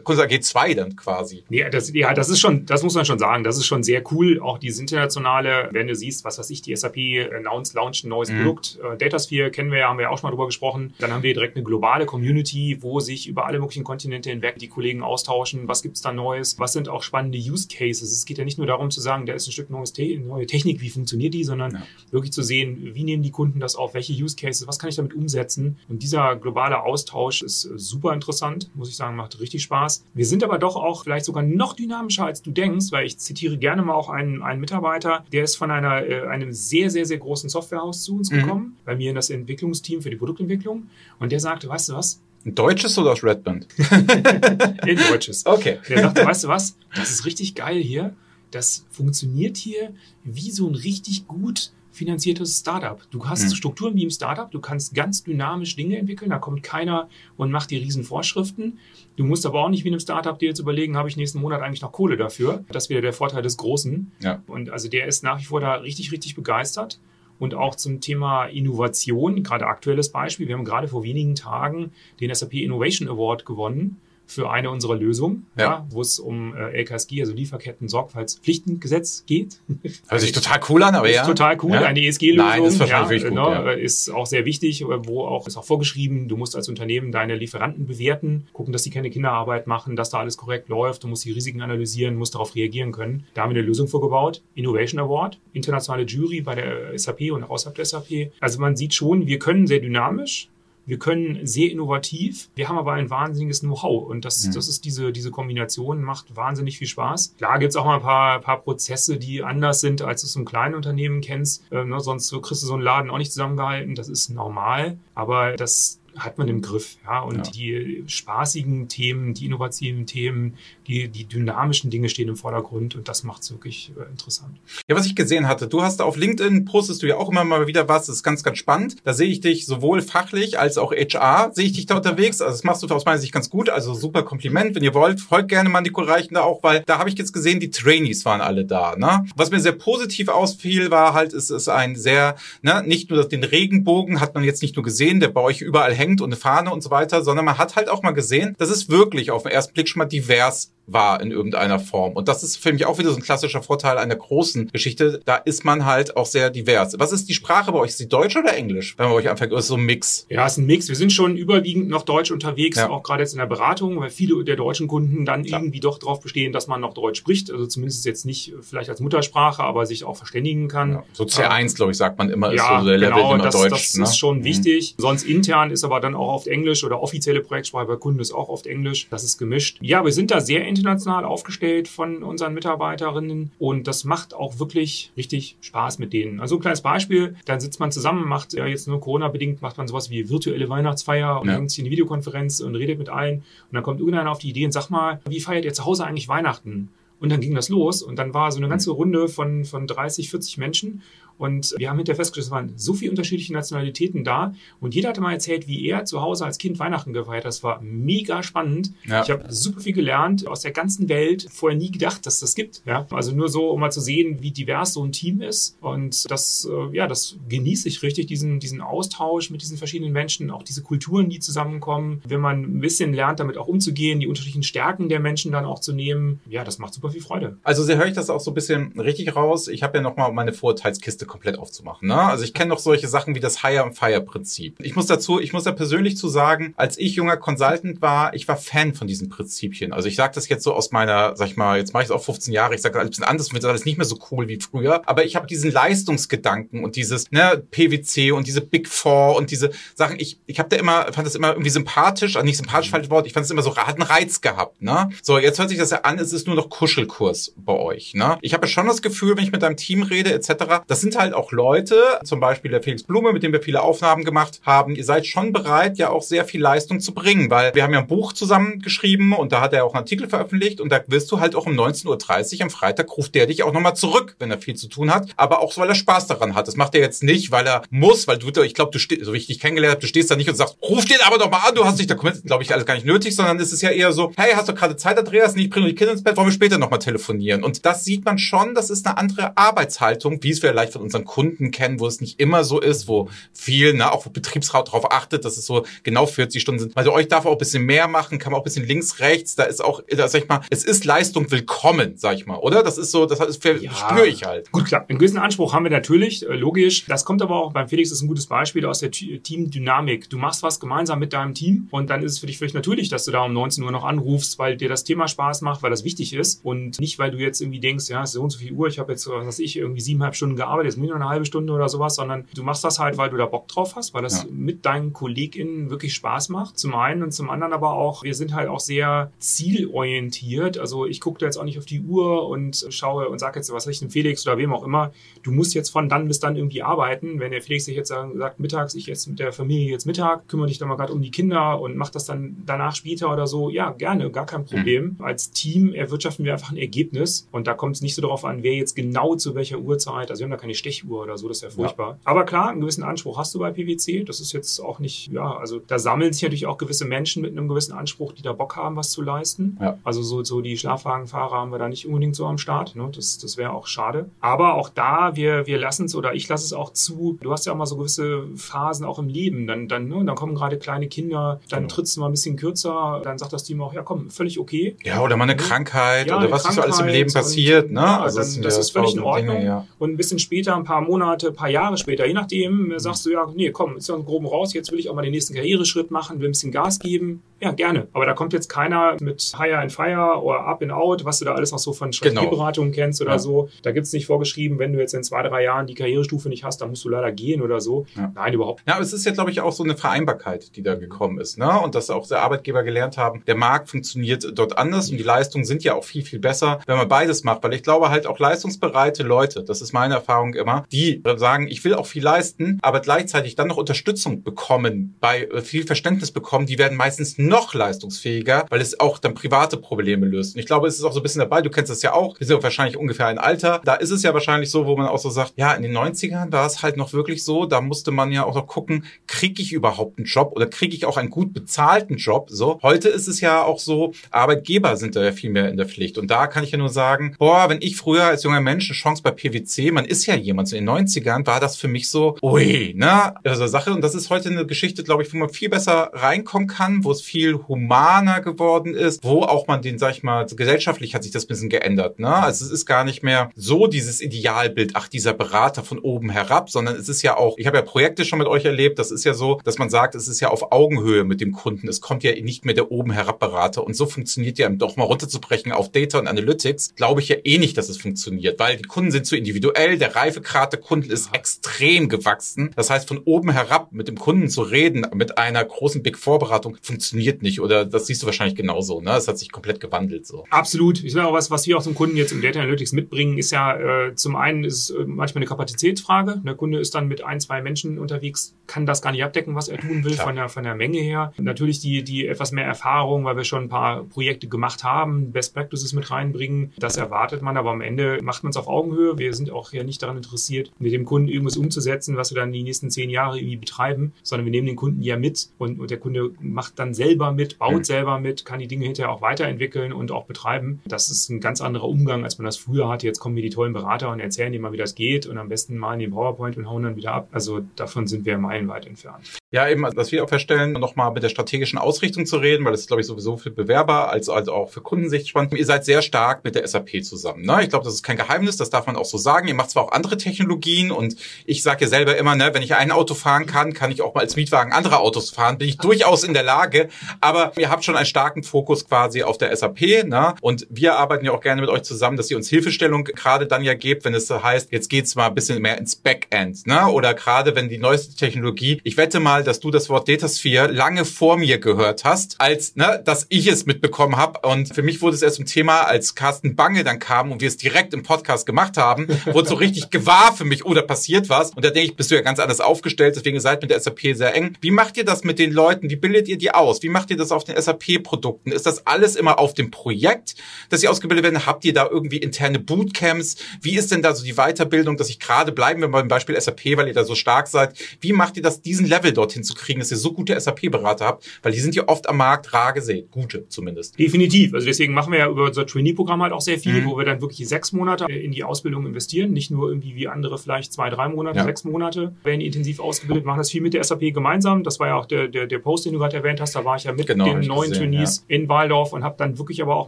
Kundes 0.03 0.21
AG 0.21 0.41
2 0.41 0.73
dann 0.73 0.95
quasi. 0.95 1.43
Ja, 1.49 1.69
das, 1.69 1.93
ja, 1.93 2.13
das 2.13 2.29
ist 2.29 2.39
schon, 2.39 2.65
das 2.65 2.83
muss 2.83 2.95
man 2.95 3.05
schon 3.05 3.19
sagen. 3.19 3.43
Das 3.43 3.57
ist 3.57 3.65
schon 3.65 3.83
sehr 3.83 4.03
cool. 4.11 4.39
Auch 4.39 4.57
dieses 4.57 4.79
internationale, 4.79 5.69
wenn 5.71 5.87
du 5.87 5.95
siehst, 5.95 6.23
was 6.25 6.39
weiß 6.39 6.49
ich, 6.49 6.61
die 6.61 6.75
SAP 6.75 6.97
announced, 7.35 7.75
launcht 7.75 8.05
ein 8.05 8.09
neues 8.09 8.29
mhm. 8.29 8.37
Produkt. 8.37 8.79
Äh, 8.83 8.97
Datasphere 8.97 9.51
kennen 9.51 9.71
wir 9.71 9.79
ja, 9.79 9.89
haben 9.89 9.97
wir 9.97 10.03
ja 10.03 10.09
auch 10.09 10.17
schon 10.17 10.27
mal 10.27 10.31
drüber 10.31 10.45
gesprochen. 10.45 10.93
Dann 10.99 11.11
haben 11.11 11.23
wir 11.23 11.33
direkt 11.33 11.55
eine 11.55 11.63
globale 11.63 12.05
Community, 12.05 12.77
wo 12.81 12.99
sich 12.99 13.27
über 13.27 13.45
alle 13.45 13.59
möglichen 13.59 13.83
Kontinente 13.83 14.29
hinweg 14.29 14.57
die 14.59 14.69
Kollegen 14.69 15.03
austauschen. 15.03 15.67
Was 15.67 15.81
gibt's 15.81 16.01
da 16.01 16.11
Neues? 16.11 16.59
Was 16.59 16.73
sind 16.73 16.89
auch 16.89 17.03
spannende 17.03 17.37
Use 17.37 17.67
Cases. 17.75 18.11
Es 18.11 18.25
geht 18.25 18.37
ja 18.37 18.45
nicht 18.45 18.57
nur 18.57 18.67
darum 18.67 18.91
zu 18.91 19.01
sagen, 19.01 19.25
da 19.25 19.33
ist 19.33 19.47
ein 19.47 19.51
Stück 19.51 19.69
neues 19.69 19.93
Te 19.93 20.17
neue 20.19 20.45
Technik, 20.45 20.81
wie 20.81 20.89
funktioniert 20.89 21.33
die, 21.33 21.43
sondern 21.43 21.73
ja. 21.73 21.81
wirklich 22.11 22.31
zu 22.31 22.43
sehen, 22.43 22.91
wie 22.93 23.03
nehmen 23.03 23.23
die 23.23 23.31
Kunden 23.31 23.59
das 23.59 23.75
auf, 23.75 23.93
welche 23.93 24.13
Use 24.13 24.35
Cases, 24.35 24.67
was 24.67 24.79
kann 24.79 24.89
ich 24.89 24.95
damit 24.95 25.13
umsetzen. 25.13 25.77
Und 25.89 26.03
dieser 26.03 26.35
globale 26.35 26.83
Austausch 26.83 27.41
ist 27.41 27.65
äh, 27.65 27.77
super 27.77 28.13
interessant, 28.13 28.69
muss 28.75 28.89
ich 28.89 28.95
sagen, 28.95 29.15
macht 29.15 29.39
richtig 29.39 29.63
Spaß. 29.63 30.05
Wir 30.13 30.25
sind 30.25 30.43
aber 30.43 30.57
doch 30.57 30.75
auch 30.75 31.03
vielleicht 31.03 31.25
sogar 31.25 31.43
noch 31.43 31.73
dynamischer, 31.73 32.25
als 32.25 32.41
du 32.41 32.51
denkst, 32.51 32.91
weil 32.91 33.05
ich 33.05 33.17
zitiere 33.17 33.57
gerne 33.57 33.81
mal 33.81 33.93
auch 33.93 34.09
einen, 34.09 34.41
einen 34.41 34.59
Mitarbeiter, 34.59 35.25
der 35.31 35.43
ist 35.43 35.55
von 35.55 35.71
einer, 35.71 36.05
äh, 36.05 36.27
einem 36.27 36.53
sehr, 36.53 36.89
sehr, 36.89 37.05
sehr 37.05 37.17
großen 37.17 37.49
Softwarehaus 37.49 38.03
zu 38.03 38.15
uns 38.15 38.31
mhm. 38.31 38.35
gekommen, 38.35 38.77
bei 38.85 38.95
mir 38.95 39.09
in 39.09 39.15
das 39.15 39.29
Entwicklungsteam 39.29 40.01
für 40.01 40.09
die 40.09 40.17
Produktentwicklung. 40.17 40.89
Und 41.19 41.31
der 41.31 41.39
sagte, 41.39 41.67
weißt 41.67 41.89
du 41.89 41.93
was, 41.93 42.21
ein 42.45 42.55
deutsches 42.55 42.97
oder 42.97 43.11
aus 43.11 43.23
Redband? 43.23 43.67
Ein 43.79 44.99
deutsches. 45.09 45.45
Okay. 45.45 45.79
Der 45.87 46.01
sagte, 46.01 46.25
weißt 46.25 46.43
du 46.43 46.47
was? 46.49 46.77
Das 46.95 47.09
ist 47.09 47.25
richtig 47.25 47.55
geil 47.55 47.81
hier. 47.81 48.13
Das 48.51 48.85
funktioniert 48.91 49.57
hier 49.57 49.93
wie 50.23 50.51
so 50.51 50.67
ein 50.67 50.75
richtig 50.75 51.27
gut 51.27 51.71
finanziertes 51.93 52.59
Startup. 52.59 52.99
Du 53.11 53.25
hast 53.25 53.45
mhm. 53.45 53.55
Strukturen 53.55 53.95
wie 53.95 54.03
im 54.03 54.09
Startup, 54.09 54.49
du 54.49 54.59
kannst 54.59 54.95
ganz 54.95 55.23
dynamisch 55.23 55.75
Dinge 55.75 55.97
entwickeln, 55.97 56.31
da 56.31 56.39
kommt 56.39 56.63
keiner 56.63 57.07
und 57.37 57.51
macht 57.51 57.71
die 57.71 57.77
riesen 57.77 58.03
Vorschriften. 58.03 58.79
Du 59.15 59.23
musst 59.23 59.45
aber 59.45 59.63
auch 59.63 59.69
nicht 59.69 59.83
wie 59.83 59.89
in 59.89 59.93
einem 59.93 59.99
Startup 59.99 60.37
dir 60.37 60.49
jetzt 60.49 60.59
überlegen, 60.59 60.97
habe 60.97 61.07
ich 61.07 61.17
nächsten 61.17 61.39
Monat 61.39 61.61
eigentlich 61.61 61.81
noch 61.81 61.91
Kohle 61.91 62.17
dafür? 62.17 62.65
Das 62.71 62.89
wäre 62.89 63.01
der 63.01 63.13
Vorteil 63.13 63.43
des 63.43 63.57
Großen. 63.57 64.11
Ja. 64.21 64.41
Und 64.47 64.71
also 64.71 64.89
der 64.89 65.05
ist 65.07 65.23
nach 65.23 65.39
wie 65.39 65.45
vor 65.45 65.61
da 65.61 65.75
richtig, 65.75 66.11
richtig 66.11 66.35
begeistert 66.35 66.99
und 67.43 67.55
auch 67.55 67.75
zum 67.75 67.99
Thema 67.99 68.45
Innovation, 68.45 69.43
gerade 69.43 69.67
aktuelles 69.67 70.13
Beispiel. 70.13 70.47
Wir 70.47 70.55
haben 70.55 70.63
gerade 70.63 70.87
vor 70.87 71.03
wenigen 71.03 71.35
Tagen 71.35 71.91
den 72.21 72.33
SAP 72.33 72.53
Innovation 72.53 73.09
Award 73.09 73.45
gewonnen 73.45 73.99
für 74.25 74.49
eine 74.49 74.69
unserer 74.69 74.95
Lösungen, 74.95 75.45
ja. 75.57 75.63
ja 75.63 75.87
wo 75.89 76.01
es 76.01 76.19
um 76.19 76.55
äh, 76.55 76.81
LKSG, 76.81 77.21
also 77.21 77.33
Lieferketten-Sorgfaltspflichtengesetz 77.33 79.25
geht. 79.25 79.59
Hört 80.07 80.21
sich 80.21 80.31
total 80.31 80.59
cool 80.69 80.83
an, 80.83 80.95
aber 80.95 81.09
ist 81.09 81.15
ja. 81.15 81.25
Total 81.25 81.57
cool, 81.63 81.73
ja. 81.73 81.81
eine 81.81 82.01
ESG-Lösung. 82.01 82.65
Ist 82.65 82.79
wahrscheinlich 82.79 83.23
ja, 83.23 83.29
gut, 83.29 83.37
ne, 83.37 83.41
ja. 83.41 83.71
ist 83.71 84.09
auch 84.09 84.25
sehr 84.25 84.45
wichtig, 84.45 84.83
wo 84.85 85.25
auch 85.25 85.47
ist 85.47 85.57
auch 85.57 85.65
vorgeschrieben, 85.65 86.27
du 86.27 86.37
musst 86.37 86.55
als 86.55 86.69
Unternehmen 86.69 87.11
deine 87.11 87.35
Lieferanten 87.35 87.85
bewerten, 87.85 88.47
gucken, 88.53 88.73
dass 88.73 88.83
sie 88.83 88.89
keine 88.89 89.09
Kinderarbeit 89.09 89.67
machen, 89.67 89.95
dass 89.95 90.09
da 90.09 90.19
alles 90.19 90.37
korrekt 90.37 90.69
läuft, 90.69 91.03
du 91.03 91.07
musst 91.07 91.25
die 91.25 91.31
Risiken 91.31 91.61
analysieren, 91.61 92.15
musst 92.15 92.35
darauf 92.35 92.55
reagieren 92.55 92.91
können. 92.91 93.25
Da 93.33 93.43
haben 93.43 93.53
wir 93.53 93.59
eine 93.59 93.67
Lösung 93.67 93.87
vorgebaut, 93.87 94.41
Innovation 94.55 94.99
Award, 94.99 95.39
internationale 95.53 96.03
Jury 96.03 96.41
bei 96.41 96.55
der 96.55 96.97
SAP 96.97 97.31
und 97.31 97.43
außerhalb 97.43 97.75
der 97.75 97.85
SAP. 97.85 98.31
Also 98.39 98.59
man 98.59 98.75
sieht 98.75 98.93
schon, 98.93 99.27
wir 99.27 99.39
können 99.39 99.67
sehr 99.67 99.79
dynamisch, 99.79 100.49
wir 100.85 100.99
können 100.99 101.45
sehr 101.45 101.71
innovativ, 101.71 102.49
wir 102.55 102.67
haben 102.67 102.77
aber 102.77 102.93
ein 102.93 103.09
wahnsinniges 103.09 103.61
Know-how 103.61 104.09
und 104.09 104.25
das, 104.25 104.45
mhm. 104.45 104.53
das 104.53 104.67
ist 104.67 104.85
diese, 104.85 105.11
diese 105.11 105.31
Kombination, 105.31 106.01
macht 106.01 106.35
wahnsinnig 106.35 106.77
viel 106.77 106.87
Spaß. 106.87 107.35
Klar 107.37 107.59
gibt's 107.59 107.75
auch 107.75 107.85
mal 107.85 107.95
ein 107.95 108.01
paar, 108.01 108.39
paar 108.41 108.61
Prozesse, 108.61 109.17
die 109.17 109.43
anders 109.43 109.81
sind, 109.81 110.01
als 110.01 110.21
du 110.21 110.27
es 110.27 110.35
im 110.35 110.45
kleinen 110.45 110.75
Unternehmen 110.75 111.21
kennst. 111.21 111.63
Äh, 111.71 111.85
ne, 111.85 111.99
sonst 111.99 112.31
kriegst 112.31 112.63
du 112.63 112.67
so 112.67 112.73
einen 112.73 112.83
Laden 112.83 113.09
auch 113.09 113.17
nicht 113.17 113.31
zusammengehalten. 113.31 113.95
Das 113.95 114.09
ist 114.09 114.29
normal, 114.29 114.97
aber 115.15 115.55
das 115.55 115.99
hat 116.17 116.37
man 116.37 116.47
im 116.47 116.61
Griff. 116.61 116.97
Ja? 117.05 117.21
Und 117.21 117.47
ja. 117.47 117.51
die 117.51 118.03
spaßigen 118.07 118.87
Themen, 118.87 119.33
die 119.33 119.45
innovativen 119.45 120.05
Themen, 120.05 120.57
die, 120.87 121.07
die 121.07 121.25
dynamischen 121.25 121.89
Dinge 121.89 122.09
stehen 122.09 122.29
im 122.29 122.35
Vordergrund 122.35 122.95
und 122.95 123.07
das 123.07 123.23
macht 123.23 123.43
es 123.43 123.51
wirklich 123.51 123.91
äh, 123.97 124.09
interessant. 124.09 124.57
Ja, 124.87 124.95
was 124.95 125.05
ich 125.05 125.15
gesehen 125.15 125.47
hatte, 125.47 125.67
du 125.67 125.81
hast 125.81 126.01
auf 126.01 126.17
LinkedIn, 126.17 126.65
postest 126.65 127.01
du 127.03 127.07
ja 127.07 127.17
auch 127.17 127.29
immer 127.29 127.43
mal 127.43 127.67
wieder 127.67 127.87
was, 127.87 128.07
das 128.07 128.17
ist 128.17 128.23
ganz, 128.23 128.43
ganz 128.43 128.57
spannend. 128.57 128.95
Da 129.03 129.13
sehe 129.13 129.27
ich 129.27 129.41
dich 129.41 129.65
sowohl 129.65 130.01
fachlich 130.01 130.59
als 130.59 130.77
auch 130.77 130.91
HR, 130.91 131.51
sehe 131.53 131.65
ich 131.65 131.73
dich 131.73 131.85
da 131.85 131.95
unterwegs. 131.95 132.41
Also 132.41 132.53
das 132.53 132.63
machst 132.63 132.83
du 132.83 132.87
aus 132.93 133.05
meiner 133.05 133.19
Sicht 133.19 133.33
ganz 133.33 133.49
gut, 133.49 133.69
also 133.69 133.93
super 133.93 134.23
Kompliment. 134.23 134.75
Wenn 134.75 134.83
ihr 134.83 134.93
wollt, 134.93 135.19
folgt 135.19 135.49
gerne 135.49 135.69
mal 135.69 135.81
Nico 135.81 136.01
Reichen 136.01 136.35
da 136.35 136.41
auch, 136.41 136.63
weil 136.63 136.83
da 136.85 136.99
habe 136.99 137.09
ich 137.09 137.17
jetzt 137.17 137.33
gesehen, 137.33 137.59
die 137.59 137.71
Trainees 137.71 138.25
waren 138.25 138.41
alle 138.41 138.65
da. 138.65 138.95
Ne? 138.95 139.25
Was 139.35 139.51
mir 139.51 139.59
sehr 139.59 139.71
positiv 139.73 140.27
ausfiel, 140.27 140.91
war 140.91 141.13
halt, 141.13 141.33
es 141.33 141.49
ist 141.49 141.69
ein 141.69 141.95
sehr, 141.95 142.35
ne, 142.61 142.83
nicht 142.85 143.09
nur 143.09 143.27
den 143.27 143.43
Regenbogen 143.43 144.19
hat 144.19 144.35
man 144.35 144.43
jetzt 144.43 144.61
nicht 144.61 144.75
nur 144.75 144.83
gesehen, 144.83 145.19
der 145.19 145.29
bei 145.29 145.41
euch 145.41 145.61
überall 145.61 145.93
hängt 145.93 146.02
und 146.09 146.23
eine 146.23 146.35
Fahne 146.35 146.71
und 146.71 146.81
so 146.81 146.91
weiter, 146.91 147.23
sondern 147.23 147.45
man 147.45 147.57
hat 147.57 147.75
halt 147.75 147.89
auch 147.89 148.03
mal 148.03 148.11
gesehen, 148.11 148.55
dass 148.57 148.69
es 148.69 148.89
wirklich 148.89 149.31
auf 149.31 149.43
den 149.43 149.51
ersten 149.51 149.73
Blick 149.73 149.87
schon 149.87 149.99
mal 149.99 150.05
divers 150.05 150.71
war 150.87 151.21
in 151.21 151.31
irgendeiner 151.31 151.79
Form. 151.79 152.13
Und 152.13 152.27
das 152.27 152.43
ist 152.43 152.57
für 152.57 152.73
mich 152.73 152.85
auch 152.85 152.97
wieder 152.99 153.09
so 153.11 153.15
ein 153.15 153.21
klassischer 153.23 153.63
Vorteil 153.63 153.97
einer 153.97 154.15
großen 154.15 154.69
Geschichte. 154.71 155.21
Da 155.25 155.35
ist 155.37 155.63
man 155.63 155.85
halt 155.85 156.17
auch 156.17 156.25
sehr 156.25 156.49
divers. 156.49 156.95
Was 156.99 157.11
ist 157.11 157.29
die 157.29 157.33
Sprache 157.33 157.71
bei 157.71 157.79
euch? 157.79 157.91
Ist 157.91 157.99
die 157.99 158.09
Deutsch 158.09 158.35
oder 158.35 158.53
Englisch? 158.55 158.95
Wenn 158.97 159.05
man 159.07 159.15
euch 159.15 159.29
anfängt, 159.29 159.53
ist 159.53 159.67
so 159.67 159.75
ein 159.75 159.81
Mix. 159.83 160.25
Ja, 160.29 160.45
es 160.45 160.53
ist 160.53 160.57
ein 160.59 160.65
Mix. 160.65 160.89
Wir 160.89 160.95
sind 160.95 161.11
schon 161.13 161.37
überwiegend 161.37 161.87
noch 161.89 162.03
Deutsch 162.03 162.31
unterwegs, 162.31 162.77
Ja. 162.77 162.89
auch 162.89 163.03
gerade 163.03 163.23
jetzt 163.23 163.33
in 163.33 163.39
der 163.39 163.45
Beratung, 163.45 163.99
weil 163.99 164.09
viele 164.09 164.43
der 164.43 164.55
deutschen 164.55 164.87
Kunden 164.87 165.25
dann 165.25 165.43
Klar. 165.43 165.61
irgendwie 165.61 165.79
doch 165.79 165.97
darauf 165.99 166.19
bestehen, 166.21 166.51
dass 166.53 166.67
man 166.67 166.81
noch 166.81 166.93
Deutsch 166.93 167.19
spricht. 167.19 167.49
Also 167.51 167.65
zumindest 167.65 168.05
jetzt 168.05 168.25
nicht 168.25 168.53
vielleicht 168.61 168.89
als 168.89 168.99
Muttersprache, 168.99 169.63
aber 169.63 169.85
sich 169.85 170.03
auch 170.03 170.17
verständigen 170.17 170.67
kann. 170.67 170.91
Ja. 170.91 171.03
So 171.13 171.23
C1, 171.23 171.75
glaube 171.75 171.91
ich, 171.91 171.97
sagt 171.97 172.17
man 172.17 172.29
immer, 172.29 172.51
ist 172.51 172.57
Ja, 172.59 172.81
so 172.81 172.87
der 172.87 172.97
Level 172.97 173.15
genau, 173.15 173.33
immer 173.35 173.43
das, 173.45 173.55
Deutsch. 173.55 173.69
das 173.71 173.93
ne? 173.95 174.03
ist 174.03 174.17
schon 174.17 174.39
Mhm. 174.39 174.43
wichtig. 174.43 174.95
Sonst 174.97 175.23
intern 175.23 175.71
ist 175.71 175.83
aber 175.83 175.99
dann 175.99 176.15
auch 176.15 176.27
oft 176.33 176.47
Englisch 176.47 176.83
oder 176.83 177.01
offizielle 177.01 177.41
Projektsprache 177.41 177.85
bei 177.85 177.95
Kunden 177.95 178.19
ist 178.19 178.33
auch 178.33 178.49
oft 178.49 178.67
Englisch. 178.67 179.07
Das 179.09 179.23
ist 179.23 179.37
gemischt. 179.37 179.77
Ja, 179.81 180.03
wir 180.03 180.11
sind 180.11 180.31
da 180.31 180.41
sehr 180.41 180.65
international 180.75 181.25
aufgestellt 181.25 181.87
von 181.87 182.23
unseren 182.23 182.53
Mitarbeiterinnen 182.53 183.51
und 183.59 183.87
das 183.87 184.03
macht 184.03 184.33
auch 184.33 184.59
wirklich 184.59 185.11
richtig 185.17 185.57
Spaß 185.61 185.99
mit 185.99 186.13
denen. 186.13 186.39
Also 186.39 186.55
ein 186.55 186.61
kleines 186.61 186.81
Beispiel, 186.81 187.35
dann 187.45 187.59
sitzt 187.59 187.79
man 187.79 187.91
zusammen, 187.91 188.27
macht 188.27 188.53
ja 188.53 188.65
jetzt 188.65 188.87
nur 188.87 188.99
Corona-bedingt, 188.99 189.61
macht 189.61 189.77
man 189.77 189.87
sowas 189.87 190.09
wie 190.09 190.29
virtuelle 190.29 190.69
Weihnachtsfeier 190.69 191.41
und 191.41 191.47
Ja. 191.47 191.55
irgendwie 191.55 191.81
eine 191.81 191.89
Videokonferenz 191.91 192.59
und 192.59 192.75
redet 192.75 192.99
mit 192.99 193.09
allen 193.09 193.37
und 193.39 193.73
dann 193.73 193.83
kommt 193.83 193.99
irgendeiner 193.99 194.31
auf 194.31 194.39
die 194.39 194.49
Idee 194.49 194.65
und 194.65 194.71
sagt 194.71 194.89
mal, 194.89 195.21
wie 195.27 195.39
feiert 195.39 195.65
ihr 195.65 195.73
zu 195.73 195.85
Hause 195.85 196.05
eigentlich 196.05 196.27
Weihnachten? 196.27 196.89
Und 197.19 197.31
dann 197.31 197.39
ging 197.39 197.55
das 197.55 197.69
los 197.69 198.01
und 198.03 198.19
dann 198.19 198.33
war 198.33 198.51
so 198.51 198.57
eine 198.57 198.67
ganze 198.67 198.91
Runde 198.91 199.29
von, 199.29 199.63
von 199.63 199.87
30, 199.87 200.29
40 200.29 200.57
Menschen 200.57 201.01
und 201.37 201.73
wir 201.77 201.89
haben 201.89 201.97
hinterher 201.97 202.17
festgestellt, 202.17 202.45
es 202.45 202.51
waren 202.51 202.73
so 202.77 202.93
viele 202.93 203.11
unterschiedliche 203.11 203.53
Nationalitäten 203.53 204.23
da 204.23 204.53
und 204.79 204.95
jeder 204.95 205.09
hatte 205.09 205.21
mal 205.21 205.33
erzählt, 205.33 205.67
wie 205.67 205.87
er 205.87 206.05
zu 206.05 206.21
Hause 206.21 206.45
als 206.45 206.57
Kind 206.57 206.79
Weihnachten 206.79 207.13
gefeiert 207.13 207.45
hat. 207.45 207.49
Das 207.49 207.63
war 207.63 207.81
mega 207.81 208.43
spannend. 208.43 208.93
Ja. 209.05 209.21
Ich 209.23 209.29
habe 209.29 209.45
super 209.49 209.79
viel 209.81 209.93
gelernt 209.93 210.47
aus 210.47 210.61
der 210.61 210.71
ganzen 210.71 211.09
Welt. 211.09 211.47
Vorher 211.51 211.77
nie 211.77 211.91
gedacht, 211.91 212.25
dass 212.25 212.39
das 212.39 212.55
gibt. 212.55 212.81
Ja? 212.85 213.05
Also 213.11 213.31
nur 213.33 213.49
so, 213.49 213.69
um 213.69 213.79
mal 213.79 213.91
zu 213.91 214.01
sehen, 214.01 214.41
wie 214.41 214.51
divers 214.51 214.93
so 214.93 215.03
ein 215.03 215.11
Team 215.11 215.41
ist. 215.41 215.77
Und 215.81 216.29
das, 216.31 216.67
äh, 216.69 216.95
ja, 216.95 217.07
das 217.07 217.37
genieße 217.49 217.87
ich 217.87 218.01
richtig, 218.03 218.27
diesen, 218.27 218.59
diesen 218.59 218.81
Austausch 218.81 219.49
mit 219.49 219.61
diesen 219.61 219.77
verschiedenen 219.77 220.13
Menschen, 220.13 220.51
auch 220.51 220.63
diese 220.63 220.81
Kulturen, 220.83 221.29
die 221.29 221.39
zusammenkommen. 221.39 222.21
Wenn 222.27 222.39
man 222.39 222.61
ein 222.63 222.79
bisschen 222.79 223.13
lernt, 223.13 223.39
damit 223.39 223.57
auch 223.57 223.67
umzugehen, 223.67 224.19
die 224.19 224.27
unterschiedlichen 224.27 224.63
Stärken 224.63 225.09
der 225.09 225.19
Menschen 225.19 225.51
dann 225.51 225.65
auch 225.65 225.79
zu 225.79 225.93
nehmen, 225.93 226.39
ja, 226.49 226.63
das 226.63 226.79
macht 226.79 226.93
super 226.93 227.09
viel 227.09 227.21
Freude. 227.21 227.57
Also 227.63 227.83
sehr 227.83 227.97
höre 227.97 228.07
ich 228.07 228.13
das 228.13 228.29
auch 228.29 228.39
so 228.39 228.51
ein 228.51 228.55
bisschen 228.55 228.99
richtig 228.99 229.35
raus. 229.35 229.67
Ich 229.67 229.83
habe 229.83 229.97
ja 229.97 230.01
noch 230.01 230.15
mal 230.15 230.25
um 230.25 230.35
meine 230.35 230.53
Vorurteilskiste 230.53 231.22
komplett 231.25 231.57
aufzumachen. 231.57 232.07
Ne? 232.07 232.15
Also 232.15 232.43
ich 232.43 232.53
kenne 232.53 232.69
noch 232.69 232.79
solche 232.79 233.07
Sachen 233.07 233.35
wie 233.35 233.39
das 233.39 233.61
Hire 233.61 233.83
and 233.83 233.97
Fire 233.97 234.21
Prinzip. 234.21 234.75
Ich 234.79 234.95
muss 234.95 235.05
dazu, 235.05 235.39
ich 235.39 235.53
muss 235.53 235.63
da 235.63 235.71
persönlich 235.71 236.17
zu 236.17 236.27
sagen, 236.27 236.73
als 236.77 236.97
ich 236.97 237.15
junger 237.15 237.37
Consultant 237.37 238.01
war, 238.01 238.33
ich 238.33 238.47
war 238.47 238.57
Fan 238.57 238.93
von 238.93 239.07
diesen 239.07 239.29
Prinzipien. 239.29 239.93
Also 239.93 240.07
ich 240.07 240.15
sage 240.15 240.33
das 240.35 240.49
jetzt 240.49 240.63
so 240.63 240.73
aus 240.73 240.91
meiner, 240.91 241.35
sag 241.35 241.47
ich 241.47 241.57
mal, 241.57 241.77
jetzt 241.77 241.93
mache 241.93 242.03
ich 242.03 242.09
es 242.09 242.11
auch 242.11 242.23
15 242.23 242.53
Jahre. 242.53 242.75
Ich 242.75 242.81
sage 242.81 242.97
alles 242.97 243.07
ein 243.07 243.11
bisschen 243.11 243.23
anders, 243.25 243.53
wird 243.53 243.65
alles 243.65 243.85
nicht 243.85 243.97
mehr 243.97 244.05
so 244.05 244.17
cool 244.31 244.47
wie 244.47 244.59
früher. 244.59 245.01
Aber 245.05 245.25
ich 245.25 245.35
habe 245.35 245.47
diesen 245.47 245.71
Leistungsgedanken 245.71 246.83
und 246.83 246.95
dieses 246.95 247.31
ne, 247.31 247.61
PwC 247.71 248.31
und 248.31 248.47
diese 248.47 248.61
Big 248.61 248.87
Four 248.87 249.35
und 249.35 249.51
diese 249.51 249.71
Sachen. 249.95 250.19
Ich, 250.19 250.39
ich 250.45 250.59
habe 250.59 250.69
da 250.69 250.77
immer, 250.77 251.11
fand 251.13 251.27
das 251.27 251.35
immer 251.35 251.49
irgendwie 251.49 251.69
sympathisch, 251.69 252.35
also 252.35 252.45
nicht 252.45 252.57
sympathisch 252.57 252.89
falsches 252.89 253.09
Wort. 253.09 253.27
Ich 253.27 253.33
fand 253.33 253.45
es 253.45 253.51
immer 253.51 253.61
so, 253.61 253.75
hat 253.75 253.95
einen 253.95 254.03
Reiz 254.03 254.41
gehabt. 254.41 254.81
Ne? 254.81 255.09
So 255.21 255.37
jetzt 255.37 255.59
hört 255.59 255.69
sich 255.69 255.77
das 255.77 255.91
ja 255.91 256.01
an, 256.01 256.19
es 256.19 256.33
ist 256.33 256.47
nur 256.47 256.55
noch 256.55 256.69
Kuschelkurs 256.69 257.53
bei 257.57 257.73
euch. 257.73 258.13
Ne? 258.13 258.37
Ich 258.41 258.53
habe 258.53 258.65
ja 258.65 258.71
schon 258.71 258.87
das 258.87 259.01
Gefühl, 259.01 259.37
wenn 259.37 259.43
ich 259.43 259.51
mit 259.51 259.61
deinem 259.61 259.77
Team 259.77 260.03
rede 260.03 260.33
etc., 260.33 260.81
das 260.87 261.01
sind 261.01 261.12
halt 261.17 261.33
auch 261.33 261.51
Leute, 261.51 261.95
zum 262.23 262.39
Beispiel 262.39 262.71
der 262.71 262.81
Felix 262.81 263.03
Blume, 263.03 263.33
mit 263.33 263.43
dem 263.43 263.51
wir 263.51 263.61
viele 263.61 263.81
Aufnahmen 263.81 264.23
gemacht 264.23 264.61
haben. 264.65 264.95
Ihr 264.95 265.03
seid 265.03 265.25
schon 265.25 265.53
bereit, 265.53 265.97
ja 265.97 266.09
auch 266.09 266.21
sehr 266.21 266.45
viel 266.45 266.61
Leistung 266.61 266.99
zu 266.99 267.13
bringen, 267.13 267.49
weil 267.49 267.73
wir 267.75 267.83
haben 267.83 267.93
ja 267.93 267.99
ein 267.99 268.07
Buch 268.07 268.33
zusammen 268.33 268.79
geschrieben 268.79 269.33
und 269.33 269.51
da 269.51 269.61
hat 269.61 269.73
er 269.73 269.85
auch 269.85 269.93
einen 269.93 270.03
Artikel 270.03 270.27
veröffentlicht 270.27 270.81
und 270.81 270.91
da 270.91 271.01
wirst 271.07 271.31
du 271.31 271.39
halt 271.39 271.55
auch 271.55 271.65
um 271.65 271.73
19.30 271.73 272.55
Uhr 272.57 272.61
am 272.63 272.69
Freitag 272.69 273.15
ruft 273.17 273.35
der 273.35 273.47
dich 273.47 273.63
auch 273.63 273.73
nochmal 273.73 273.95
zurück, 273.95 274.35
wenn 274.39 274.51
er 274.51 274.59
viel 274.59 274.75
zu 274.75 274.87
tun 274.87 275.13
hat, 275.13 275.29
aber 275.37 275.61
auch 275.61 275.75
weil 275.77 275.89
er 275.89 275.95
Spaß 275.95 276.27
daran 276.27 276.55
hat. 276.55 276.67
Das 276.67 276.75
macht 276.75 276.95
er 276.95 277.01
jetzt 277.01 277.23
nicht, 277.23 277.51
weil 277.51 277.65
er 277.65 277.83
muss, 277.89 278.27
weil 278.27 278.37
du, 278.37 278.61
ich 278.61 278.73
glaube, 278.73 278.91
du 278.91 278.99
stehst, 278.99 279.25
so 279.25 279.33
wie 279.33 279.37
ich 279.37 279.47
dich 279.47 279.59
kennengelernt 279.59 279.95
habe, 279.95 280.01
du 280.01 280.07
stehst 280.07 280.29
da 280.31 280.35
nicht 280.35 280.49
und 280.49 280.55
sagst, 280.55 280.77
ruf 280.81 281.05
den 281.05 281.17
aber 281.25 281.37
doch 281.37 281.49
mal 281.49 281.59
an, 281.67 281.75
du 281.75 281.85
hast 281.85 281.99
dich 281.99 282.07
da, 282.07 282.15
glaube 282.15 282.63
ich, 282.63 282.73
alles 282.73 282.85
gar 282.85 282.95
nicht 282.95 283.05
nötig, 283.05 283.35
sondern 283.35 283.59
es 283.59 283.73
ist 283.73 283.81
ja 283.81 283.89
eher 283.89 284.11
so, 284.11 284.31
hey, 284.37 284.53
hast 284.55 284.69
du 284.69 284.73
gerade 284.73 284.95
Zeit, 284.95 285.17
Andreas? 285.17 285.55
Nicht, 285.55 285.69
bring 285.69 285.85
die 285.85 285.95
Kinder 285.95 286.13
ins 286.13 286.23
Bett, 286.23 286.37
wollen 286.37 286.47
wir 286.47 286.53
später 286.53 286.77
nochmal 286.77 286.99
telefonieren? 286.99 287.63
Und 287.63 287.85
das 287.85 288.05
sieht 288.05 288.25
man 288.25 288.37
schon, 288.37 288.75
das 288.75 288.89
ist 288.89 289.05
eine 289.05 289.17
andere 289.17 289.57
Arbeitshaltung, 289.57 290.43
wie 290.43 290.51
es 290.51 290.59
vielleicht 290.59 290.93
von 290.93 291.02
unseren 291.03 291.25
Kunden 291.25 291.71
kennen, 291.71 291.99
wo 291.99 292.07
es 292.07 292.21
nicht 292.21 292.39
immer 292.39 292.63
so 292.63 292.79
ist, 292.79 293.07
wo 293.07 293.29
viel, 293.53 293.93
ne, 293.93 294.11
auch 294.11 294.25
wo 294.25 294.29
Betriebsrat 294.29 294.87
darauf 294.87 295.11
achtet, 295.11 295.45
dass 295.45 295.57
es 295.57 295.65
so 295.65 295.85
genau 296.03 296.25
40 296.25 296.61
Stunden 296.61 296.79
sind. 296.79 296.97
Also 296.97 297.13
euch 297.13 297.27
darf 297.27 297.45
auch 297.45 297.51
ein 297.53 297.57
bisschen 297.57 297.83
mehr 297.83 298.07
machen, 298.07 298.39
kann 298.39 298.51
man 298.51 298.59
auch 298.59 298.63
ein 298.63 298.65
bisschen 298.65 298.87
links, 298.87 299.19
rechts, 299.19 299.55
da 299.55 299.63
ist 299.63 299.83
auch, 299.83 300.01
da 300.09 300.27
sag 300.27 300.43
ich 300.43 300.49
mal, 300.49 300.61
es 300.69 300.83
ist 300.83 301.05
Leistung 301.05 301.51
willkommen, 301.51 302.13
sag 302.15 302.35
ich 302.35 302.45
mal, 302.45 302.57
oder? 302.57 302.83
Das 302.83 302.97
ist 302.97 303.11
so, 303.11 303.25
das 303.25 303.39
ist, 303.39 303.63
Ja. 303.63 303.75
spüre 303.93 304.27
ich 304.27 304.43
halt. 304.43 304.71
Gut, 304.71 304.85
klar. 304.85 305.05
Einen 305.07 305.19
gewissen 305.19 305.37
Anspruch 305.37 305.73
haben 305.73 305.83
wir 305.83 305.91
natürlich, 305.91 306.47
äh, 306.47 306.53
logisch. 306.55 307.05
Das 307.05 307.25
kommt 307.25 307.41
aber 307.41 307.55
auch 307.55 307.73
beim 307.73 307.87
Felix 307.87 308.11
ist 308.11 308.21
ein 308.21 308.27
gutes 308.27 308.47
Beispiel 308.47 308.85
aus 308.85 308.99
der 308.99 309.11
Teamdynamik. 309.11 310.29
Du 310.29 310.37
machst 310.37 310.63
was 310.63 310.79
gemeinsam 310.79 311.19
mit 311.19 311.33
deinem 311.33 311.53
Team 311.53 311.87
und 311.91 312.09
dann 312.09 312.23
ist 312.23 312.33
es 312.33 312.39
für 312.39 312.47
dich 312.47 312.57
völlig 312.57 312.73
natürlich, 312.73 313.09
dass 313.09 313.25
du 313.25 313.31
da 313.31 313.41
um 313.43 313.53
19 313.53 313.83
Uhr 313.83 313.91
noch 313.91 314.03
anrufst, 314.03 314.57
weil 314.59 314.77
dir 314.77 314.89
das 314.89 315.03
Thema 315.03 315.27
Spaß 315.27 315.61
macht, 315.61 315.83
weil 315.83 315.91
das 315.91 316.03
wichtig 316.03 316.33
ist 316.33 316.63
und 316.63 316.99
nicht, 316.99 317.19
weil 317.19 317.31
du 317.31 317.37
jetzt 317.37 317.61
irgendwie 317.61 317.79
denkst, 317.79 318.09
ja, 318.09 318.23
es 318.23 318.29
ist 318.29 318.33
so 318.33 318.41
und 318.43 318.49
so 318.49 318.59
viel 318.59 318.71
Uhr, 318.71 318.87
ich 318.87 318.99
habe 318.99 319.11
jetzt, 319.11 319.27
was 319.27 319.45
weiß 319.45 319.59
ich, 319.59 319.77
irgendwie 319.77 320.01
siebeneinhalb 320.01 320.35
Stunden 320.35 320.55
gearbeitet, 320.55 320.92
jetzt 320.95 321.03
ich 321.03 321.09
noch 321.09 321.15
eine 321.15 321.29
halbe 321.29 321.45
Stunde 321.45 321.73
oder 321.73 321.89
sowas, 321.89 322.15
sondern 322.15 322.45
du 322.55 322.63
machst 322.63 322.83
das 322.83 322.99
halt, 322.99 323.17
weil 323.17 323.29
du 323.29 323.37
da 323.37 323.45
Bock 323.45 323.67
drauf 323.67 323.95
hast, 323.95 324.13
weil 324.13 324.21
das 324.21 324.43
Ja. 324.43 324.49
mit 324.51 324.85
deinen 324.85 325.13
KollegInnen 325.13 325.89
wirklich 325.89 326.13
Spaß 326.13 326.49
macht. 326.49 326.77
Zum 326.77 326.95
einen 326.95 327.23
und 327.23 327.31
zum 327.31 327.49
anderen 327.49 327.73
aber 327.73 327.93
auch, 327.93 328.23
wir 328.23 328.33
sind 328.35 328.53
halt 328.53 328.69
auch 328.69 328.79
sehr 328.79 329.31
zielorientiert. 329.39 330.77
Also 330.77 331.05
ich 331.05 331.19
gucke 331.21 331.39
da 331.39 331.45
jetzt 331.45 331.57
auch 331.57 331.63
nicht 331.63 331.77
auf 331.77 331.85
die 331.85 332.01
Uhr 332.01 332.47
und 332.47 332.85
schaue 332.89 333.29
und 333.29 333.39
sage 333.39 333.59
jetzt, 333.59 333.71
was 333.71 333.87
ich, 333.87 333.99
dem 333.99 334.09
Felix 334.09 334.45
oder 334.47 334.57
wem 334.57 334.73
auch 334.73 334.83
immer, 334.83 335.11
du 335.43 335.51
musst 335.51 335.73
jetzt 335.73 335.89
von 335.89 336.09
dann 336.09 336.27
bis 336.27 336.39
dann 336.39 336.55
irgendwie 336.55 336.81
arbeiten. 336.83 337.39
Wenn 337.39 337.51
der 337.51 337.61
Felix 337.61 337.85
sich 337.85 337.95
jetzt 337.95 338.09
sagt, 338.09 338.59
mittags, 338.59 338.95
ich 338.95 339.05
jetzt 339.05 339.27
mit 339.27 339.39
der 339.39 339.51
Familie 339.53 339.91
jetzt 339.91 340.05
Mittag, 340.05 340.47
kümmere 340.47 340.67
dich 340.67 340.77
doch 340.79 340.87
mal 340.87 340.95
gerade 340.95 341.13
um 341.13 341.21
die 341.21 341.31
Kinder 341.31 341.79
und 341.79 341.95
mach 341.95 342.09
das 342.09 342.25
dann 342.25 342.57
danach 342.65 342.95
später 342.95 343.31
oder 343.31 343.47
so, 343.47 343.69
ja, 343.69 343.91
gerne, 343.91 344.29
gar 344.31 344.45
kein 344.45 344.65
Problem. 344.65 345.17
Als 345.19 345.51
Team 345.51 345.93
erwirtschaften 345.93 346.45
wir 346.45 346.53
einfach 346.53 346.71
ein 346.71 346.77
Ergebnis 346.77 347.47
und 347.51 347.67
da 347.67 347.73
kommt 347.73 347.95
es 347.95 348.01
nicht 348.01 348.15
so 348.15 348.21
darauf 348.21 348.45
an, 348.45 348.63
wer 348.63 348.73
jetzt 348.73 348.95
genau 348.95 349.35
zu 349.35 349.55
welcher 349.55 349.79
Uhrzeit, 349.79 350.29
also 350.29 350.41
wir 350.41 350.45
haben 350.45 350.51
da 350.51 350.57
keine 350.57 350.75
Stechuhr 350.83 351.23
oder 351.23 351.37
so, 351.37 351.47
das 351.47 351.57
ist 351.57 351.63
ja 351.63 351.69
furchtbar. 351.69 352.17
Aber 352.25 352.43
klar, 352.43 352.69
einen 352.69 352.81
gewissen 352.81 353.03
Anspruch 353.03 353.37
hast 353.37 353.55
du 353.55 353.59
bei 353.59 353.71
PwC, 353.71 354.23
das 354.25 354.39
ist 354.41 354.51
jetzt 354.51 354.79
auch 354.81 354.99
nicht, 354.99 355.31
ja, 355.31 355.55
also 355.57 355.79
da 355.79 355.97
sammeln 355.97 356.33
sich 356.33 356.43
natürlich 356.43 356.65
auch 356.65 356.77
gewisse 356.77 357.05
Menschen 357.05 357.41
mit 357.41 357.51
einem 357.51 357.67
gewissen 357.69 357.93
Anspruch, 357.93 358.33
die 358.33 358.41
da 358.41 358.51
Bock 358.53 358.75
haben, 358.75 358.95
was 358.97 359.11
zu 359.11 359.21
leisten. 359.21 359.77
Ja. 359.79 359.97
Also 360.03 360.21
so, 360.23 360.43
so 360.43 360.59
die 360.61 360.77
Schlafwagenfahrer 360.77 361.55
haben 361.55 361.71
wir 361.71 361.79
da 361.79 361.87
nicht 361.87 362.05
unbedingt 362.05 362.35
so 362.35 362.45
am 362.45 362.57
Start, 362.57 362.95
ne? 362.95 363.09
das, 363.15 363.37
das 363.37 363.55
wäre 363.57 363.71
auch 363.71 363.87
schade. 363.87 364.29
Aber 364.41 364.73
auch 364.75 364.89
da, 364.89 365.35
wir, 365.35 365.65
wir 365.67 365.77
lassen 365.77 366.05
es 366.05 366.15
oder 366.15 366.33
ich 366.35 366.47
lasse 366.49 366.65
es 366.65 366.73
auch 366.73 366.91
zu, 366.91 367.37
du 367.41 367.51
hast 367.51 367.65
ja 367.65 367.71
auch 367.73 367.77
mal 367.77 367.85
so 367.85 367.95
gewisse 367.95 368.43
Phasen 368.57 369.05
auch 369.05 369.19
im 369.19 369.29
Leben, 369.29 369.67
dann, 369.67 369.87
dann, 369.87 370.07
ne? 370.09 370.23
dann 370.25 370.35
kommen 370.35 370.53
gerade 370.55 370.77
kleine 370.77 371.07
Kinder, 371.07 371.59
dann 371.69 371.83
Genau. 371.83 371.95
trittst 371.95 372.15
du 372.15 372.21
mal 372.21 372.27
ein 372.27 372.31
bisschen 372.31 372.55
kürzer, 372.57 373.21
dann 373.23 373.37
sagt 373.37 373.53
das 373.53 373.63
Team 373.63 373.81
auch, 373.81 373.93
ja 373.93 374.01
komm, 374.03 374.29
völlig 374.29 374.59
okay. 374.59 374.95
Ja, 375.03 375.21
oder 375.21 375.37
mal 375.37 375.43
eine 375.45 375.55
Krankheit 375.55 376.27
Ja, 376.27 376.35
oder 376.37 376.45
eine 376.45 376.51
was 376.53 376.65
nicht 376.65 376.73
so 376.75 376.81
alles 376.81 376.95
im 376.95 377.05
Krankheit 377.05 377.15
Leben 377.15 377.29
und- 377.29 377.33
passiert, 377.33 377.91
ne? 377.91 377.99
Ja, 378.01 378.21
also 378.21 378.39
dann, 378.41 378.61
das 378.61 378.75
ja 378.75 378.79
ist 378.81 378.91
völlig 378.91 379.13
in 379.15 379.19
Ordnung. 379.21 379.55
Dinge, 379.57 379.65
ja. 379.65 379.87
Und 379.99 380.11
ein 380.11 380.17
bisschen 380.17 380.39
später, 380.39 380.72
ein 380.75 380.83
paar 380.83 381.01
Monate, 381.01 381.47
ein 381.49 381.55
paar 381.55 381.69
Jahre 381.69 381.97
später, 381.97 382.25
je 382.25 382.33
nachdem, 382.33 382.91
äh, 382.91 382.99
sagst 382.99 383.25
du 383.25 383.31
ja, 383.31 383.45
nee, 383.55 383.71
komm, 383.71 383.97
ist 383.97 384.09
ja 384.09 384.15
groben 384.15 384.45
raus, 384.45 384.73
jetzt 384.73 384.91
will 384.91 384.99
ich 384.99 385.09
auch 385.09 385.15
mal 385.15 385.21
den 385.21 385.31
nächsten 385.31 385.53
Karriereschritt 385.55 386.11
machen, 386.11 386.39
will 386.39 386.47
ein 386.49 386.51
bisschen 386.51 386.71
Gas 386.71 386.99
geben. 386.99 387.41
Ja, 387.61 387.71
gerne. 387.71 388.07
Aber 388.11 388.25
da 388.25 388.33
kommt 388.33 388.51
jetzt 388.51 388.67
keiner 388.67 389.15
mit 389.21 389.53
Hire 389.57 389.77
and 389.77 389.91
Fire 389.91 390.41
oder 390.41 390.65
Up 390.65 390.81
and 390.81 390.91
Out, 390.91 391.23
was 391.23 391.39
du 391.39 391.45
da 391.45 391.53
alles 391.53 391.71
noch 391.71 391.79
so 391.79 391.93
von 391.93 392.11
Strategieberatungen 392.11 392.91
kennst 392.91 393.21
oder 393.21 393.31
Ja. 393.31 393.39
so. 393.39 393.69
Da 393.83 393.91
gibt's 393.91 394.11
nicht 394.11 394.25
vorgeschrieben, 394.25 394.79
wenn 394.79 394.91
du 394.91 394.99
jetzt 394.99 395.13
in 395.13 395.23
zwei, 395.23 395.41
drei 395.43 395.63
Jahren 395.63 395.87
die 395.87 395.93
Karrierestufe 395.93 396.49
nicht 396.49 396.65
hast, 396.65 396.81
dann 396.81 396.89
musst 396.89 397.05
du 397.05 397.09
leider 397.09 397.31
gehen 397.31 397.61
oder 397.61 397.79
so. 397.79 398.05
Ja. 398.15 398.31
Nein, 398.35 398.53
überhaupt 398.53 398.79
nicht. 398.79 398.87
Ja, 398.89 398.95
aber 398.95 399.03
es 399.03 399.13
ist 399.13 399.25
ja, 399.25 399.31
glaube 399.31 399.51
ich, 399.51 399.61
auch 399.61 399.71
so 399.71 399.83
eine 399.83 399.95
Vereinbarkeit, 399.95 400.75
die 400.75 400.83
da 400.83 400.95
gekommen 400.95 401.39
ist, 401.39 401.57
ne? 401.57 401.79
Und 401.79 401.95
dass 401.95 402.09
auch 402.09 402.27
der 402.27 402.41
Arbeitgeber 402.41 402.83
gelernt 402.83 403.17
haben, 403.17 403.43
der 403.47 403.55
Markt 403.55 403.89
funktioniert 403.89 404.45
dort 404.55 404.77
anders 404.77 405.09
und 405.09 405.17
die 405.17 405.23
Leistungen 405.23 405.63
sind 405.63 405.83
ja 405.85 405.93
auch 405.95 406.03
viel, 406.03 406.23
viel 406.23 406.39
besser, 406.39 406.81
wenn 406.85 406.97
man 406.97 407.07
beides 407.07 407.45
macht. 407.45 407.63
Weil 407.63 407.73
ich 407.73 407.83
glaube 407.83 408.09
halt 408.09 408.27
auch 408.27 408.39
leistungsbereite 408.39 409.23
Leute, 409.23 409.63
das 409.63 409.81
ist 409.81 409.93
meine 409.93 410.15
Erfahrung 410.15 410.53
immer, 410.63 410.85
die 410.91 411.21
sagen, 411.35 411.67
ich 411.67 411.83
will 411.83 411.93
auch 411.93 412.07
viel 412.07 412.23
leisten, 412.23 412.79
aber 412.81 412.99
gleichzeitig 412.99 413.55
dann 413.55 413.67
noch 413.67 413.77
Unterstützung 413.77 414.43
bekommen, 414.43 415.15
bei 415.19 415.43
äh, 415.43 415.61
viel 415.61 415.85
Verständnis 415.85 416.31
bekommen, 416.31 416.65
die 416.65 416.79
werden 416.79 416.97
meistens 416.97 417.37
noch 417.37 417.73
leistungsfähiger, 417.73 418.65
weil 418.69 418.81
es 418.81 418.99
auch 418.99 419.19
dann 419.19 419.35
private 419.35 419.77
Probleme 419.77 420.25
löst. 420.25 420.55
Und 420.55 420.59
ich 420.59 420.65
glaube, 420.65 420.87
es 420.87 420.95
ist 420.95 421.03
auch 421.03 421.13
so 421.13 421.19
ein 421.19 421.23
bisschen 421.23 421.39
dabei, 421.39 421.61
du 421.61 421.69
kennst 421.69 421.91
das 421.91 422.01
ja 422.01 422.13
auch, 422.13 422.39
wir 422.39 422.47
sind 422.47 422.63
wahrscheinlich 422.63 422.97
ungefähr 422.97 423.27
ein 423.27 423.37
Alter, 423.37 423.81
da 423.85 423.95
ist 423.95 424.09
es 424.09 424.23
ja 424.23 424.33
wahrscheinlich 424.33 424.71
so, 424.71 424.85
wo 424.85 424.95
man 424.95 425.07
auch 425.07 425.19
so 425.19 425.29
sagt, 425.29 425.53
ja, 425.57 425.73
in 425.73 425.83
den 425.83 425.95
90ern 425.95 426.51
war 426.51 426.65
es 426.65 426.81
halt 426.81 426.97
noch 426.97 427.13
wirklich 427.13 427.43
so, 427.43 427.65
da 427.65 427.81
musste 427.81 428.11
man 428.11 428.31
ja 428.31 428.43
auch 428.45 428.55
noch 428.55 428.67
gucken, 428.67 429.05
kriege 429.27 429.61
ich 429.61 429.73
überhaupt 429.73 430.17
einen 430.17 430.25
Job 430.25 430.53
oder 430.55 430.65
kriege 430.65 430.95
ich 430.95 431.05
auch 431.05 431.17
einen 431.17 431.29
gut 431.29 431.53
bezahlten 431.53 432.17
Job? 432.17 432.49
So, 432.49 432.79
heute 432.81 433.09
ist 433.09 433.27
es 433.27 433.41
ja 433.41 433.63
auch 433.63 433.79
so, 433.79 434.13
Arbeitgeber 434.31 434.97
sind 434.97 435.15
da 435.15 435.23
ja 435.23 435.31
viel 435.31 435.49
mehr 435.49 435.69
in 435.69 435.77
der 435.77 435.87
Pflicht. 435.87 436.17
Und 436.17 436.31
da 436.31 436.47
kann 436.47 436.63
ich 436.63 436.71
ja 436.71 436.77
nur 436.77 436.89
sagen, 436.89 437.35
boah, 437.37 437.69
wenn 437.69 437.81
ich 437.81 437.97
früher 437.97 438.23
als 438.25 438.43
junger 438.43 438.61
Mensch 438.61 438.89
eine 438.89 438.95
Chance 438.95 439.21
bei 439.23 439.31
PwC, 439.31 439.91
man 439.91 440.05
ist 440.05 440.25
ja 440.25 440.35
jemand. 440.35 440.52
So 440.65 440.75
in 440.75 440.85
den 440.85 441.07
90ern 441.07 441.45
war 441.45 441.59
das 441.59 441.75
für 441.75 441.87
mich 441.87 442.09
so, 442.09 442.37
ui, 442.41 442.93
ne, 442.95 443.33
also 443.43 443.67
Sache. 443.67 443.93
Und 443.93 444.01
das 444.01 444.15
ist 444.15 444.29
heute 444.29 444.49
eine 444.49 444.65
Geschichte, 444.65 445.03
glaube 445.03 445.23
ich, 445.23 445.33
wo 445.33 445.37
man 445.37 445.49
viel 445.49 445.69
besser 445.69 446.11
reinkommen 446.13 446.67
kann, 446.67 447.03
wo 447.03 447.11
es 447.11 447.21
viel 447.21 447.55
humaner 447.67 448.41
geworden 448.41 448.93
ist, 448.93 449.23
wo 449.23 449.43
auch 449.43 449.67
man 449.67 449.81
den, 449.81 449.97
sag 449.97 450.11
ich 450.11 450.23
mal, 450.23 450.45
gesellschaftlich 450.45 451.15
hat 451.15 451.23
sich 451.23 451.31
das 451.31 451.45
ein 451.45 451.47
bisschen 451.47 451.69
geändert, 451.69 452.19
ne? 452.19 452.33
Also 452.33 452.65
es 452.65 452.71
ist 452.71 452.85
gar 452.85 453.03
nicht 453.03 453.23
mehr 453.23 453.49
so 453.55 453.87
dieses 453.87 454.21
Idealbild, 454.21 454.91
ach, 454.95 455.07
dieser 455.07 455.33
Berater 455.33 455.83
von 455.83 455.99
oben 455.99 456.29
herab, 456.29 456.69
sondern 456.69 456.95
es 456.95 457.09
ist 457.09 457.21
ja 457.21 457.37
auch, 457.37 457.57
ich 457.57 457.67
habe 457.67 457.77
ja 457.77 457.83
Projekte 457.83 458.25
schon 458.25 458.39
mit 458.39 458.47
euch 458.47 458.65
erlebt, 458.65 458.99
das 458.99 459.11
ist 459.11 459.23
ja 459.23 459.33
so, 459.33 459.59
dass 459.63 459.77
man 459.77 459.89
sagt, 459.89 460.15
es 460.15 460.27
ist 460.27 460.39
ja 460.39 460.49
auf 460.49 460.71
Augenhöhe 460.71 461.23
mit 461.23 461.41
dem 461.41 461.51
Kunden. 461.51 461.87
Es 461.87 462.01
kommt 462.01 462.23
ja 462.23 462.31
nicht 462.41 462.65
mehr 462.65 462.73
der 462.73 462.91
oben 462.91 463.11
herab 463.11 463.39
Berater. 463.39 463.83
Und 463.83 463.95
so 463.95 464.05
funktioniert 464.05 464.57
ja 464.57 464.69
doch 464.69 464.95
mal 464.95 465.05
runterzubrechen 465.05 465.71
auf 465.71 465.91
Data 465.91 466.19
und 466.19 466.27
Analytics, 466.27 466.95
glaube 466.95 467.21
ich 467.21 467.29
ja 467.29 467.37
eh 467.43 467.57
nicht, 467.57 467.77
dass 467.77 467.89
es 467.89 467.97
funktioniert, 467.97 468.59
weil 468.59 468.77
die 468.77 468.83
Kunden 468.83 469.11
sind 469.11 469.25
zu 469.25 469.35
individuell, 469.35 469.97
der 469.97 470.15
Reifegrad 470.43 470.73
der 470.73 470.79
Kunden 470.79 471.09
ist 471.09 471.27
ja. 471.27 471.39
extrem 471.39 472.09
gewachsen. 472.09 472.71
Das 472.75 472.89
heißt, 472.89 473.07
von 473.07 473.19
oben 473.19 473.51
herab 473.51 473.91
mit 473.91 474.07
dem 474.07 474.17
Kunden 474.17 474.49
zu 474.49 474.61
reden, 474.61 475.05
mit 475.13 475.37
einer 475.37 475.63
großen 475.63 476.03
Big 476.03 476.17
Four 476.17 476.39
Beratung, 476.39 476.77
funktioniert 476.81 477.41
nicht. 477.41 477.61
Oder 477.61 477.85
das 477.85 478.07
siehst 478.07 478.21
du 478.21 478.25
wahrscheinlich 478.25 478.55
genauso. 478.55 479.01
Ne? 479.01 479.11
Es 479.11 479.27
hat 479.27 479.37
sich 479.37 479.51
komplett 479.51 479.79
gewandelt. 479.79 480.27
So. 480.27 480.45
Absolut. 480.49 481.03
Ich 481.03 481.13
sage 481.13 481.27
auch 481.27 481.33
was, 481.33 481.51
was 481.51 481.67
wir 481.67 481.77
auch 481.77 481.83
zum 481.83 481.95
Kunden 481.95 482.17
jetzt 482.17 482.31
im 482.31 482.41
Data 482.41 482.59
Analytics 482.59 482.91
mitbringen, 482.91 483.37
ist 483.37 483.51
ja 483.51 484.07
äh, 484.07 484.15
zum 484.15 484.35
einen 484.35 484.63
ist 484.63 484.89
äh, 484.89 485.05
manchmal 485.05 485.41
eine 485.41 485.47
Kapazitätsfrage. 485.47 486.41
Der 486.45 486.55
Kunde 486.55 486.79
ist 486.79 486.95
dann 486.95 487.07
mit 487.07 487.23
ein, 487.23 487.39
zwei 487.39 487.61
Menschen 487.61 487.97
unterwegs, 487.97 488.55
kann 488.67 488.85
das 488.85 489.01
gar 489.01 489.11
nicht 489.11 489.23
abdecken, 489.23 489.55
was 489.55 489.67
er 489.67 489.77
tun 489.77 490.03
will 490.03 490.13
von 490.13 490.35
der, 490.35 490.49
von 490.49 490.63
der 490.63 490.75
Menge 490.75 490.99
her. 490.99 491.33
Natürlich 491.37 491.79
die, 491.79 492.03
die 492.03 492.27
etwas 492.27 492.51
mehr 492.51 492.65
Erfahrung, 492.65 493.25
weil 493.25 493.37
wir 493.37 493.43
schon 493.43 493.63
ein 493.63 493.69
paar 493.69 494.03
Projekte 494.03 494.47
gemacht 494.47 494.83
haben, 494.83 495.31
Best 495.31 495.53
Practices 495.53 495.93
mit 495.93 496.09
reinbringen. 496.11 496.73
Das 496.77 496.97
erwartet 496.97 497.41
man, 497.41 497.57
aber 497.57 497.71
am 497.71 497.81
Ende 497.81 498.19
macht 498.21 498.43
man 498.43 498.51
es 498.51 498.57
auf 498.57 498.67
Augenhöhe. 498.67 499.17
Wir 499.17 499.33
sind 499.33 499.51
auch 499.51 499.73
ja 499.73 499.83
nicht 499.83 500.01
daran 500.01 500.17
interessiert, 500.23 500.71
mit 500.79 500.93
dem 500.93 501.05
Kunden 501.05 501.27
irgendwas 501.27 501.57
umzusetzen, 501.57 502.17
was 502.17 502.31
wir 502.31 502.41
dann 502.41 502.51
die 502.51 502.63
nächsten 502.63 502.89
zehn 502.89 503.09
Jahre 503.09 503.37
irgendwie 503.37 503.57
betreiben, 503.57 504.13
sondern 504.23 504.45
wir 504.45 504.51
nehmen 504.51 504.67
den 504.67 504.75
Kunden 504.75 505.01
ja 505.01 505.17
mit 505.17 505.49
und, 505.57 505.79
und 505.79 505.91
der 505.91 505.99
Kunde 505.99 506.31
macht 506.39 506.79
dann 506.79 506.93
selber 506.93 507.31
mit, 507.31 507.59
baut 507.59 507.79
mhm. 507.79 507.83
selber 507.83 508.19
mit, 508.19 508.45
kann 508.45 508.59
die 508.59 508.67
Dinge 508.67 508.85
hinterher 508.85 509.11
auch 509.11 509.21
weiterentwickeln 509.21 509.93
und 509.93 510.11
auch 510.11 510.25
betreiben. 510.25 510.81
Das 510.85 511.09
ist 511.09 511.29
ein 511.29 511.39
ganz 511.39 511.61
anderer 511.61 511.87
Umgang, 511.87 512.23
als 512.23 512.37
man 512.37 512.45
das 512.45 512.57
früher 512.57 512.89
hatte. 512.89 513.05
Jetzt 513.05 513.19
kommen 513.19 513.35
mir 513.35 513.41
die 513.41 513.49
tollen 513.49 513.73
Berater 513.73 514.09
und 514.09 514.19
erzählen 514.19 514.51
dir 514.51 514.59
mal, 514.59 514.73
wie 514.73 514.77
das 514.77 514.95
geht 514.95 515.25
und 515.25 515.37
am 515.37 515.49
besten 515.49 515.77
malen 515.77 515.99
die 515.99 516.07
PowerPoint 516.07 516.57
und 516.57 516.69
hauen 516.69 516.83
dann 516.83 516.95
wieder 516.95 517.13
ab. 517.13 517.27
Also 517.31 517.61
davon 517.75 518.07
sind 518.07 518.25
wir 518.25 518.37
meilenweit 518.37 518.87
entfernt. 518.87 519.42
Ja, 519.53 519.69
eben, 519.69 519.83
was 519.83 520.11
wir 520.11 520.23
auch 520.23 520.29
feststellen, 520.29 520.71
nochmal 520.71 521.11
mit 521.11 521.21
der 521.21 521.29
strategischen 521.29 521.77
Ausrichtung 521.77 522.25
zu 522.25 522.37
reden, 522.37 522.65
weil 522.65 522.71
das 522.71 522.81
ist, 522.81 522.87
glaube 522.87 523.01
ich, 523.01 523.07
sowieso 523.07 523.37
für 523.37 523.51
Bewerber 523.51 524.09
als, 524.09 524.27
als 524.27 524.47
auch 524.47 524.71
für 524.71 524.81
Kundensicht 524.81 525.27
spannend. 525.27 525.53
Ihr 525.53 525.63
seid 525.63 525.85
sehr 525.85 526.01
stark 526.01 526.43
mit 526.43 526.55
der 526.55 526.67
SAP 526.67 527.03
zusammen. 527.03 527.45
Ne? 527.45 527.61
Ich 527.61 527.69
glaube, 527.69 527.85
das 527.85 527.93
ist 527.93 528.01
kein 528.01 528.17
Geheimnis, 528.17 528.57
das 528.57 528.71
darf 528.71 528.87
man 528.87 528.95
auch 528.95 529.05
so 529.05 529.19
sagen. 529.19 529.47
Ihr 529.47 529.53
macht 529.53 529.69
zwar 529.69 529.83
auch 529.83 529.91
andere 529.91 530.17
Technologien 530.17 530.89
und 530.89 531.17
ich 531.45 531.61
sage 531.61 531.85
ja 531.85 531.87
selber 531.87 532.17
immer, 532.17 532.35
ne, 532.35 532.49
wenn 532.55 532.63
ich 532.63 532.73
ein 532.73 532.89
Auto 532.89 533.13
fahren 533.13 533.45
kann, 533.45 533.73
kann 533.73 533.91
ich 533.91 534.01
auch 534.01 534.15
mal 534.15 534.21
als 534.21 534.35
Mietwagen 534.35 534.73
andere 534.73 534.97
Autos 534.97 535.29
fahren, 535.29 535.59
bin 535.59 535.69
ich 535.69 535.77
durchaus 535.77 536.23
in 536.23 536.33
der 536.33 536.41
Lage. 536.41 536.89
Aber 537.21 537.51
ihr 537.55 537.69
habt 537.69 537.85
schon 537.85 537.95
einen 537.95 538.07
starken 538.07 538.41
Fokus 538.41 538.87
quasi 538.87 539.21
auf 539.21 539.37
der 539.37 539.55
SAP. 539.55 540.05
Ne? 540.05 540.33
Und 540.41 540.65
wir 540.71 540.95
arbeiten 540.95 541.25
ja 541.25 541.31
auch 541.31 541.41
gerne 541.41 541.61
mit 541.61 541.69
euch 541.69 541.83
zusammen, 541.83 542.17
dass 542.17 542.31
ihr 542.31 542.37
uns 542.37 542.49
Hilfestellung 542.49 543.03
gerade 543.03 543.45
dann 543.45 543.63
ja 543.63 543.75
gebt, 543.75 544.03
wenn 544.03 544.15
es 544.15 544.31
heißt, 544.31 544.71
jetzt 544.71 544.89
geht's 544.89 545.13
mal 545.13 545.27
ein 545.27 545.35
bisschen 545.35 545.61
mehr 545.61 545.77
ins 545.77 545.95
Backend. 545.95 546.65
Ne? 546.65 546.87
Oder 546.87 547.13
gerade 547.13 547.55
wenn 547.55 547.69
die 547.69 547.77
neueste 547.77 548.15
Technologie, 548.15 548.81
ich 548.83 548.97
wette 548.97 549.19
mal, 549.19 549.42
dass 549.43 549.59
du 549.59 549.71
das 549.71 549.89
Wort 549.89 550.07
Datasphere 550.07 550.67
lange 550.67 551.05
vor 551.05 551.37
mir 551.37 551.57
gehört 551.57 552.03
hast, 552.03 552.39
als 552.39 552.75
ne, 552.75 553.01
dass 553.03 553.25
ich 553.29 553.47
es 553.47 553.65
mitbekommen 553.65 554.17
habe. 554.17 554.47
Und 554.47 554.73
für 554.73 554.81
mich 554.81 555.01
wurde 555.01 555.15
es 555.15 555.21
erst 555.21 555.39
ein 555.39 555.45
Thema, 555.45 555.81
als 555.81 556.15
Carsten 556.15 556.55
Bange 556.55 556.83
dann 556.83 556.99
kam 556.99 557.31
und 557.31 557.41
wir 557.41 557.47
es 557.47 557.57
direkt 557.57 557.93
im 557.93 558.03
Podcast 558.03 558.45
gemacht 558.45 558.77
haben, 558.77 559.07
wurde 559.25 559.49
so 559.49 559.55
richtig 559.55 559.89
gewahr 559.89 560.33
für 560.35 560.45
mich, 560.45 560.65
oder 560.65 560.83
oh, 560.83 560.87
passiert 560.87 561.29
was. 561.29 561.51
Und 561.51 561.65
da 561.65 561.69
denke 561.69 561.91
ich, 561.91 561.95
bist 561.95 562.11
du 562.11 562.15
ja 562.15 562.21
ganz 562.21 562.39
anders 562.39 562.59
aufgestellt, 562.59 563.15
deswegen 563.15 563.39
seid 563.39 563.61
mit 563.61 563.71
der 563.71 563.79
SAP 563.79 564.15
sehr 564.15 564.35
eng. 564.35 564.57
Wie 564.61 564.71
macht 564.71 564.97
ihr 564.97 565.05
das 565.05 565.23
mit 565.23 565.39
den 565.39 565.51
Leuten? 565.51 565.89
Wie 565.89 565.95
bildet 565.95 566.27
ihr 566.27 566.37
die 566.37 566.53
aus? 566.53 566.83
Wie 566.83 566.89
macht 566.89 567.11
ihr 567.11 567.17
das 567.17 567.31
auf 567.31 567.43
den 567.43 567.59
SAP-Produkten? 567.59 568.51
Ist 568.51 568.65
das 568.65 568.85
alles 568.87 569.15
immer 569.15 569.39
auf 569.39 569.53
dem 569.53 569.71
Projekt, 569.71 570.35
dass 570.69 570.81
sie 570.81 570.87
ausgebildet 570.87 571.23
werden? 571.23 571.45
Habt 571.45 571.65
ihr 571.65 571.73
da 571.73 571.87
irgendwie 571.89 572.17
interne 572.17 572.59
Bootcamps? 572.59 573.37
Wie 573.61 573.75
ist 573.75 573.91
denn 573.91 574.01
da 574.01 574.15
so 574.15 574.23
die 574.23 574.33
Weiterbildung, 574.33 574.97
dass 574.97 575.09
ich 575.09 575.19
gerade 575.19 575.51
bleiben 575.51 575.81
wir 575.81 575.87
beim 575.87 576.07
Beispiel 576.07 576.39
SAP, 576.39 576.77
weil 576.77 576.87
ihr 576.87 576.93
da 576.93 577.03
so 577.03 577.15
stark 577.15 577.47
seid. 577.47 577.77
Wie 578.01 578.13
macht 578.13 578.37
ihr 578.37 578.43
das, 578.43 578.61
diesen 578.61 578.85
Level 578.85 579.13
dorthin 579.23 579.43
zu 579.43 579.53
kriegen, 579.53 579.79
dass 579.79 579.91
ihr 579.91 579.97
so 579.97 580.13
gute 580.13 580.39
SAP-Berater 580.39 581.05
habt? 581.05 581.25
Weil 581.41 581.51
die 581.51 581.59
sind 581.59 581.75
ja 581.75 581.87
oft 581.87 582.07
am 582.07 582.17
Markt 582.17 582.53
rar 582.53 582.73
gesät. 582.73 583.11
Gute 583.11 583.47
zumindest. 583.49 583.97
Definitiv. 583.97 584.53
Also 584.53 584.67
deswegen 584.67 584.93
machen 584.93 585.11
wir 585.11 585.19
ja 585.19 585.29
über 585.29 585.45
unser 585.45 585.65
Trainee-Programm 585.65 586.21
halt 586.21 586.33
auch 586.33 586.41
sehr 586.41 586.59
viel, 586.59 586.81
mhm. 586.81 586.85
wo 586.85 586.97
wir 586.97 587.05
dann 587.05 587.21
wirklich 587.21 587.47
sechs 587.47 587.71
Monate 587.71 588.05
in 588.05 588.31
die 588.31 588.43
Ausbildung 588.43 588.85
investieren. 588.85 589.31
Nicht 589.31 589.51
nur 589.51 589.69
irgendwie 589.69 589.95
wie 589.95 590.07
andere 590.07 590.37
vielleicht 590.37 590.73
zwei, 590.73 590.89
drei 590.89 591.07
Monate, 591.07 591.39
ja. 591.39 591.43
sechs 591.43 591.63
Monate 591.63 592.15
werden 592.23 592.41
intensiv 592.41 592.79
ausgebildet, 592.79 593.25
machen 593.25 593.39
das 593.39 593.49
viel 593.49 593.61
mit 593.61 593.73
der 593.73 593.83
SAP 593.83 594.13
gemeinsam. 594.13 594.63
Das 594.63 594.79
war 594.79 594.87
ja 594.87 594.95
auch 594.95 595.05
der, 595.05 595.27
der, 595.27 595.47
der 595.47 595.59
Post, 595.59 595.85
den 595.85 595.93
du 595.93 595.99
gerade 595.99 596.17
erwähnt 596.17 596.41
hast. 596.41 596.55
Da 596.55 596.65
war 596.65 596.75
ich 596.75 596.83
ja 596.83 596.93
mit 596.93 597.07
genau, 597.07 597.25
den 597.25 597.39
neuen 597.41 597.69
gesehen, 597.69 597.91
Trainees 597.91 598.25
ja. 598.27 598.35
in 598.35 598.49
Waldorf 598.49 598.93
und 598.93 599.03
habe 599.03 599.15
dann 599.17 599.37
wirklich 599.37 599.61
aber 599.61 599.75
auch 599.75 599.87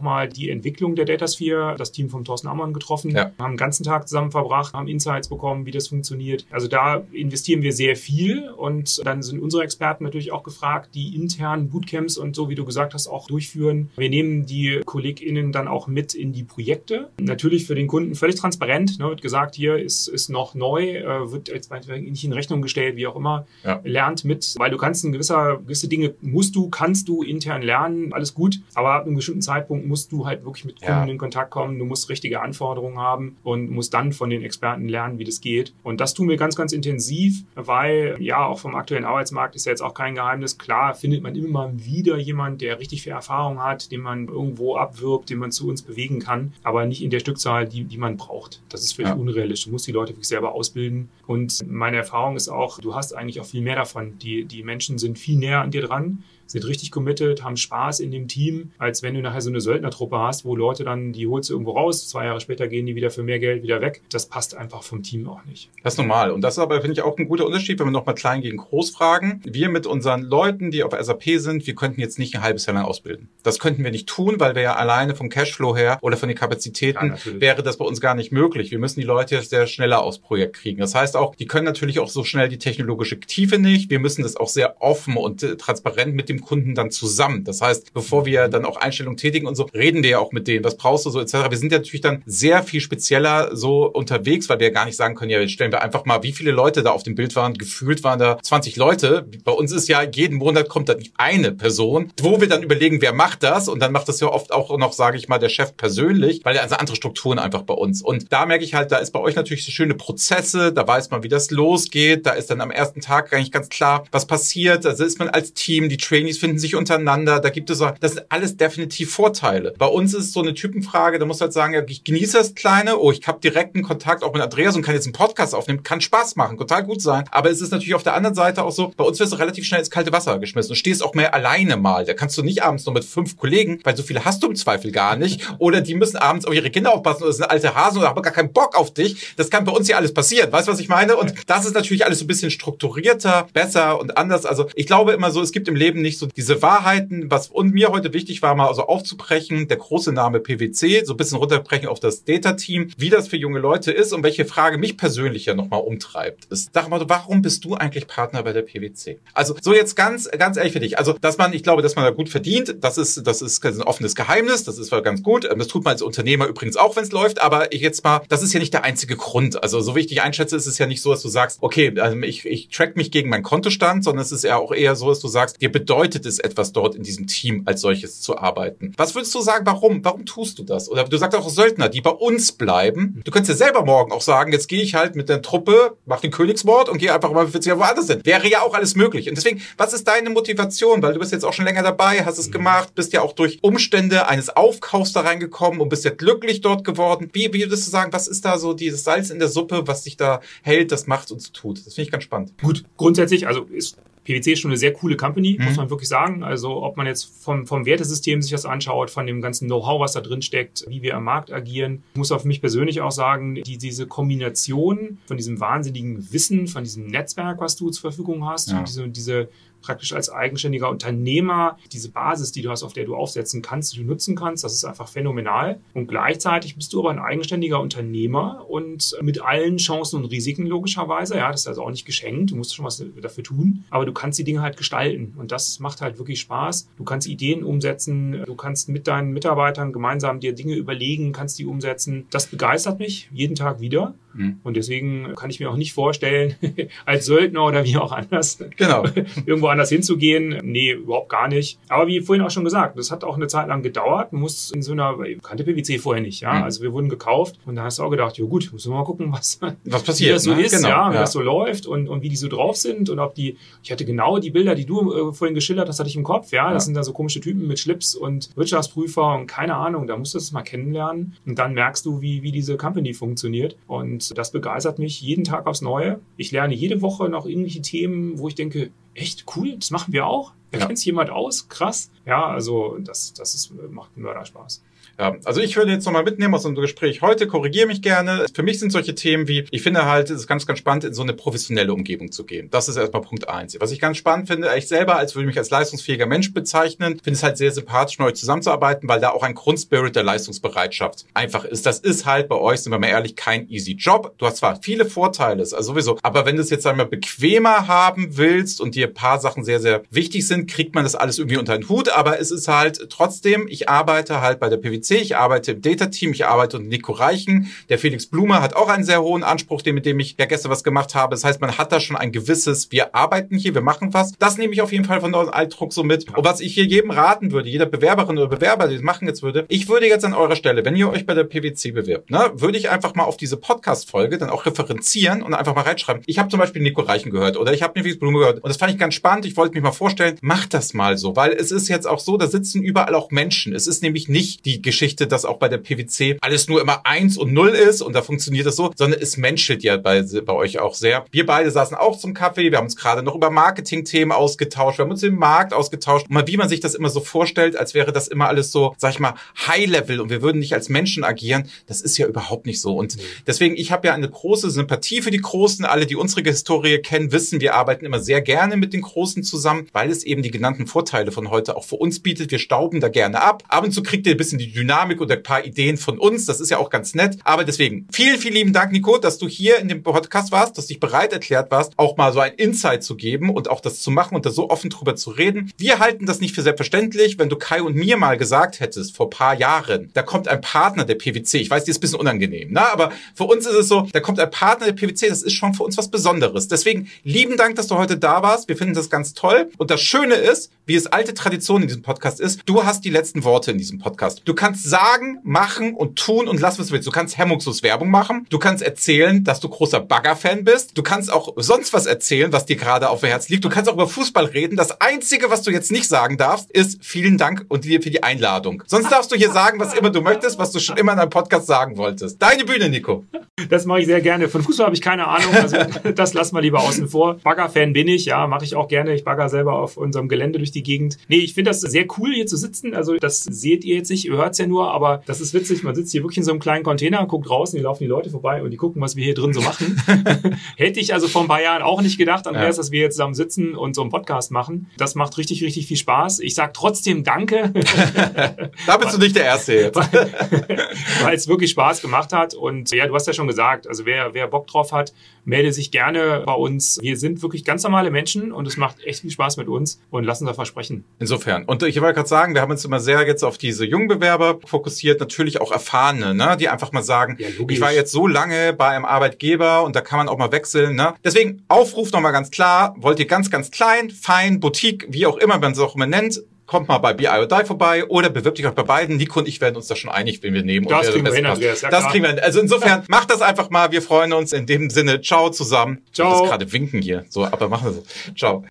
mal 0.00 0.28
die 0.28 0.50
Entwicklung 0.50 0.94
der 0.94 1.04
Datasphere, 1.04 1.74
das 1.78 1.92
Team 1.92 2.08
von 2.08 2.24
Thorsten 2.24 2.48
Ammann 2.48 2.72
getroffen, 2.72 3.10
ja. 3.10 3.32
haben 3.38 3.52
den 3.52 3.56
ganzen 3.56 3.84
Tag 3.84 4.08
zusammen 4.08 4.30
verbracht, 4.30 4.74
haben 4.74 4.88
Insights 4.88 5.28
bekommen, 5.28 5.66
wie 5.66 5.70
das 5.70 5.88
funktioniert. 5.88 6.46
Also 6.50 6.68
da 6.68 7.04
investieren 7.12 7.62
wir 7.62 7.72
sehr 7.72 7.96
viel 7.96 8.48
und 8.50 9.04
dann 9.04 9.22
sind 9.26 9.40
unsere 9.40 9.62
Experten 9.62 10.04
natürlich 10.04 10.32
auch 10.32 10.42
gefragt, 10.42 10.94
die 10.94 11.14
internen 11.14 11.68
Bootcamps 11.68 12.18
und 12.18 12.34
so, 12.34 12.48
wie 12.48 12.54
du 12.54 12.64
gesagt 12.64 12.94
hast, 12.94 13.06
auch 13.06 13.26
durchführen. 13.26 13.90
Wir 13.96 14.10
nehmen 14.10 14.46
die 14.46 14.80
KollegInnen 14.84 15.52
dann 15.52 15.68
auch 15.68 15.86
mit 15.86 16.14
in 16.14 16.32
die 16.32 16.44
Projekte. 16.44 17.10
Natürlich 17.20 17.66
für 17.66 17.74
den 17.74 17.86
Kunden 17.86 18.14
völlig 18.14 18.36
transparent, 18.36 18.98
ne, 18.98 19.08
wird 19.08 19.22
gesagt, 19.22 19.54
hier 19.54 19.76
ist, 19.76 20.08
ist 20.08 20.28
noch 20.28 20.54
neu, 20.54 20.96
äh, 20.96 21.30
wird 21.30 21.48
jetzt 21.48 21.72
nicht 21.72 22.24
in 22.24 22.32
Rechnung 22.32 22.62
gestellt, 22.62 22.96
wie 22.96 23.06
auch 23.06 23.16
immer. 23.16 23.46
Ja. 23.64 23.80
Lernt 23.84 24.24
mit, 24.24 24.54
weil 24.58 24.70
du 24.70 24.76
kannst 24.76 25.04
ein 25.04 25.12
gewisser, 25.12 25.58
gewisse 25.58 25.88
Dinge 25.88 26.14
musst 26.20 26.56
du, 26.56 26.68
kannst 26.68 27.08
du 27.08 27.22
intern 27.22 27.62
lernen, 27.62 28.12
alles 28.12 28.34
gut. 28.34 28.60
Aber 28.74 28.94
ab 28.94 29.06
einem 29.06 29.16
bestimmten 29.16 29.42
Zeitpunkt 29.42 29.86
musst 29.86 30.12
du 30.12 30.26
halt 30.26 30.44
wirklich 30.44 30.64
mit 30.64 30.80
Kunden 30.80 31.06
ja. 31.06 31.12
in 31.12 31.18
Kontakt 31.18 31.50
kommen. 31.50 31.78
Du 31.78 31.84
musst 31.84 32.08
richtige 32.08 32.40
Anforderungen 32.40 32.98
haben 32.98 33.36
und 33.42 33.70
musst 33.70 33.94
dann 33.94 34.12
von 34.12 34.30
den 34.30 34.42
Experten 34.42 34.88
lernen, 34.88 35.18
wie 35.18 35.24
das 35.24 35.40
geht. 35.40 35.72
Und 35.82 36.00
das 36.00 36.14
tun 36.14 36.28
wir 36.28 36.36
ganz, 36.36 36.56
ganz 36.56 36.72
intensiv, 36.72 37.44
weil 37.54 38.16
ja 38.20 38.44
auch 38.44 38.58
vom 38.58 38.74
aktuellen 38.74 39.04
Arbeitsmarkt 39.04 39.15
ist 39.54 39.66
ja 39.66 39.72
jetzt 39.72 39.82
auch 39.82 39.94
kein 39.94 40.14
Geheimnis. 40.14 40.58
Klar 40.58 40.94
findet 40.94 41.22
man 41.22 41.34
immer 41.34 41.48
mal 41.48 41.72
wieder 41.84 42.18
jemand, 42.18 42.60
der 42.60 42.78
richtig 42.78 43.02
viel 43.02 43.12
Erfahrung 43.12 43.62
hat, 43.62 43.90
den 43.90 44.00
man 44.00 44.28
irgendwo 44.28 44.76
abwirbt, 44.76 45.30
den 45.30 45.38
man 45.38 45.52
zu 45.52 45.68
uns 45.68 45.82
bewegen 45.82 46.20
kann, 46.20 46.52
aber 46.62 46.86
nicht 46.86 47.02
in 47.02 47.10
der 47.10 47.20
Stückzahl, 47.20 47.66
die, 47.66 47.84
die 47.84 47.98
man 47.98 48.16
braucht. 48.16 48.60
Das 48.68 48.82
ist 48.82 48.92
völlig 48.92 49.10
ja. 49.10 49.16
unrealistisch. 49.16 49.66
Du 49.66 49.72
musst 49.72 49.86
die 49.86 49.92
Leute 49.92 50.12
wirklich 50.12 50.28
selber 50.28 50.52
ausbilden. 50.52 51.08
Und 51.26 51.66
meine 51.68 51.96
Erfahrung 51.96 52.36
ist 52.36 52.48
auch, 52.48 52.80
du 52.80 52.94
hast 52.94 53.14
eigentlich 53.14 53.40
auch 53.40 53.46
viel 53.46 53.62
mehr 53.62 53.76
davon. 53.76 54.18
Die, 54.18 54.44
die 54.44 54.62
Menschen 54.62 54.98
sind 54.98 55.18
viel 55.18 55.38
näher 55.38 55.60
an 55.60 55.70
dir 55.70 55.82
dran 55.82 56.22
sind 56.46 56.66
richtig 56.66 56.90
committed, 56.90 57.44
haben 57.44 57.56
Spaß 57.56 58.00
in 58.00 58.10
dem 58.10 58.28
Team, 58.28 58.72
als 58.78 59.02
wenn 59.02 59.14
du 59.14 59.20
nachher 59.20 59.40
so 59.40 59.50
eine 59.50 59.60
Söldnertruppe 59.60 60.18
hast, 60.18 60.44
wo 60.44 60.56
Leute 60.56 60.84
dann, 60.84 61.12
die 61.12 61.26
holst 61.26 61.50
du 61.50 61.54
irgendwo 61.54 61.72
raus, 61.72 62.08
zwei 62.08 62.26
Jahre 62.26 62.40
später 62.40 62.68
gehen 62.68 62.86
die 62.86 62.94
wieder 62.94 63.10
für 63.10 63.22
mehr 63.22 63.38
Geld 63.38 63.62
wieder 63.62 63.80
weg. 63.80 64.02
Das 64.10 64.26
passt 64.26 64.56
einfach 64.56 64.82
vom 64.82 65.02
Team 65.02 65.28
auch 65.28 65.44
nicht. 65.44 65.70
Das 65.82 65.94
ist 65.94 65.98
normal. 65.98 66.30
Und 66.30 66.40
das 66.42 66.54
ist 66.54 66.58
aber, 66.58 66.80
finde 66.80 66.94
ich, 66.94 67.02
auch 67.02 67.16
ein 67.18 67.28
guter 67.28 67.46
Unterschied, 67.46 67.78
wenn 67.78 67.86
wir 67.86 67.92
nochmal 67.92 68.14
klein 68.14 68.40
gegen 68.40 68.58
groß 68.58 68.90
fragen. 68.90 69.40
Wir 69.44 69.68
mit 69.68 69.86
unseren 69.86 70.22
Leuten, 70.22 70.70
die 70.70 70.82
auf 70.82 70.92
SAP 70.98 71.24
sind, 71.38 71.66
wir 71.66 71.74
könnten 71.74 72.00
jetzt 72.00 72.18
nicht 72.18 72.34
ein 72.34 72.42
halbes 72.42 72.66
Jahr 72.66 72.74
lang 72.74 72.84
ausbilden. 72.84 73.28
Das 73.42 73.58
könnten 73.58 73.84
wir 73.84 73.90
nicht 73.90 74.08
tun, 74.08 74.38
weil 74.38 74.54
wir 74.54 74.62
ja 74.62 74.76
alleine 74.76 75.14
vom 75.14 75.28
Cashflow 75.28 75.76
her 75.76 75.98
oder 76.02 76.16
von 76.16 76.28
den 76.28 76.36
Kapazitäten 76.36 77.14
ja, 77.24 77.40
wäre 77.40 77.62
das 77.62 77.76
bei 77.76 77.84
uns 77.84 78.00
gar 78.00 78.14
nicht 78.14 78.32
möglich. 78.32 78.70
Wir 78.70 78.78
müssen 78.78 79.00
die 79.00 79.06
Leute 79.06 79.40
sehr 79.42 79.66
schneller 79.66 80.02
aufs 80.02 80.18
Projekt 80.18 80.56
kriegen. 80.56 80.78
Das 80.78 80.94
heißt 80.94 81.16
auch, 81.16 81.34
die 81.34 81.46
können 81.46 81.64
natürlich 81.64 81.98
auch 81.98 82.08
so 82.08 82.24
schnell 82.24 82.48
die 82.48 82.58
technologische 82.58 83.18
Tiefe 83.20 83.58
nicht. 83.58 83.90
Wir 83.90 83.98
müssen 83.98 84.22
das 84.22 84.36
auch 84.36 84.48
sehr 84.48 84.80
offen 84.80 85.16
und 85.16 85.42
äh, 85.42 85.56
transparent 85.56 86.14
mit 86.14 86.28
dem 86.28 86.35
Kunden 86.40 86.74
dann 86.74 86.90
zusammen. 86.90 87.44
Das 87.44 87.60
heißt, 87.60 87.92
bevor 87.94 88.26
wir 88.26 88.48
dann 88.48 88.64
auch 88.64 88.76
Einstellungen 88.76 89.16
tätigen 89.16 89.46
und 89.46 89.54
so, 89.54 89.64
reden 89.74 90.02
wir 90.02 90.10
ja 90.10 90.18
auch 90.18 90.32
mit 90.32 90.48
denen, 90.48 90.64
was 90.64 90.76
brauchst 90.76 91.06
du 91.06 91.10
so 91.10 91.20
etc. 91.20 91.50
Wir 91.50 91.58
sind 91.58 91.72
ja 91.72 91.78
natürlich 91.78 92.00
dann 92.00 92.22
sehr 92.26 92.62
viel 92.62 92.80
spezieller 92.80 93.56
so 93.56 93.86
unterwegs, 93.86 94.48
weil 94.48 94.58
wir 94.58 94.68
ja 94.68 94.72
gar 94.72 94.86
nicht 94.86 94.96
sagen 94.96 95.14
können, 95.14 95.30
ja, 95.30 95.46
stellen 95.48 95.72
wir 95.72 95.82
einfach 95.82 96.04
mal, 96.04 96.22
wie 96.22 96.32
viele 96.32 96.50
Leute 96.50 96.82
da 96.82 96.90
auf 96.90 97.02
dem 97.02 97.14
Bild 97.14 97.36
waren. 97.36 97.54
Gefühlt 97.54 98.04
waren 98.04 98.18
da 98.18 98.38
20 98.42 98.76
Leute. 98.76 99.26
Bei 99.44 99.52
uns 99.52 99.72
ist 99.72 99.88
ja 99.88 100.02
jeden 100.02 100.38
Monat 100.38 100.68
kommt 100.68 100.88
da 100.88 100.94
nicht 100.94 101.12
eine 101.16 101.52
Person, 101.52 102.12
wo 102.20 102.40
wir 102.40 102.48
dann 102.48 102.62
überlegen, 102.62 103.00
wer 103.00 103.12
macht 103.12 103.42
das 103.42 103.68
und 103.68 103.80
dann 103.80 103.92
macht 103.92 104.08
das 104.08 104.20
ja 104.20 104.28
oft 104.28 104.52
auch 104.52 104.76
noch, 104.78 104.92
sage 104.92 105.16
ich 105.16 105.28
mal, 105.28 105.38
der 105.38 105.48
Chef 105.48 105.76
persönlich, 105.76 106.40
weil 106.44 106.56
er 106.56 106.62
also 106.62 106.76
andere 106.76 106.96
Strukturen 106.96 107.38
einfach 107.38 107.62
bei 107.62 107.74
uns. 107.74 108.02
Und 108.02 108.32
da 108.32 108.46
merke 108.46 108.64
ich 108.64 108.74
halt, 108.74 108.92
da 108.92 108.98
ist 108.98 109.12
bei 109.12 109.20
euch 109.20 109.36
natürlich 109.36 109.64
so 109.64 109.70
schöne 109.70 109.94
Prozesse, 109.94 110.72
da 110.72 110.86
weiß 110.86 111.10
man, 111.10 111.22
wie 111.22 111.28
das 111.28 111.50
losgeht, 111.50 112.26
da 112.26 112.32
ist 112.32 112.50
dann 112.50 112.60
am 112.60 112.70
ersten 112.70 113.00
Tag 113.00 113.32
eigentlich 113.32 113.52
ganz 113.52 113.68
klar, 113.68 114.04
was 114.12 114.26
passiert, 114.26 114.86
also 114.86 115.04
ist 115.04 115.18
man 115.18 115.28
als 115.28 115.52
Team, 115.52 115.88
die 115.88 115.96
Training 115.96 116.25
Trainees 116.26 116.38
finden 116.38 116.58
sich 116.58 116.74
untereinander, 116.74 117.40
da 117.40 117.50
gibt 117.50 117.70
es 117.70 117.80
auch, 117.80 117.92
das 118.00 118.14
sind 118.14 118.26
alles 118.28 118.56
definitiv 118.56 119.14
Vorteile. 119.14 119.74
Bei 119.78 119.86
uns 119.86 120.14
ist 120.14 120.32
so 120.32 120.40
eine 120.40 120.54
Typenfrage, 120.54 121.18
da 121.18 121.26
muss 121.26 121.40
halt 121.40 121.52
sagen, 121.52 121.74
ich 121.88 122.04
genieße 122.04 122.36
das 122.36 122.54
Kleine, 122.54 122.98
oh, 122.98 123.12
ich 123.12 123.26
habe 123.26 123.40
direkten 123.40 123.82
Kontakt 123.82 124.22
auch 124.24 124.32
mit 124.32 124.42
Andreas 124.42 124.76
und 124.76 124.82
kann 124.82 124.94
jetzt 124.94 125.06
einen 125.06 125.12
Podcast 125.12 125.54
aufnehmen, 125.54 125.82
kann 125.82 126.00
Spaß 126.00 126.36
machen, 126.36 126.58
total 126.58 126.84
gut 126.84 127.00
sein. 127.00 127.24
Aber 127.30 127.50
es 127.50 127.60
ist 127.60 127.70
natürlich 127.70 127.94
auf 127.94 128.02
der 128.02 128.14
anderen 128.14 128.34
Seite 128.34 128.64
auch 128.64 128.72
so, 128.72 128.92
bei 128.96 129.04
uns 129.04 129.20
wirst 129.20 129.32
du 129.32 129.36
relativ 129.36 129.64
schnell 129.64 129.80
ins 129.80 129.90
kalte 129.90 130.12
Wasser 130.12 130.38
geschmissen 130.38 130.72
und 130.72 130.76
stehst 130.76 131.02
auch 131.02 131.14
mehr 131.14 131.32
alleine 131.34 131.76
mal. 131.76 132.04
Da 132.04 132.14
kannst 132.14 132.36
du 132.38 132.42
nicht 132.42 132.62
abends 132.62 132.84
nur 132.86 132.94
mit 132.94 133.04
fünf 133.04 133.36
Kollegen, 133.36 133.80
weil 133.84 133.96
so 133.96 134.02
viele 134.02 134.24
hast 134.24 134.42
du 134.42 134.48
im 134.48 134.56
Zweifel 134.56 134.90
gar 134.90 135.16
nicht. 135.16 135.42
Oder 135.58 135.80
die 135.80 135.94
müssen 135.94 136.16
abends 136.16 136.46
auf 136.46 136.54
ihre 136.54 136.70
Kinder 136.70 136.92
aufpassen 136.92 137.22
oder 137.22 137.32
sind 137.32 137.44
alte 137.44 137.74
Hasen 137.74 137.98
oder 137.98 138.08
haben 138.08 138.22
gar 138.22 138.32
keinen 138.32 138.52
Bock 138.52 138.76
auf 138.76 138.92
dich. 138.92 139.34
Das 139.36 139.50
kann 139.50 139.64
bei 139.64 139.72
uns 139.72 139.88
ja 139.88 139.96
alles 139.96 140.12
passieren. 140.12 140.50
Weißt 140.50 140.68
du, 140.68 140.72
was 140.72 140.80
ich 140.80 140.88
meine? 140.88 141.16
Und 141.16 141.34
das 141.46 141.64
ist 141.64 141.74
natürlich 141.74 142.04
alles 142.04 142.18
so 142.18 142.24
ein 142.24 142.28
bisschen 142.28 142.50
strukturierter, 142.50 143.46
besser 143.52 144.00
und 144.00 144.16
anders. 144.16 144.46
Also 144.46 144.66
ich 144.74 144.86
glaube 144.86 145.12
immer 145.12 145.30
so, 145.30 145.40
es 145.40 145.52
gibt 145.52 145.68
im 145.68 145.76
Leben 145.76 146.02
nicht 146.02 146.15
so 146.18 146.26
diese 146.26 146.62
Wahrheiten. 146.62 147.30
Was 147.30 147.48
und 147.48 147.72
mir 147.72 147.88
heute 147.88 148.12
wichtig 148.12 148.42
war, 148.42 148.54
mal 148.54 148.68
also 148.68 148.82
aufzubrechen, 148.82 149.68
der 149.68 149.76
große 149.76 150.12
Name 150.12 150.40
PwC, 150.40 151.04
so 151.04 151.14
ein 151.14 151.16
bisschen 151.16 151.38
runterbrechen 151.38 151.88
auf 151.88 152.00
das 152.00 152.24
Data-Team, 152.24 152.92
wie 152.96 153.10
das 153.10 153.28
für 153.28 153.36
junge 153.36 153.58
Leute 153.58 153.92
ist 153.92 154.12
und 154.12 154.22
welche 154.22 154.44
Frage 154.44 154.78
mich 154.78 154.96
persönlich 154.96 155.46
ja 155.46 155.54
nochmal 155.54 155.80
umtreibt, 155.80 156.46
ist, 156.46 156.70
sag 156.72 156.86
warum 156.90 157.42
bist 157.42 157.64
du 157.64 157.74
eigentlich 157.74 158.06
Partner 158.06 158.42
bei 158.42 158.52
der 158.52 158.62
PwC? 158.62 159.18
Also 159.34 159.56
so 159.60 159.74
jetzt 159.74 159.96
ganz, 159.96 160.30
ganz 160.30 160.56
ehrlich 160.56 160.72
für 160.72 160.80
dich. 160.80 160.98
Also, 160.98 161.14
dass 161.20 161.38
man, 161.38 161.52
ich 161.52 161.62
glaube, 161.62 161.82
dass 161.82 161.96
man 161.96 162.04
da 162.04 162.10
gut 162.10 162.28
verdient, 162.28 162.76
das 162.80 162.98
ist, 162.98 163.26
das 163.26 163.42
ist 163.42 163.64
ein 163.64 163.82
offenes 163.82 164.14
Geheimnis, 164.14 164.64
das 164.64 164.78
ist 164.78 164.90
ganz 165.02 165.22
gut. 165.22 165.44
Das 165.44 165.68
tut 165.68 165.84
man 165.84 165.92
als 165.92 166.02
Unternehmer 166.02 166.46
übrigens 166.46 166.76
auch, 166.76 166.96
wenn 166.96 167.02
es 167.02 167.12
läuft, 167.12 167.40
aber 167.40 167.72
ich 167.72 167.80
jetzt 167.80 168.04
mal, 168.04 168.22
das 168.28 168.42
ist 168.42 168.52
ja 168.52 168.60
nicht 168.60 168.72
der 168.72 168.84
einzige 168.84 169.16
Grund. 169.16 169.62
Also, 169.62 169.80
so 169.80 169.96
wie 169.96 170.00
ich 170.00 170.06
dich 170.06 170.22
einschätze, 170.22 170.56
ist 170.56 170.66
es 170.66 170.78
ja 170.78 170.86
nicht 170.86 171.02
so, 171.02 171.10
dass 171.10 171.22
du 171.22 171.28
sagst, 171.28 171.58
okay, 171.60 171.92
also 171.98 172.16
ich, 172.20 172.46
ich 172.46 172.68
track 172.68 172.96
mich 172.96 173.10
gegen 173.10 173.28
meinen 173.28 173.42
Kontostand, 173.42 174.04
sondern 174.04 174.22
es 174.22 174.32
ist 174.32 174.44
ja 174.44 174.56
auch 174.56 174.72
eher 174.72 174.96
so, 174.96 175.08
dass 175.08 175.20
du 175.20 175.28
sagst, 175.28 175.60
dir 175.60 175.70
bedeutet 175.70 176.05
es 176.14 176.38
etwas 176.38 176.72
dort 176.72 176.94
in 176.94 177.02
diesem 177.02 177.26
Team 177.26 177.62
als 177.64 177.80
solches 177.80 178.20
zu 178.20 178.38
arbeiten. 178.38 178.92
Was 178.96 179.14
würdest 179.14 179.34
du 179.34 179.40
sagen, 179.40 179.66
warum? 179.66 180.04
Warum 180.04 180.24
tust 180.26 180.58
du 180.58 180.62
das? 180.62 180.88
Oder 180.88 181.04
du 181.04 181.16
sagst 181.16 181.36
auch 181.36 181.48
Söldner, 181.48 181.88
die 181.88 182.00
bei 182.00 182.10
uns 182.10 182.52
bleiben. 182.52 183.20
Du 183.24 183.30
könntest 183.30 183.58
ja 183.58 183.66
selber 183.66 183.84
morgen 183.84 184.12
auch 184.12 184.20
sagen, 184.20 184.52
jetzt 184.52 184.68
gehe 184.68 184.82
ich 184.82 184.94
halt 184.94 185.16
mit 185.16 185.28
der 185.28 185.42
Truppe, 185.42 185.96
mach 186.04 186.20
den 186.20 186.30
Königsmord 186.30 186.88
und 186.88 186.98
gehe 186.98 187.12
einfach 187.12 187.32
mal 187.32 187.48
40 187.48 187.70
Jahre 187.70 187.80
woanders 187.80 188.06
hin. 188.06 188.20
Wäre 188.24 188.48
ja 188.48 188.62
auch 188.62 188.74
alles 188.74 188.94
möglich. 188.94 189.28
Und 189.28 189.36
deswegen, 189.36 189.60
was 189.76 189.92
ist 189.92 190.06
deine 190.06 190.30
Motivation? 190.30 191.02
Weil 191.02 191.14
du 191.14 191.18
bist 191.18 191.32
jetzt 191.32 191.44
auch 191.44 191.52
schon 191.52 191.64
länger 191.64 191.82
dabei, 191.82 192.24
hast 192.24 192.38
es 192.38 192.50
gemacht, 192.50 192.94
bist 192.94 193.12
ja 193.12 193.22
auch 193.22 193.32
durch 193.32 193.58
Umstände 193.62 194.28
eines 194.28 194.50
Aufkaufs 194.50 195.12
da 195.12 195.20
reingekommen 195.20 195.80
und 195.80 195.88
bist 195.88 196.04
ja 196.04 196.10
glücklich 196.10 196.60
dort 196.60 196.84
geworden. 196.84 197.30
Wie, 197.32 197.52
wie 197.52 197.62
würdest 197.62 197.86
du 197.86 197.90
sagen, 197.90 198.12
was 198.12 198.28
ist 198.28 198.44
da 198.44 198.58
so 198.58 198.74
dieses 198.74 199.04
Salz 199.04 199.30
in 199.30 199.38
der 199.38 199.48
Suppe, 199.48 199.86
was 199.86 200.02
dich 200.02 200.16
da 200.16 200.40
hält, 200.62 200.92
das 200.92 201.06
macht 201.06 201.30
und 201.30 201.40
so 201.40 201.52
tut? 201.52 201.78
Das 201.78 201.94
finde 201.94 202.02
ich 202.02 202.12
ganz 202.12 202.24
spannend. 202.24 202.52
Gut, 202.60 202.84
grundsätzlich, 202.96 203.46
also 203.46 203.62
ist 203.64 203.96
PwC 204.26 204.52
ist 204.52 204.60
schon 204.60 204.70
eine 204.70 204.78
sehr 204.78 204.92
coole 204.92 205.16
Company, 205.16 205.56
mhm. 205.58 205.66
muss 205.66 205.76
man 205.76 205.88
wirklich 205.88 206.08
sagen. 206.08 206.42
Also 206.42 206.82
ob 206.82 206.96
man 206.96 207.06
jetzt 207.06 207.32
vom, 207.42 207.66
vom 207.66 207.86
Wertesystem 207.86 208.42
sich 208.42 208.50
das 208.50 208.66
anschaut, 208.66 209.10
von 209.10 209.26
dem 209.26 209.40
ganzen 209.40 209.66
Know-how, 209.66 210.00
was 210.00 210.12
da 210.12 210.20
drin 210.20 210.42
steckt, 210.42 210.84
wie 210.88 211.00
wir 211.02 211.16
am 211.16 211.24
Markt 211.24 211.52
agieren. 211.52 212.02
Ich 212.12 212.18
muss 212.18 212.32
auf 212.32 212.44
mich 212.44 212.60
persönlich 212.60 213.00
auch 213.00 213.12
sagen, 213.12 213.54
die, 213.54 213.78
diese 213.78 214.06
Kombination 214.06 215.18
von 215.26 215.36
diesem 215.36 215.60
wahnsinnigen 215.60 216.32
Wissen, 216.32 216.66
von 216.66 216.82
diesem 216.84 217.06
Netzwerk, 217.06 217.60
was 217.60 217.76
du 217.76 217.90
zur 217.90 218.10
Verfügung 218.10 218.46
hast, 218.46 218.70
ja. 218.70 218.82
diese, 218.82 219.08
diese 219.08 219.48
praktisch 219.86 220.12
als 220.12 220.30
eigenständiger 220.30 220.90
Unternehmer 220.90 221.78
diese 221.92 222.10
Basis, 222.10 222.52
die 222.52 222.62
du 222.62 222.70
hast, 222.70 222.82
auf 222.82 222.92
der 222.92 223.04
du 223.04 223.14
aufsetzen 223.14 223.62
kannst, 223.62 223.94
die 223.94 224.00
du 224.00 224.04
nutzen 224.04 224.34
kannst, 224.34 224.64
das 224.64 224.74
ist 224.74 224.84
einfach 224.84 225.08
phänomenal. 225.08 225.80
Und 225.94 226.08
gleichzeitig 226.08 226.74
bist 226.74 226.92
du 226.92 227.00
aber 227.00 227.10
ein 227.10 227.18
eigenständiger 227.18 227.80
Unternehmer 227.80 228.66
und 228.68 229.16
mit 229.22 229.40
allen 229.40 229.76
Chancen 229.76 230.16
und 230.16 230.26
Risiken 230.26 230.66
logischerweise. 230.66 231.36
Ja, 231.36 231.50
das 231.52 231.62
ist 231.62 231.68
also 231.68 231.84
auch 231.84 231.90
nicht 231.90 232.04
geschenkt. 232.04 232.50
Du 232.50 232.56
musst 232.56 232.74
schon 232.74 232.84
was 232.84 233.04
dafür 233.22 233.44
tun. 233.44 233.84
Aber 233.90 234.04
du 234.04 234.12
kannst 234.12 234.38
die 234.38 234.44
Dinge 234.44 234.62
halt 234.62 234.76
gestalten. 234.76 235.34
Und 235.36 235.52
das 235.52 235.78
macht 235.78 236.00
halt 236.00 236.18
wirklich 236.18 236.40
Spaß. 236.40 236.88
Du 236.96 237.04
kannst 237.04 237.28
Ideen 237.28 237.62
umsetzen. 237.62 238.42
Du 238.44 238.54
kannst 238.54 238.88
mit 238.88 239.06
deinen 239.06 239.32
Mitarbeitern 239.32 239.92
gemeinsam 239.92 240.40
dir 240.40 240.52
Dinge 240.52 240.74
überlegen, 240.74 241.32
kannst 241.32 241.58
die 241.58 241.66
umsetzen. 241.66 242.26
Das 242.30 242.46
begeistert 242.46 242.98
mich 242.98 243.30
jeden 243.32 243.54
Tag 243.54 243.80
wieder. 243.80 244.14
Mhm. 244.36 244.60
Und 244.62 244.76
deswegen 244.76 245.34
kann 245.34 245.50
ich 245.50 245.60
mir 245.60 245.70
auch 245.70 245.76
nicht 245.76 245.92
vorstellen, 245.92 246.54
als 247.06 247.26
Söldner 247.26 247.64
oder 247.64 247.84
wie 247.84 247.96
auch 247.96 248.12
anders, 248.12 248.58
genau. 248.76 249.04
irgendwo 249.46 249.68
anders 249.68 249.88
hinzugehen. 249.88 250.60
Nee, 250.62 250.92
überhaupt 250.92 251.28
gar 251.28 251.48
nicht. 251.48 251.78
Aber 251.88 252.06
wie 252.06 252.20
vorhin 252.20 252.44
auch 252.44 252.50
schon 252.50 252.64
gesagt, 252.64 252.98
das 252.98 253.10
hat 253.10 253.24
auch 253.24 253.36
eine 253.36 253.46
Zeit 253.46 253.68
lang 253.68 253.82
gedauert. 253.82 254.32
Man 254.32 254.42
muss 254.42 254.70
in 254.70 254.82
so 254.82 254.92
einer, 254.92 255.18
ich 255.20 255.42
kannte 255.42 255.64
PwC 255.64 255.98
vorher 255.98 256.22
nicht, 256.22 256.40
ja. 256.40 256.54
Mhm. 256.54 256.62
Also 256.62 256.82
wir 256.82 256.92
wurden 256.92 257.08
gekauft 257.08 257.58
und 257.66 257.76
da 257.76 257.84
hast 257.84 257.98
du 257.98 258.02
auch 258.02 258.10
gedacht, 258.10 258.38
ja 258.38 258.44
gut, 258.44 258.70
müssen 258.72 258.92
wir 258.92 258.96
mal 258.96 259.04
gucken, 259.04 259.32
was, 259.32 259.58
was 259.84 260.02
passiert, 260.02 260.30
wie 260.30 260.34
das 260.34 260.42
so 260.44 260.54
ne? 260.54 260.62
ist, 260.62 260.76
genau, 260.76 260.88
ja, 260.88 261.10
wie 261.10 261.14
ja. 261.14 261.20
das 261.20 261.32
so 261.32 261.40
läuft 261.40 261.86
und, 261.86 262.08
und 262.08 262.22
wie 262.22 262.28
die 262.28 262.36
so 262.36 262.48
drauf 262.48 262.76
sind 262.76 263.10
und 263.10 263.18
ob 263.18 263.34
die, 263.34 263.56
ich 263.82 263.90
hatte 263.90 264.04
genau 264.04 264.38
die 264.38 264.50
Bilder, 264.50 264.74
die 264.74 264.86
du 264.86 265.12
äh, 265.12 265.32
vorhin 265.32 265.54
geschildert 265.54 265.88
hast, 265.88 265.98
hatte 265.98 266.08
ich 266.08 266.16
im 266.16 266.24
Kopf, 266.24 266.52
ja. 266.52 266.72
Das 266.72 266.84
ja. 266.84 266.86
sind 266.86 266.94
da 266.94 267.02
so 267.02 267.12
komische 267.12 267.40
Typen 267.40 267.66
mit 267.66 267.78
Schlips 267.78 268.14
und 268.14 268.50
Wirtschaftsprüfer 268.56 269.34
und 269.34 269.46
keine 269.46 269.76
Ahnung, 269.76 270.06
da 270.06 270.16
musst 270.16 270.34
du 270.34 270.38
das 270.38 270.52
mal 270.52 270.62
kennenlernen 270.62 271.36
und 271.46 271.58
dann 271.58 271.74
merkst 271.74 272.04
du, 272.06 272.20
wie, 272.20 272.42
wie 272.42 272.52
diese 272.52 272.76
Company 272.76 273.14
funktioniert 273.14 273.76
und 273.86 274.25
das 274.34 274.52
begeistert 274.52 274.98
mich 274.98 275.20
jeden 275.20 275.44
Tag 275.44 275.66
aufs 275.66 275.82
Neue. 275.82 276.20
Ich 276.36 276.52
lerne 276.52 276.74
jede 276.74 277.02
Woche 277.02 277.28
noch 277.28 277.46
irgendwelche 277.46 277.82
Themen, 277.82 278.38
wo 278.38 278.48
ich 278.48 278.54
denke, 278.54 278.90
echt 279.14 279.44
cool, 279.56 279.76
das 279.76 279.90
machen 279.90 280.12
wir 280.12 280.26
auch. 280.26 280.52
Da 280.70 280.78
ja. 280.78 280.86
kennt 280.86 281.04
jemand 281.04 281.30
aus, 281.30 281.68
krass. 281.68 282.10
Ja, 282.24 282.46
also 282.46 282.98
das, 282.98 283.32
das 283.32 283.54
ist, 283.54 283.72
macht 283.90 284.16
Mörderspaß. 284.16 284.82
Ja, 285.18 285.36
also 285.44 285.60
ich 285.60 285.76
würde 285.76 285.92
jetzt 285.92 286.04
nochmal 286.04 286.24
mitnehmen 286.24 286.54
aus 286.54 286.66
unserem 286.66 286.82
Gespräch 286.82 287.22
heute, 287.22 287.46
korrigiere 287.46 287.86
mich 287.86 288.02
gerne. 288.02 288.46
Für 288.52 288.62
mich 288.62 288.78
sind 288.78 288.92
solche 288.92 289.14
Themen 289.14 289.48
wie, 289.48 289.66
ich 289.70 289.82
finde 289.82 290.04
halt, 290.04 290.28
es 290.30 290.40
ist 290.40 290.46
ganz, 290.46 290.66
ganz 290.66 290.78
spannend, 290.78 291.04
in 291.04 291.14
so 291.14 291.22
eine 291.22 291.32
professionelle 291.32 291.92
Umgebung 291.92 292.32
zu 292.32 292.44
gehen. 292.44 292.68
Das 292.70 292.88
ist 292.88 292.96
erstmal 292.96 293.22
Punkt 293.22 293.48
eins. 293.48 293.76
Was 293.80 293.92
ich 293.92 294.00
ganz 294.00 294.18
spannend 294.18 294.48
finde, 294.48 294.70
ich 294.76 294.88
selber, 294.88 295.16
als 295.16 295.34
würde 295.34 295.44
ich 295.44 295.54
mich 295.54 295.58
als 295.58 295.70
leistungsfähiger 295.70 296.26
Mensch 296.26 296.52
bezeichnen, 296.52 297.18
finde 297.22 297.32
es 297.36 297.42
halt 297.42 297.56
sehr 297.56 297.72
sympathisch, 297.72 298.18
mit 298.18 298.28
euch 298.28 298.34
zusammenzuarbeiten, 298.34 299.08
weil 299.08 299.20
da 299.20 299.30
auch 299.30 299.42
ein 299.42 299.54
Grundspirit 299.54 300.16
der 300.16 300.22
Leistungsbereitschaft 300.22 301.24
einfach 301.32 301.64
ist. 301.64 301.86
Das 301.86 301.98
ist 301.98 302.26
halt 302.26 302.48
bei 302.48 302.56
euch, 302.56 302.80
sind 302.80 302.92
wir 302.92 302.98
mal 302.98 303.08
ehrlich, 303.08 303.36
kein 303.36 303.68
easy 303.70 303.92
Job. 303.92 304.34
Du 304.36 304.46
hast 304.46 304.58
zwar 304.58 304.82
viele 304.82 305.06
Vorteile, 305.06 305.62
also 305.62 305.80
sowieso, 305.80 306.18
aber 306.22 306.44
wenn 306.44 306.56
du 306.56 306.62
es 306.62 306.70
jetzt 306.70 306.86
einmal 306.86 307.06
bequemer 307.06 307.88
haben 307.88 308.36
willst 308.36 308.80
und 308.80 308.94
dir 308.94 309.06
ein 309.06 309.14
paar 309.14 309.40
Sachen 309.40 309.64
sehr, 309.64 309.80
sehr 309.80 310.02
wichtig 310.10 310.46
sind, 310.46 310.70
kriegt 310.70 310.94
man 310.94 311.04
das 311.04 311.14
alles 311.14 311.38
irgendwie 311.38 311.56
unter 311.56 311.76
den 311.76 311.88
Hut, 311.88 312.10
aber 312.10 312.38
es 312.38 312.50
ist 312.50 312.68
halt 312.68 313.08
trotzdem, 313.08 313.66
ich 313.68 313.88
arbeite 313.88 314.42
halt 314.42 314.60
bei 314.60 314.68
der 314.68 314.76
PwC, 314.76 315.05
ich 315.14 315.36
arbeite 315.36 315.72
im 315.72 315.82
Data-Team, 315.82 316.32
ich 316.32 316.46
arbeite 316.46 316.76
unter 316.78 316.88
Nico 316.88 317.12
Reichen. 317.12 317.70
Der 317.88 317.98
Felix 317.98 318.26
Blume 318.26 318.60
hat 318.60 318.74
auch 318.74 318.88
einen 318.88 319.04
sehr 319.04 319.22
hohen 319.22 319.42
Anspruch, 319.42 319.82
mit 319.84 320.06
dem 320.06 320.18
ich 320.20 320.36
ja 320.38 320.46
gestern 320.46 320.70
was 320.70 320.84
gemacht 320.84 321.14
habe. 321.14 321.30
Das 321.30 321.44
heißt, 321.44 321.60
man 321.60 321.78
hat 321.78 321.92
da 321.92 322.00
schon 322.00 322.16
ein 322.16 322.32
gewisses, 322.32 322.90
wir 322.92 323.14
arbeiten 323.14 323.56
hier, 323.56 323.74
wir 323.74 323.82
machen 323.82 324.12
was. 324.12 324.32
Das 324.38 324.58
nehme 324.58 324.72
ich 324.72 324.82
auf 324.82 324.92
jeden 324.92 325.04
Fall 325.04 325.20
von 325.20 325.34
eurem 325.34 325.50
Eindruck 325.50 325.92
so 325.92 326.02
mit. 326.02 326.36
Und 326.36 326.44
was 326.44 326.60
ich 326.60 326.74
hier 326.74 326.84
jedem 326.84 327.10
raten 327.10 327.52
würde, 327.52 327.68
jeder 327.68 327.86
Bewerberin 327.86 328.38
oder 328.38 328.48
Bewerber, 328.48 328.88
die 328.88 328.94
das 328.94 329.04
machen 329.04 329.28
jetzt 329.28 329.42
würde, 329.42 329.64
ich 329.68 329.88
würde 329.88 330.06
jetzt 330.06 330.24
an 330.24 330.34
eurer 330.34 330.56
Stelle, 330.56 330.84
wenn 330.84 330.96
ihr 330.96 331.08
euch 331.08 331.26
bei 331.26 331.34
der 331.34 331.44
PwC 331.44 331.92
bewirbt, 331.92 332.30
ne, 332.30 332.50
würde 332.54 332.78
ich 332.78 332.90
einfach 332.90 333.14
mal 333.14 333.24
auf 333.24 333.36
diese 333.36 333.56
Podcast-Folge 333.56 334.38
dann 334.38 334.50
auch 334.50 334.66
referenzieren 334.66 335.42
und 335.42 335.54
einfach 335.54 335.74
mal 335.74 335.82
reinschreiben. 335.82 336.22
Ich 336.26 336.38
habe 336.38 336.48
zum 336.48 336.58
Beispiel 336.60 336.82
Nico 336.82 337.02
Reichen 337.02 337.30
gehört 337.30 337.56
oder 337.56 337.72
ich 337.72 337.82
habe 337.82 338.00
Felix 338.00 338.18
Blume 338.18 338.38
gehört 338.38 338.56
und 338.62 338.68
das 338.68 338.76
fand 338.76 338.92
ich 338.92 338.98
ganz 338.98 339.14
spannend. 339.14 339.46
Ich 339.46 339.56
wollte 339.56 339.74
mich 339.74 339.82
mal 339.82 339.92
vorstellen, 339.92 340.36
macht 340.42 340.74
das 340.74 340.94
mal 340.94 341.16
so, 341.16 341.36
weil 341.36 341.52
es 341.52 341.70
ist 341.70 341.88
jetzt 341.88 342.06
auch 342.06 342.18
so, 342.18 342.36
da 342.36 342.46
sitzen 342.46 342.82
überall 342.82 343.14
auch 343.14 343.30
Menschen. 343.30 343.74
Es 343.74 343.86
ist 343.86 344.02
nämlich 344.02 344.28
nicht 344.28 344.64
die 344.64 344.82
Geschichte, 344.82 344.95
dass 345.00 345.44
auch 345.44 345.58
bei 345.58 345.68
der 345.68 345.78
PwC 345.78 346.38
alles 346.40 346.68
nur 346.68 346.80
immer 346.80 347.06
eins 347.06 347.36
und 347.36 347.52
null 347.52 347.70
ist 347.70 348.02
und 348.02 348.14
da 348.14 348.22
funktioniert 348.22 348.66
das 348.66 348.76
so, 348.76 348.92
sondern 348.96 349.20
es 349.20 349.36
menschelt 349.36 349.82
ja 349.82 349.96
bei, 349.96 350.22
bei 350.22 350.52
euch 350.52 350.78
auch 350.78 350.94
sehr. 350.94 351.24
Wir 351.30 351.46
beide 351.46 351.70
saßen 351.70 351.96
auch 351.96 352.18
zum 352.18 352.34
Kaffee, 352.34 352.70
wir 352.70 352.78
haben 352.78 352.86
uns 352.86 352.96
gerade 352.96 353.22
noch 353.22 353.34
über 353.34 353.50
Marketing-Themen 353.50 354.32
ausgetauscht, 354.32 354.98
wir 354.98 355.04
haben 355.04 355.10
uns 355.10 355.22
im 355.22 355.36
Markt 355.36 355.72
ausgetauscht 355.72 356.26
und 356.28 356.34
mal 356.34 356.46
wie 356.46 356.56
man 356.56 356.68
sich 356.68 356.80
das 356.80 356.94
immer 356.94 357.10
so 357.10 357.20
vorstellt, 357.20 357.76
als 357.76 357.94
wäre 357.94 358.12
das 358.12 358.28
immer 358.28 358.48
alles 358.48 358.72
so, 358.72 358.94
sag 358.98 359.12
ich 359.12 359.18
mal, 359.20 359.34
High-Level 359.66 360.20
und 360.20 360.30
wir 360.30 360.42
würden 360.42 360.58
nicht 360.58 360.74
als 360.74 360.88
Menschen 360.88 361.24
agieren. 361.24 361.68
Das 361.86 362.00
ist 362.00 362.18
ja 362.18 362.26
überhaupt 362.26 362.66
nicht 362.66 362.80
so 362.80 362.96
und 362.96 363.16
deswegen, 363.46 363.76
ich 363.76 363.92
habe 363.92 364.08
ja 364.08 364.14
eine 364.14 364.28
große 364.28 364.70
Sympathie 364.70 365.22
für 365.22 365.30
die 365.30 365.38
Großen. 365.38 365.84
Alle, 365.84 366.06
die 366.06 366.16
unsere 366.16 366.42
Historie 366.42 366.98
kennen, 366.98 367.32
wissen, 367.32 367.60
wir 367.60 367.74
arbeiten 367.74 368.04
immer 368.04 368.20
sehr 368.20 368.40
gerne 368.40 368.76
mit 368.76 368.92
den 368.92 369.02
Großen 369.02 369.42
zusammen, 369.42 369.88
weil 369.92 370.10
es 370.10 370.24
eben 370.24 370.42
die 370.42 370.50
genannten 370.50 370.86
Vorteile 370.86 371.32
von 371.32 371.50
heute 371.50 371.76
auch 371.76 371.84
für 371.84 371.96
uns 371.96 372.20
bietet. 372.20 372.50
Wir 372.50 372.58
stauben 372.58 373.00
da 373.00 373.08
gerne 373.08 373.42
ab. 373.42 373.62
Ab 373.68 373.84
und 373.84 373.92
zu 373.92 374.02
kriegt 374.02 374.26
ihr 374.26 374.34
ein 374.34 374.38
bisschen 374.38 374.58
die 374.58 374.72
Dynamik 374.72 374.85
oder 375.20 375.36
ein 375.36 375.42
paar 375.42 375.64
Ideen 375.64 375.96
von 375.96 376.18
uns. 376.18 376.46
Das 376.46 376.60
ist 376.60 376.70
ja 376.70 376.78
auch 376.78 376.90
ganz 376.90 377.14
nett. 377.14 377.38
Aber 377.44 377.64
deswegen, 377.64 378.06
vielen, 378.12 378.38
vielen 378.38 378.54
lieben 378.54 378.72
Dank, 378.72 378.92
Nico, 378.92 379.18
dass 379.18 379.38
du 379.38 379.48
hier 379.48 379.78
in 379.78 379.88
dem 379.88 380.02
Podcast 380.02 380.52
warst, 380.52 380.78
dass 380.78 380.86
dich 380.86 381.00
bereit 381.00 381.32
erklärt 381.32 381.70
warst, 381.70 381.92
auch 381.96 382.16
mal 382.16 382.32
so 382.32 382.40
ein 382.40 382.54
Insight 382.54 383.02
zu 383.02 383.16
geben 383.16 383.50
und 383.50 383.68
auch 383.68 383.80
das 383.80 384.00
zu 384.00 384.10
machen 384.10 384.34
und 384.34 384.46
da 384.46 384.50
so 384.50 384.70
offen 384.70 384.90
drüber 384.90 385.16
zu 385.16 385.30
reden. 385.30 385.72
Wir 385.78 385.98
halten 385.98 386.26
das 386.26 386.40
nicht 386.40 386.54
für 386.54 386.62
selbstverständlich. 386.62 387.38
Wenn 387.38 387.48
du 387.48 387.56
Kai 387.56 387.82
und 387.82 387.96
mir 387.96 388.16
mal 388.16 388.36
gesagt 388.36 388.80
hättest, 388.80 389.16
vor 389.16 389.30
paar 389.30 389.54
Jahren, 389.54 390.10
da 390.14 390.22
kommt 390.22 390.48
ein 390.48 390.60
Partner 390.60 391.04
der 391.04 391.14
PwC. 391.14 391.58
Ich 391.58 391.70
weiß, 391.70 391.84
die 391.84 391.90
ist 391.90 391.98
ein 391.98 392.00
bisschen 392.00 392.20
unangenehm, 392.20 392.72
ne? 392.72 392.92
aber 392.92 393.12
für 393.34 393.44
uns 393.44 393.66
ist 393.66 393.74
es 393.74 393.88
so, 393.88 394.08
da 394.12 394.20
kommt 394.20 394.40
ein 394.40 394.50
Partner 394.50 394.86
der 394.86 394.92
PwC. 394.92 395.28
Das 395.28 395.42
ist 395.42 395.52
schon 395.52 395.74
für 395.74 395.82
uns 395.82 395.96
was 395.96 396.10
Besonderes. 396.10 396.68
Deswegen, 396.68 397.10
lieben 397.24 397.56
Dank, 397.56 397.76
dass 397.76 397.86
du 397.88 397.96
heute 397.96 398.16
da 398.16 398.42
warst. 398.42 398.68
Wir 398.68 398.76
finden 398.76 398.94
das 398.94 399.10
ganz 399.10 399.34
toll. 399.34 399.70
Und 399.78 399.90
das 399.90 400.00
Schöne 400.00 400.34
ist, 400.34 400.70
wie 400.86 400.94
es 400.94 401.06
alte 401.06 401.34
Tradition 401.34 401.82
in 401.82 401.88
diesem 401.88 402.02
Podcast 402.02 402.40
ist, 402.40 402.60
du 402.66 402.84
hast 402.84 403.04
die 403.04 403.10
letzten 403.10 403.44
Worte 403.44 403.72
in 403.72 403.78
diesem 403.78 403.98
Podcast. 403.98 404.42
Du 404.44 404.54
kannst 404.54 404.75
sagen, 404.82 405.38
machen 405.42 405.94
und 405.94 406.18
tun 406.18 406.48
und 406.48 406.60
lass, 406.60 406.78
was 406.78 406.88
du 406.88 406.92
willst. 406.92 407.06
Du 407.06 407.10
kannst 407.10 407.38
hemmungslos 407.38 407.82
Werbung 407.82 408.10
machen. 408.10 408.46
Du 408.50 408.58
kannst 408.58 408.82
erzählen, 408.82 409.44
dass 409.44 409.60
du 409.60 409.68
großer 409.68 410.00
Bagger-Fan 410.00 410.64
bist. 410.64 410.96
Du 410.96 411.02
kannst 411.02 411.32
auch 411.32 411.54
sonst 411.56 411.92
was 411.92 412.06
erzählen, 412.06 412.52
was 412.52 412.66
dir 412.66 412.76
gerade 412.76 413.10
auf 413.10 413.20
dem 413.20 413.28
Herz 413.28 413.48
liegt. 413.48 413.64
Du 413.64 413.68
kannst 413.68 413.90
auch 413.90 413.94
über 413.94 414.08
Fußball 414.08 414.46
reden. 414.46 414.76
Das 414.76 415.00
Einzige, 415.00 415.50
was 415.50 415.62
du 415.62 415.70
jetzt 415.70 415.92
nicht 415.92 416.08
sagen 416.08 416.36
darfst, 416.36 416.70
ist 416.70 417.04
vielen 417.04 417.38
Dank 417.38 417.64
und 417.68 417.84
dir 417.84 418.02
für 418.02 418.10
die 418.10 418.22
Einladung. 418.22 418.82
Sonst 418.86 419.10
darfst 419.10 419.32
du 419.32 419.36
hier 419.36 419.50
sagen, 419.50 419.78
was 419.80 419.94
immer 419.94 420.10
du 420.10 420.20
möchtest, 420.20 420.58
was 420.58 420.72
du 420.72 420.78
schon 420.78 420.96
immer 420.96 421.12
in 421.12 421.18
einem 421.18 421.30
Podcast 421.30 421.66
sagen 421.66 421.96
wolltest. 421.96 422.40
Deine 422.40 422.64
Bühne, 422.64 422.88
Nico. 422.88 423.24
Das 423.68 423.86
mache 423.86 424.00
ich 424.00 424.06
sehr 424.06 424.20
gerne. 424.20 424.48
Von 424.48 424.62
Fußball 424.62 424.86
habe 424.86 424.94
ich 424.94 425.02
keine 425.02 425.26
Ahnung. 425.28 425.54
Also 425.54 425.76
das 426.14 426.34
lassen 426.34 426.54
wir 426.54 426.60
lieber 426.60 426.80
außen 426.80 427.08
vor. 427.08 427.38
Bagger-Fan 427.42 427.92
bin 427.92 428.08
ich, 428.08 428.26
ja, 428.26 428.46
mache 428.46 428.64
ich 428.64 428.74
auch 428.74 428.88
gerne. 428.88 429.14
Ich 429.14 429.24
bagger 429.24 429.48
selber 429.48 429.74
auf 429.74 429.96
unserem 429.96 430.28
Gelände 430.28 430.58
durch 430.58 430.72
die 430.72 430.82
Gegend. 430.82 431.18
Nee, 431.28 431.38
ich 431.38 431.54
finde 431.54 431.70
das 431.70 431.80
sehr 431.80 432.06
cool, 432.18 432.32
hier 432.34 432.46
zu 432.46 432.56
sitzen. 432.56 432.94
Also 432.94 433.16
das 433.16 433.44
seht 433.44 433.84
ihr 433.84 433.96
jetzt 433.96 434.10
nicht, 434.10 434.26
ihr 434.26 434.36
hört 434.36 434.55
es 434.56 434.58
ja 434.58 434.66
nur, 434.66 434.90
aber 434.90 435.22
das 435.26 435.40
ist 435.40 435.54
witzig. 435.54 435.82
Man 435.82 435.94
sitzt 435.94 436.12
hier 436.12 436.22
wirklich 436.22 436.38
in 436.38 436.44
so 436.44 436.50
einem 436.50 436.60
kleinen 436.60 436.82
Container, 436.82 437.24
guckt 437.26 437.48
draußen, 437.48 437.76
hier 437.76 437.84
laufen 437.84 438.02
die 438.02 438.08
Leute 438.08 438.30
vorbei 438.30 438.62
und 438.62 438.70
die 438.70 438.76
gucken, 438.76 439.00
was 439.02 439.16
wir 439.16 439.24
hier 439.24 439.34
drin 439.34 439.52
so 439.52 439.60
machen. 439.60 440.00
Hätte 440.76 441.00
ich 441.00 441.12
also 441.14 441.28
vor 441.28 441.42
ein 441.42 441.48
paar 441.48 441.62
Jahren 441.62 441.82
auch 441.82 442.02
nicht 442.02 442.18
gedacht, 442.18 442.46
Andreas, 442.46 442.76
ja. 442.76 442.82
dass 442.82 442.90
wir 442.90 443.00
jetzt 443.00 443.14
zusammen 443.14 443.34
sitzen 443.34 443.74
und 443.74 443.94
so 443.94 444.00
einen 444.02 444.10
Podcast 444.10 444.50
machen. 444.50 444.90
Das 444.96 445.14
macht 445.14 445.36
richtig, 445.38 445.62
richtig 445.62 445.86
viel 445.86 445.96
Spaß. 445.96 446.40
Ich 446.40 446.54
sage 446.54 446.72
trotzdem 446.74 447.24
Danke. 447.24 447.72
da 448.86 448.96
bist 448.96 449.14
du 449.14 449.18
nicht 449.18 449.36
der 449.36 449.44
Erste 449.44 449.74
jetzt. 449.74 449.96
Weil 451.22 451.34
es 451.34 451.48
wirklich 451.48 451.70
Spaß 451.70 452.02
gemacht 452.02 452.32
hat. 452.32 452.54
Und 452.54 452.90
ja, 452.92 453.06
du 453.06 453.14
hast 453.14 453.26
ja 453.26 453.32
schon 453.32 453.46
gesagt, 453.46 453.86
also 453.86 454.06
wer, 454.06 454.34
wer 454.34 454.46
Bock 454.48 454.66
drauf 454.66 454.92
hat, 454.92 455.12
melde 455.44 455.72
sich 455.72 455.90
gerne 455.90 456.42
bei 456.44 456.54
uns. 456.54 456.98
Wir 457.00 457.16
sind 457.16 457.42
wirklich 457.42 457.64
ganz 457.64 457.82
normale 457.84 458.10
Menschen 458.10 458.52
und 458.52 458.66
es 458.66 458.76
macht 458.76 459.02
echt 459.04 459.20
viel 459.20 459.30
Spaß 459.30 459.56
mit 459.56 459.68
uns 459.68 460.00
und 460.10 460.24
lassen 460.24 460.46
da 460.46 460.54
versprechen. 460.54 461.04
Insofern. 461.18 461.64
Und 461.64 461.82
ich 461.82 462.00
wollte 462.00 462.14
gerade 462.14 462.28
sagen, 462.28 462.54
wir 462.54 462.62
haben 462.62 462.70
uns 462.70 462.84
immer 462.84 463.00
sehr 463.00 463.26
jetzt 463.26 463.44
auf 463.44 463.58
diese 463.58 463.84
jungen 463.84 464.08
Bewerber 464.08 464.45
fokussiert, 464.66 465.20
natürlich 465.20 465.60
auch 465.60 465.72
erfahrene, 465.72 466.34
ne? 466.34 466.56
die 466.58 466.68
einfach 466.68 466.92
mal 466.92 467.02
sagen, 467.02 467.36
ja, 467.38 467.48
ich 467.68 467.80
war 467.80 467.92
jetzt 467.92 468.12
so 468.12 468.26
lange 468.26 468.72
bei 468.72 468.88
einem 468.88 469.04
Arbeitgeber 469.04 469.84
und 469.84 469.96
da 469.96 470.00
kann 470.00 470.18
man 470.18 470.28
auch 470.28 470.38
mal 470.38 470.52
wechseln. 470.52 470.96
Ne? 470.96 471.14
Deswegen 471.24 471.64
Aufruf 471.68 472.12
nochmal 472.12 472.32
ganz 472.32 472.50
klar, 472.50 472.94
wollt 472.98 473.18
ihr 473.18 473.26
ganz, 473.26 473.50
ganz 473.50 473.70
klein, 473.70 474.10
fein, 474.10 474.60
Boutique, 474.60 475.06
wie 475.08 475.26
auch 475.26 475.36
immer 475.36 475.58
man 475.58 475.72
es 475.72 475.78
auch 475.78 475.94
immer 475.94 476.06
nennt, 476.06 476.40
kommt 476.66 476.88
mal 476.88 476.98
bei 476.98 477.14
BI 477.14 477.28
or 477.28 477.46
Die 477.46 477.64
vorbei 477.64 478.04
oder 478.06 478.28
bewirbt 478.28 478.64
auch 478.66 478.72
bei 478.72 478.82
beiden. 478.82 479.16
Nico 479.16 479.38
und 479.38 479.48
ich 479.48 479.60
werden 479.60 479.76
uns 479.76 479.86
da 479.86 479.96
schon 479.96 480.10
einig, 480.10 480.42
wen 480.42 480.54
wir 480.54 480.62
nehmen. 480.62 480.86
Das 480.88 481.10
kriegen 481.10 481.24
wir 481.24 481.32
hin, 481.32 481.46
Andreas. 481.46 481.80
Ja, 481.80 481.90
das 481.90 482.00
klar. 482.00 482.12
kriegen 482.12 482.24
wir 482.24 482.30
hin. 482.30 482.40
Also 482.40 482.60
insofern, 482.60 483.04
macht 483.08 483.30
das 483.30 483.40
einfach 483.40 483.70
mal. 483.70 483.92
Wir 483.92 484.02
freuen 484.02 484.32
uns. 484.32 484.52
In 484.52 484.66
dem 484.66 484.90
Sinne, 484.90 485.20
ciao 485.20 485.50
zusammen. 485.50 486.02
Ciao. 486.12 486.32
Ich 486.32 486.40
muss 486.40 486.48
gerade 486.50 486.72
winken 486.72 487.02
hier. 487.02 487.24
So, 487.28 487.44
aber 487.44 487.68
machen 487.68 487.86
wir 487.86 487.92
so. 487.92 488.04
Ciao. 488.36 488.64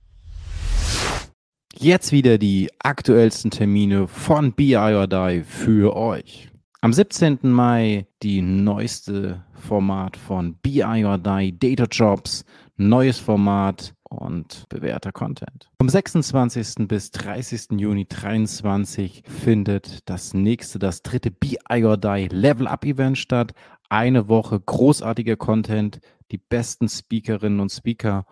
Jetzt 1.78 2.14
wieder 2.14 2.38
die 2.38 2.70
aktuellsten 2.80 3.52
Termine 3.52 4.08
von 4.08 4.54
BI 4.54 4.78
or 4.78 5.08
Die 5.08 5.44
für 5.44 5.96
euch. 5.96 6.50
Am 6.80 6.94
17. 6.94 7.40
Mai 7.44 8.08
die 8.24 8.42
neueste 8.42 9.44
Format 9.54 10.16
von 10.16 10.56
BI 10.56 11.04
or 11.04 11.18
Die 11.18 11.60
Data 11.60 11.84
Jobs. 11.92 12.46
Neues 12.78 13.20
Format 13.20 13.94
und 14.04 14.64
bewährter 14.70 15.12
Content. 15.12 15.70
Vom 15.78 15.90
26. 15.90 16.88
bis 16.88 17.12
30. 17.12 17.72
Juni 17.78 18.08
2023 18.08 19.24
findet 19.28 20.10
das 20.10 20.34
nächste, 20.34 20.80
das 20.80 21.02
dritte 21.02 21.30
Be 21.30 21.58
I 21.72 21.84
or 21.84 21.98
Die 21.98 22.30
Level 22.32 22.68
Up 22.68 22.86
Event 22.86 23.18
statt. 23.18 23.54
Eine 23.90 24.30
Woche 24.30 24.62
großartiger 24.62 25.36
Content, 25.36 26.00
die 26.32 26.38
besten 26.38 26.88
Speakerinnen 26.88 27.60
und 27.60 27.72
Speaker 27.72 28.26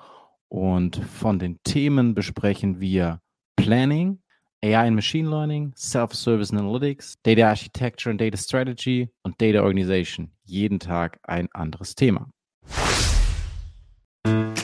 und 0.47 0.95
von 0.95 1.39
den 1.39 1.59
Themen 1.63 2.15
besprechen 2.15 2.79
wir 2.79 3.19
Planning, 3.55 4.19
AI 4.63 4.87
and 4.87 4.95
Machine 4.95 5.29
Learning, 5.29 5.73
Self-Service 5.75 6.51
and 6.51 6.61
Analytics, 6.61 7.15
Data 7.23 7.49
Architecture 7.49 8.09
and 8.09 8.19
Data 8.19 8.37
Strategy 8.37 9.09
und 9.23 9.41
Data 9.41 9.61
Organization. 9.61 10.31
Jeden 10.45 10.79
Tag 10.79 11.19
ein 11.23 11.49
anderes 11.53 11.95
Thema. 11.95 12.29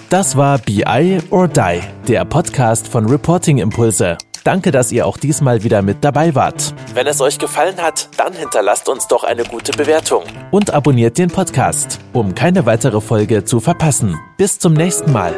Das 0.09 0.35
war 0.35 0.57
BI 0.57 1.19
or 1.29 1.47
Die, 1.47 1.81
der 2.07 2.25
Podcast 2.25 2.87
von 2.87 3.05
Reporting 3.05 3.59
Impulse. 3.59 4.17
Danke, 4.43 4.71
dass 4.71 4.91
ihr 4.91 5.05
auch 5.05 5.17
diesmal 5.17 5.63
wieder 5.63 5.81
mit 5.81 5.97
dabei 6.01 6.33
wart. 6.33 6.73
Wenn 6.93 7.05
es 7.05 7.21
euch 7.21 7.37
gefallen 7.37 7.77
hat, 7.77 8.09
dann 8.17 8.33
hinterlasst 8.33 8.89
uns 8.89 9.07
doch 9.07 9.23
eine 9.23 9.43
gute 9.43 9.71
Bewertung 9.73 10.23
und 10.49 10.73
abonniert 10.73 11.17
den 11.17 11.29
Podcast, 11.29 11.99
um 12.13 12.33
keine 12.33 12.65
weitere 12.65 13.01
Folge 13.01 13.43
zu 13.43 13.59
verpassen. 13.59 14.17
Bis 14.37 14.57
zum 14.57 14.73
nächsten 14.73 15.11
Mal. 15.11 15.37